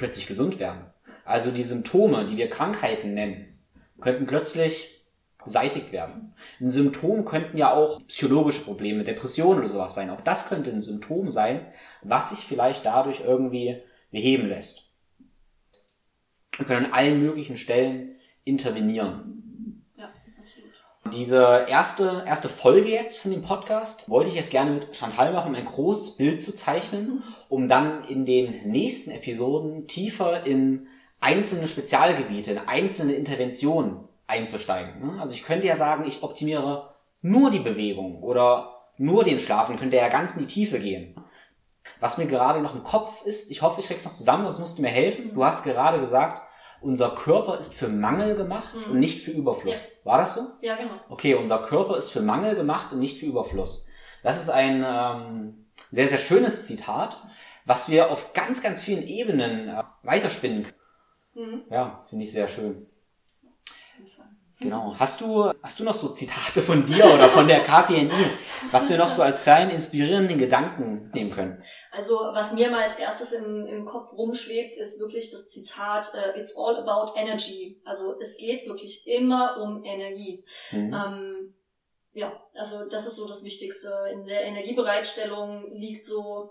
plötzlich 0.00 0.26
gesund 0.26 0.58
werden. 0.58 0.86
Also 1.26 1.50
die 1.50 1.62
Symptome, 1.62 2.26
die 2.26 2.38
wir 2.38 2.48
Krankheiten 2.48 3.12
nennen, 3.12 3.58
könnten 4.00 4.26
plötzlich 4.26 5.04
beseitigt 5.44 5.92
werden. 5.92 6.34
Ein 6.58 6.70
Symptom 6.70 7.24
könnten 7.26 7.58
ja 7.58 7.72
auch 7.72 8.00
psychologische 8.08 8.64
Probleme, 8.64 9.04
Depressionen 9.04 9.60
oder 9.60 9.68
sowas 9.68 9.94
sein. 9.94 10.10
Auch 10.10 10.22
das 10.22 10.48
könnte 10.48 10.70
ein 10.70 10.80
Symptom 10.80 11.30
sein, 11.30 11.66
was 12.02 12.30
sich 12.30 12.40
vielleicht 12.40 12.86
dadurch 12.86 13.20
irgendwie 13.20 13.82
beheben 14.10 14.48
lässt. 14.48 14.90
Wir 16.56 16.66
können 16.66 16.86
an 16.86 16.92
allen 16.92 17.22
möglichen 17.22 17.58
Stellen 17.58 18.16
intervenieren. 18.44 19.84
Ja, 19.98 20.10
absolut. 20.38 21.14
Diese 21.14 21.66
erste, 21.68 22.24
erste 22.26 22.48
Folge 22.48 22.88
jetzt 22.88 23.20
von 23.20 23.30
dem 23.32 23.42
Podcast 23.42 24.08
wollte 24.08 24.30
ich 24.30 24.36
jetzt 24.36 24.50
gerne 24.50 24.72
mit 24.72 24.96
Chantal 24.96 25.32
machen, 25.32 25.50
um 25.50 25.54
ein 25.54 25.64
großes 25.64 26.16
Bild 26.16 26.40
zu 26.40 26.54
zeichnen, 26.54 27.22
um 27.50 27.68
dann 27.68 28.04
in 28.04 28.24
den 28.24 28.70
nächsten 28.70 29.10
Episoden 29.10 29.86
tiefer 29.88 30.46
in 30.46 30.86
einzelne 31.20 31.66
Spezialgebiete, 31.66 32.52
in 32.52 32.58
einzelne 32.58 33.12
Interventionen 33.12 34.08
einzusteigen. 34.26 35.00
Ne? 35.04 35.20
Also 35.20 35.34
ich 35.34 35.42
könnte 35.42 35.66
ja 35.66 35.76
sagen, 35.76 36.04
ich 36.06 36.22
optimiere 36.22 36.94
nur 37.20 37.50
die 37.50 37.58
Bewegung 37.58 38.22
oder 38.22 38.86
nur 38.96 39.24
den 39.24 39.40
Schlafen, 39.40 39.78
könnte 39.78 39.96
ja 39.96 40.08
ganz 40.08 40.36
in 40.36 40.46
die 40.46 40.52
Tiefe 40.52 40.78
gehen. 40.78 41.16
Was 41.98 42.18
mir 42.18 42.26
gerade 42.26 42.60
noch 42.60 42.74
im 42.74 42.84
Kopf 42.84 43.24
ist, 43.26 43.50
ich 43.50 43.62
hoffe, 43.62 43.80
ich 43.80 43.88
krieg's 43.88 44.04
noch 44.04 44.14
zusammen, 44.14 44.44
sonst 44.44 44.60
musst 44.60 44.78
du 44.78 44.82
mir 44.82 44.88
helfen. 44.88 45.34
Du 45.34 45.44
hast 45.44 45.64
gerade 45.64 45.98
gesagt, 45.98 46.42
unser 46.80 47.10
Körper 47.10 47.58
ist 47.58 47.74
für 47.74 47.88
Mangel 47.88 48.36
gemacht 48.36 48.74
mhm. 48.74 48.92
und 48.92 48.98
nicht 49.00 49.22
für 49.22 49.32
Überfluss. 49.32 49.74
Ja. 49.74 50.10
War 50.12 50.18
das 50.18 50.36
so? 50.36 50.42
Ja, 50.62 50.76
genau. 50.76 50.94
Okay, 51.08 51.34
unser 51.34 51.58
Körper 51.58 51.96
ist 51.96 52.10
für 52.10 52.20
Mangel 52.20 52.54
gemacht 52.54 52.92
und 52.92 53.00
nicht 53.00 53.18
für 53.18 53.26
Überfluss. 53.26 53.88
Das 54.22 54.40
ist 54.40 54.50
ein 54.50 54.84
ähm, 54.86 55.66
sehr, 55.90 56.08
sehr 56.08 56.18
schönes 56.18 56.66
Zitat, 56.66 57.16
was 57.64 57.88
wir 57.88 58.10
auf 58.10 58.32
ganz, 58.32 58.62
ganz 58.62 58.82
vielen 58.82 59.06
Ebenen 59.06 59.68
äh, 59.68 59.82
weiterspinnen 60.02 60.64
können. 60.64 60.74
Mhm. 61.34 61.62
Ja, 61.70 62.04
finde 62.08 62.24
ich 62.24 62.32
sehr 62.32 62.48
schön. 62.48 62.86
Genau. 64.60 64.94
Hast 64.98 65.22
du, 65.22 65.50
hast 65.62 65.80
du 65.80 65.84
noch 65.84 65.94
so 65.94 66.10
Zitate 66.10 66.60
von 66.60 66.84
dir 66.84 67.02
oder 67.06 67.30
von 67.30 67.48
der 67.48 67.64
KPNI, 67.64 68.10
was 68.70 68.90
wir 68.90 68.98
noch 68.98 69.08
so 69.08 69.22
als 69.22 69.42
kleinen 69.42 69.70
inspirierenden 69.70 70.38
Gedanken 70.38 71.10
nehmen 71.14 71.30
können? 71.30 71.64
Also, 71.90 72.14
was 72.34 72.52
mir 72.52 72.70
mal 72.70 72.82
als 72.82 72.96
erstes 72.96 73.32
im, 73.32 73.66
im 73.66 73.86
Kopf 73.86 74.12
rumschwebt, 74.12 74.76
ist 74.76 75.00
wirklich 75.00 75.30
das 75.30 75.48
Zitat, 75.48 76.12
uh, 76.14 76.38
it's 76.38 76.54
all 76.54 76.76
about 76.76 77.18
energy. 77.18 77.80
Also, 77.86 78.20
es 78.20 78.36
geht 78.36 78.66
wirklich 78.66 79.06
immer 79.06 79.56
um 79.62 79.82
Energie. 79.82 80.44
Mhm. 80.72 80.92
Ähm, 80.92 81.39
ja, 82.12 82.32
also, 82.54 82.84
das 82.88 83.06
ist 83.06 83.16
so 83.16 83.26
das 83.26 83.44
Wichtigste. 83.44 83.92
In 84.12 84.26
der 84.26 84.42
Energiebereitstellung 84.44 85.66
liegt 85.70 86.04
so 86.04 86.50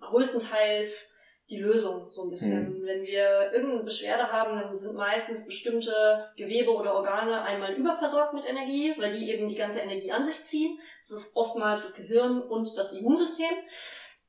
größtenteils 0.00 1.12
die 1.50 1.60
Lösung 1.60 2.08
so 2.10 2.24
ein 2.24 2.30
bisschen. 2.30 2.80
Mhm. 2.80 2.84
Wenn 2.84 3.02
wir 3.02 3.52
irgendeine 3.52 3.84
Beschwerde 3.84 4.30
haben, 4.30 4.58
dann 4.58 4.74
sind 4.74 4.94
meistens 4.94 5.46
bestimmte 5.46 6.30
Gewebe 6.36 6.74
oder 6.74 6.94
Organe 6.94 7.40
einmal 7.42 7.74
überversorgt 7.74 8.34
mit 8.34 8.46
Energie, 8.46 8.94
weil 8.98 9.16
die 9.16 9.30
eben 9.30 9.48
die 9.48 9.56
ganze 9.56 9.80
Energie 9.80 10.12
an 10.12 10.28
sich 10.28 10.44
ziehen. 10.44 10.78
Das 11.00 11.20
ist 11.20 11.36
oftmals 11.36 11.82
das 11.82 11.94
Gehirn 11.94 12.42
und 12.42 12.76
das 12.76 12.92
Immunsystem. 12.92 13.54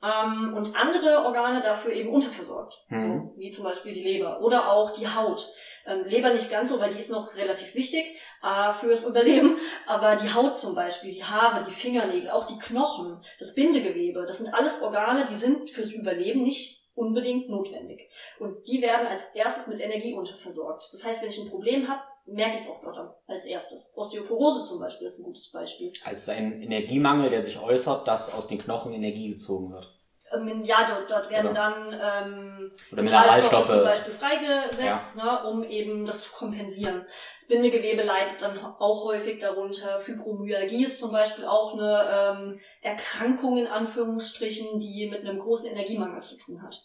Ähm, 0.02 0.54
und 0.56 0.78
andere 0.78 1.26
Organe 1.26 1.62
dafür 1.62 1.92
eben 1.92 2.10
unterversorgt, 2.10 2.74
mhm. 2.88 3.00
so, 3.00 3.34
wie 3.38 3.52
zum 3.52 3.66
Beispiel 3.66 3.94
die 3.94 4.04
Leber 4.04 4.40
oder 4.40 4.72
auch 4.72 4.92
die 4.92 5.10
Haut. 5.10 5.46
Ähm, 5.86 6.04
Leber 6.06 6.34
nicht 6.34 6.52
ganz 6.52 6.70
so, 6.70 6.80
weil 6.80 6.92
die 6.92 7.00
ist 7.00 7.10
noch 7.10 7.36
relativ 7.36 7.76
wichtig 7.76 8.06
äh, 8.44 8.74
fürs 8.74 9.04
Überleben, 9.04 9.58
aber 9.88 10.16
die 10.16 10.34
Haut 10.34 10.58
zum 10.58 10.76
Beispiel, 10.76 11.14
die 11.14 11.24
Haare, 11.24 11.66
die 11.66 11.74
Fingernägel, 11.74 12.30
auch 12.30 12.46
die 12.46 12.58
Knochen, 12.58 13.24
das 13.38 13.54
Bindegewebe, 13.54 14.26
das 14.26 14.38
sind 14.38 14.54
alles 14.54 14.82
Organe, 14.82 15.26
die 15.30 15.36
sind 15.36 15.70
fürs 15.70 15.92
Überleben 15.92 16.44
nicht 16.44 16.88
unbedingt 16.96 17.50
notwendig. 17.50 18.10
Und 18.40 18.68
die 18.68 18.82
werden 18.82 19.08
als 19.08 19.24
erstes 19.34 19.68
mit 19.68 19.80
Energie 19.80 20.14
unterversorgt. 20.14 20.90
Das 20.92 21.06
heißt, 21.06 21.22
wenn 21.22 21.30
ich 21.30 21.40
ein 21.40 21.50
Problem 21.50 21.88
habe, 21.88 22.02
merke 22.26 22.56
ich 22.56 22.62
es 22.62 22.70
auch 22.70 22.82
dort 22.82 22.98
als 23.28 23.46
erstes. 23.46 23.92
Osteoporose 23.96 24.66
zum 24.66 24.80
Beispiel 24.80 25.08
ist 25.08 25.20
ein 25.20 25.24
gutes 25.24 25.52
Beispiel. 25.52 25.92
Also 26.04 26.12
es 26.12 26.24
ist 26.24 26.30
ein 26.30 26.62
Energiemangel, 26.62 27.30
der 27.30 27.42
sich 27.42 27.60
äußert, 27.60 28.08
dass 28.08 28.36
aus 28.36 28.48
den 28.48 28.60
Knochen 28.60 28.94
Energie 28.94 29.30
gezogen 29.30 29.72
wird. 29.72 29.99
Ähm, 30.32 30.64
ja, 30.64 30.86
dort, 30.88 31.10
dort 31.10 31.30
werden 31.30 31.52
Oder? 31.52 31.54
dann 31.54 31.94
ähm, 31.94 32.72
Oder 32.92 33.02
Mineralstoffe 33.02 33.70
zum 33.70 33.84
Beispiel 33.84 34.14
freigesetzt, 34.14 35.12
ja. 35.16 35.24
ne, 35.24 35.50
um 35.50 35.64
eben 35.64 36.06
das 36.06 36.22
zu 36.22 36.32
kompensieren. 36.34 37.06
Das 37.38 37.48
Bindegewebe 37.48 38.04
leidet 38.04 38.42
dann 38.42 38.60
auch 38.60 39.06
häufig 39.06 39.40
darunter. 39.40 40.00
Fibromyalgie 40.00 40.84
ist 40.84 41.00
zum 41.00 41.12
Beispiel 41.12 41.46
auch 41.46 41.74
eine 41.74 42.10
ähm, 42.12 42.60
Erkrankung 42.82 43.58
in 43.58 43.68
Anführungsstrichen, 43.68 44.80
die 44.80 45.10
mit 45.10 45.22
einem 45.22 45.40
großen 45.40 45.70
Energiemangel 45.70 46.22
zu 46.22 46.38
tun 46.38 46.62
hat. 46.62 46.80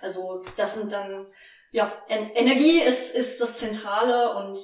Also 0.00 0.42
das 0.56 0.74
sind 0.74 0.92
dann, 0.92 1.26
ja, 1.70 1.92
en 2.08 2.30
Energie 2.30 2.80
ist, 2.80 3.14
ist 3.14 3.40
das 3.40 3.56
Zentrale 3.56 4.34
und 4.36 4.58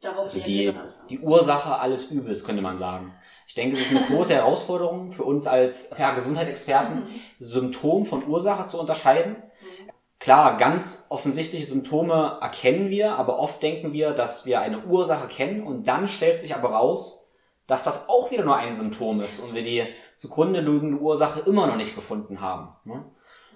darauf 0.00 0.24
also 0.24 0.40
die, 0.40 0.68
alles 0.68 1.00
an. 1.00 1.08
Die 1.08 1.18
Ursache 1.18 1.76
alles 1.76 2.10
Übels, 2.10 2.44
könnte 2.44 2.62
man 2.62 2.76
sagen. 2.76 3.14
Ich 3.46 3.54
denke, 3.54 3.76
es 3.76 3.90
ist 3.90 3.96
eine 3.96 4.06
große 4.06 4.34
Herausforderung 4.34 5.12
für 5.12 5.24
uns 5.24 5.46
als 5.46 5.94
ja, 5.98 6.14
Gesundheitsexperten, 6.14 7.04
mhm. 7.04 7.20
Symptom 7.38 8.04
von 8.04 8.26
Ursache 8.26 8.66
zu 8.66 8.80
unterscheiden. 8.80 9.36
Mhm. 9.36 9.90
Klar, 10.18 10.56
ganz 10.56 11.06
offensichtliche 11.10 11.66
Symptome 11.66 12.38
erkennen 12.40 12.88
wir, 12.88 13.16
aber 13.16 13.38
oft 13.38 13.62
denken 13.62 13.92
wir, 13.92 14.12
dass 14.12 14.46
wir 14.46 14.60
eine 14.60 14.84
Ursache 14.86 15.28
kennen 15.28 15.66
und 15.66 15.86
dann 15.86 16.08
stellt 16.08 16.40
sich 16.40 16.54
aber 16.54 16.70
raus, 16.70 17.36
dass 17.66 17.84
das 17.84 18.08
auch 18.08 18.30
wieder 18.30 18.44
nur 18.44 18.56
ein 18.56 18.72
Symptom 18.72 19.20
ist 19.20 19.40
und 19.40 19.54
wir 19.54 19.62
die 19.62 19.86
zugrunde 20.16 20.60
liegende 20.60 20.98
Ursache 20.98 21.40
immer 21.48 21.66
noch 21.66 21.76
nicht 21.76 21.94
gefunden 21.94 22.40
haben. 22.40 22.76
Ne? 22.84 23.04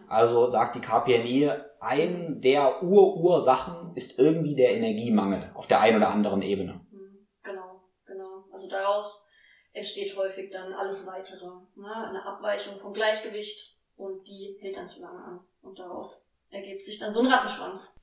Also 0.09 0.47
sagt 0.47 0.75
die 0.75 0.81
KPNI, 0.81 1.53
ein 1.81 2.41
der 2.41 2.83
Urursachen 2.83 3.93
ist 3.95 4.19
irgendwie 4.19 4.55
der 4.55 4.71
Energiemangel 4.71 5.51
auf 5.55 5.67
der 5.67 5.81
einen 5.81 5.99
oder 5.99 6.09
anderen 6.09 6.43
Ebene. 6.43 6.81
Mhm. 6.91 7.27
Genau, 7.43 7.83
genau. 8.07 8.45
Also 8.53 8.69
daraus 8.69 9.28
entsteht 9.73 10.17
häufig 10.17 10.51
dann 10.51 10.73
alles 10.73 11.07
weitere. 11.07 11.47
Ne? 11.77 12.09
Eine 12.09 12.25
Abweichung 12.25 12.77
vom 12.77 12.93
Gleichgewicht 12.93 13.79
und 13.97 14.27
die 14.27 14.57
hält 14.61 14.77
dann 14.77 14.89
zu 14.89 15.01
lange 15.01 15.23
an. 15.23 15.41
Und 15.63 15.79
daraus 15.79 16.27
ergibt 16.51 16.85
sich 16.85 16.99
dann 16.99 17.13
so 17.13 17.21
ein 17.21 17.27
Rattenschwanz. 17.27 17.95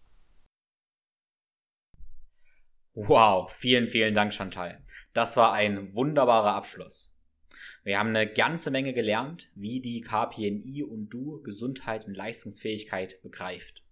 Wow, 2.94 3.52
vielen, 3.52 3.88
vielen 3.88 4.16
Dank, 4.16 4.34
Chantal. 4.34 4.82
Das 5.14 5.36
war 5.36 5.52
ein 5.52 5.94
wunderbarer 5.94 6.54
Abschluss. 6.54 7.20
Wir 7.84 8.00
haben 8.00 8.10
eine 8.10 8.32
ganze 8.32 8.72
Menge 8.72 8.94
gelernt, 8.94 9.50
wie 9.54 9.82
die 9.82 10.02
KPNI 10.02 10.84
und 10.84 11.10
du 11.10 11.42
Gesundheit 11.44 12.08
und 12.08 12.16
Leistungsfähigkeit 12.16 13.22
begreift. 13.22 13.84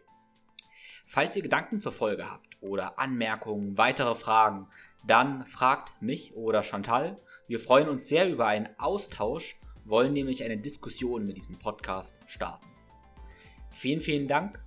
Falls 1.06 1.36
ihr 1.36 1.44
Gedanken 1.44 1.82
zur 1.82 1.92
Folge 1.92 2.30
habt 2.30 2.58
oder 2.62 2.98
Anmerkungen, 2.98 3.78
weitere 3.78 4.16
Fragen, 4.16 4.68
dann 5.06 5.46
fragt 5.46 6.02
mich 6.02 6.34
oder 6.36 6.64
Chantal. 6.64 7.22
Wir 7.48 7.60
freuen 7.60 7.90
uns 7.90 8.08
sehr 8.08 8.28
über 8.30 8.48
einen 8.48 8.70
Austausch, 8.80 9.60
wollen 9.84 10.14
nämlich 10.14 10.44
eine 10.44 10.58
Diskussion 10.58 11.26
mit 11.26 11.38
diesem 11.38 11.60
Podcast 11.60 12.20
starten. 12.28 12.66
Vielen, 13.70 14.00
vielen 14.00 14.28
Dank 14.28 14.64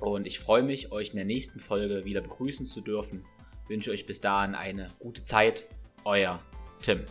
und 0.00 0.26
ich 0.26 0.38
freue 0.38 0.62
mich, 0.62 0.90
euch 0.92 1.10
in 1.10 1.16
der 1.16 1.24
nächsten 1.24 1.60
Folge 1.60 2.04
wieder 2.04 2.20
begrüßen 2.20 2.64
zu 2.64 2.80
dürfen. 2.80 3.24
Wünsche 3.68 3.90
euch 3.90 4.06
bis 4.06 4.20
dahin 4.20 4.54
eine 4.54 4.88
gute 4.98 5.24
Zeit. 5.24 5.66
Euer 6.04 6.38
Tim. 6.82 7.04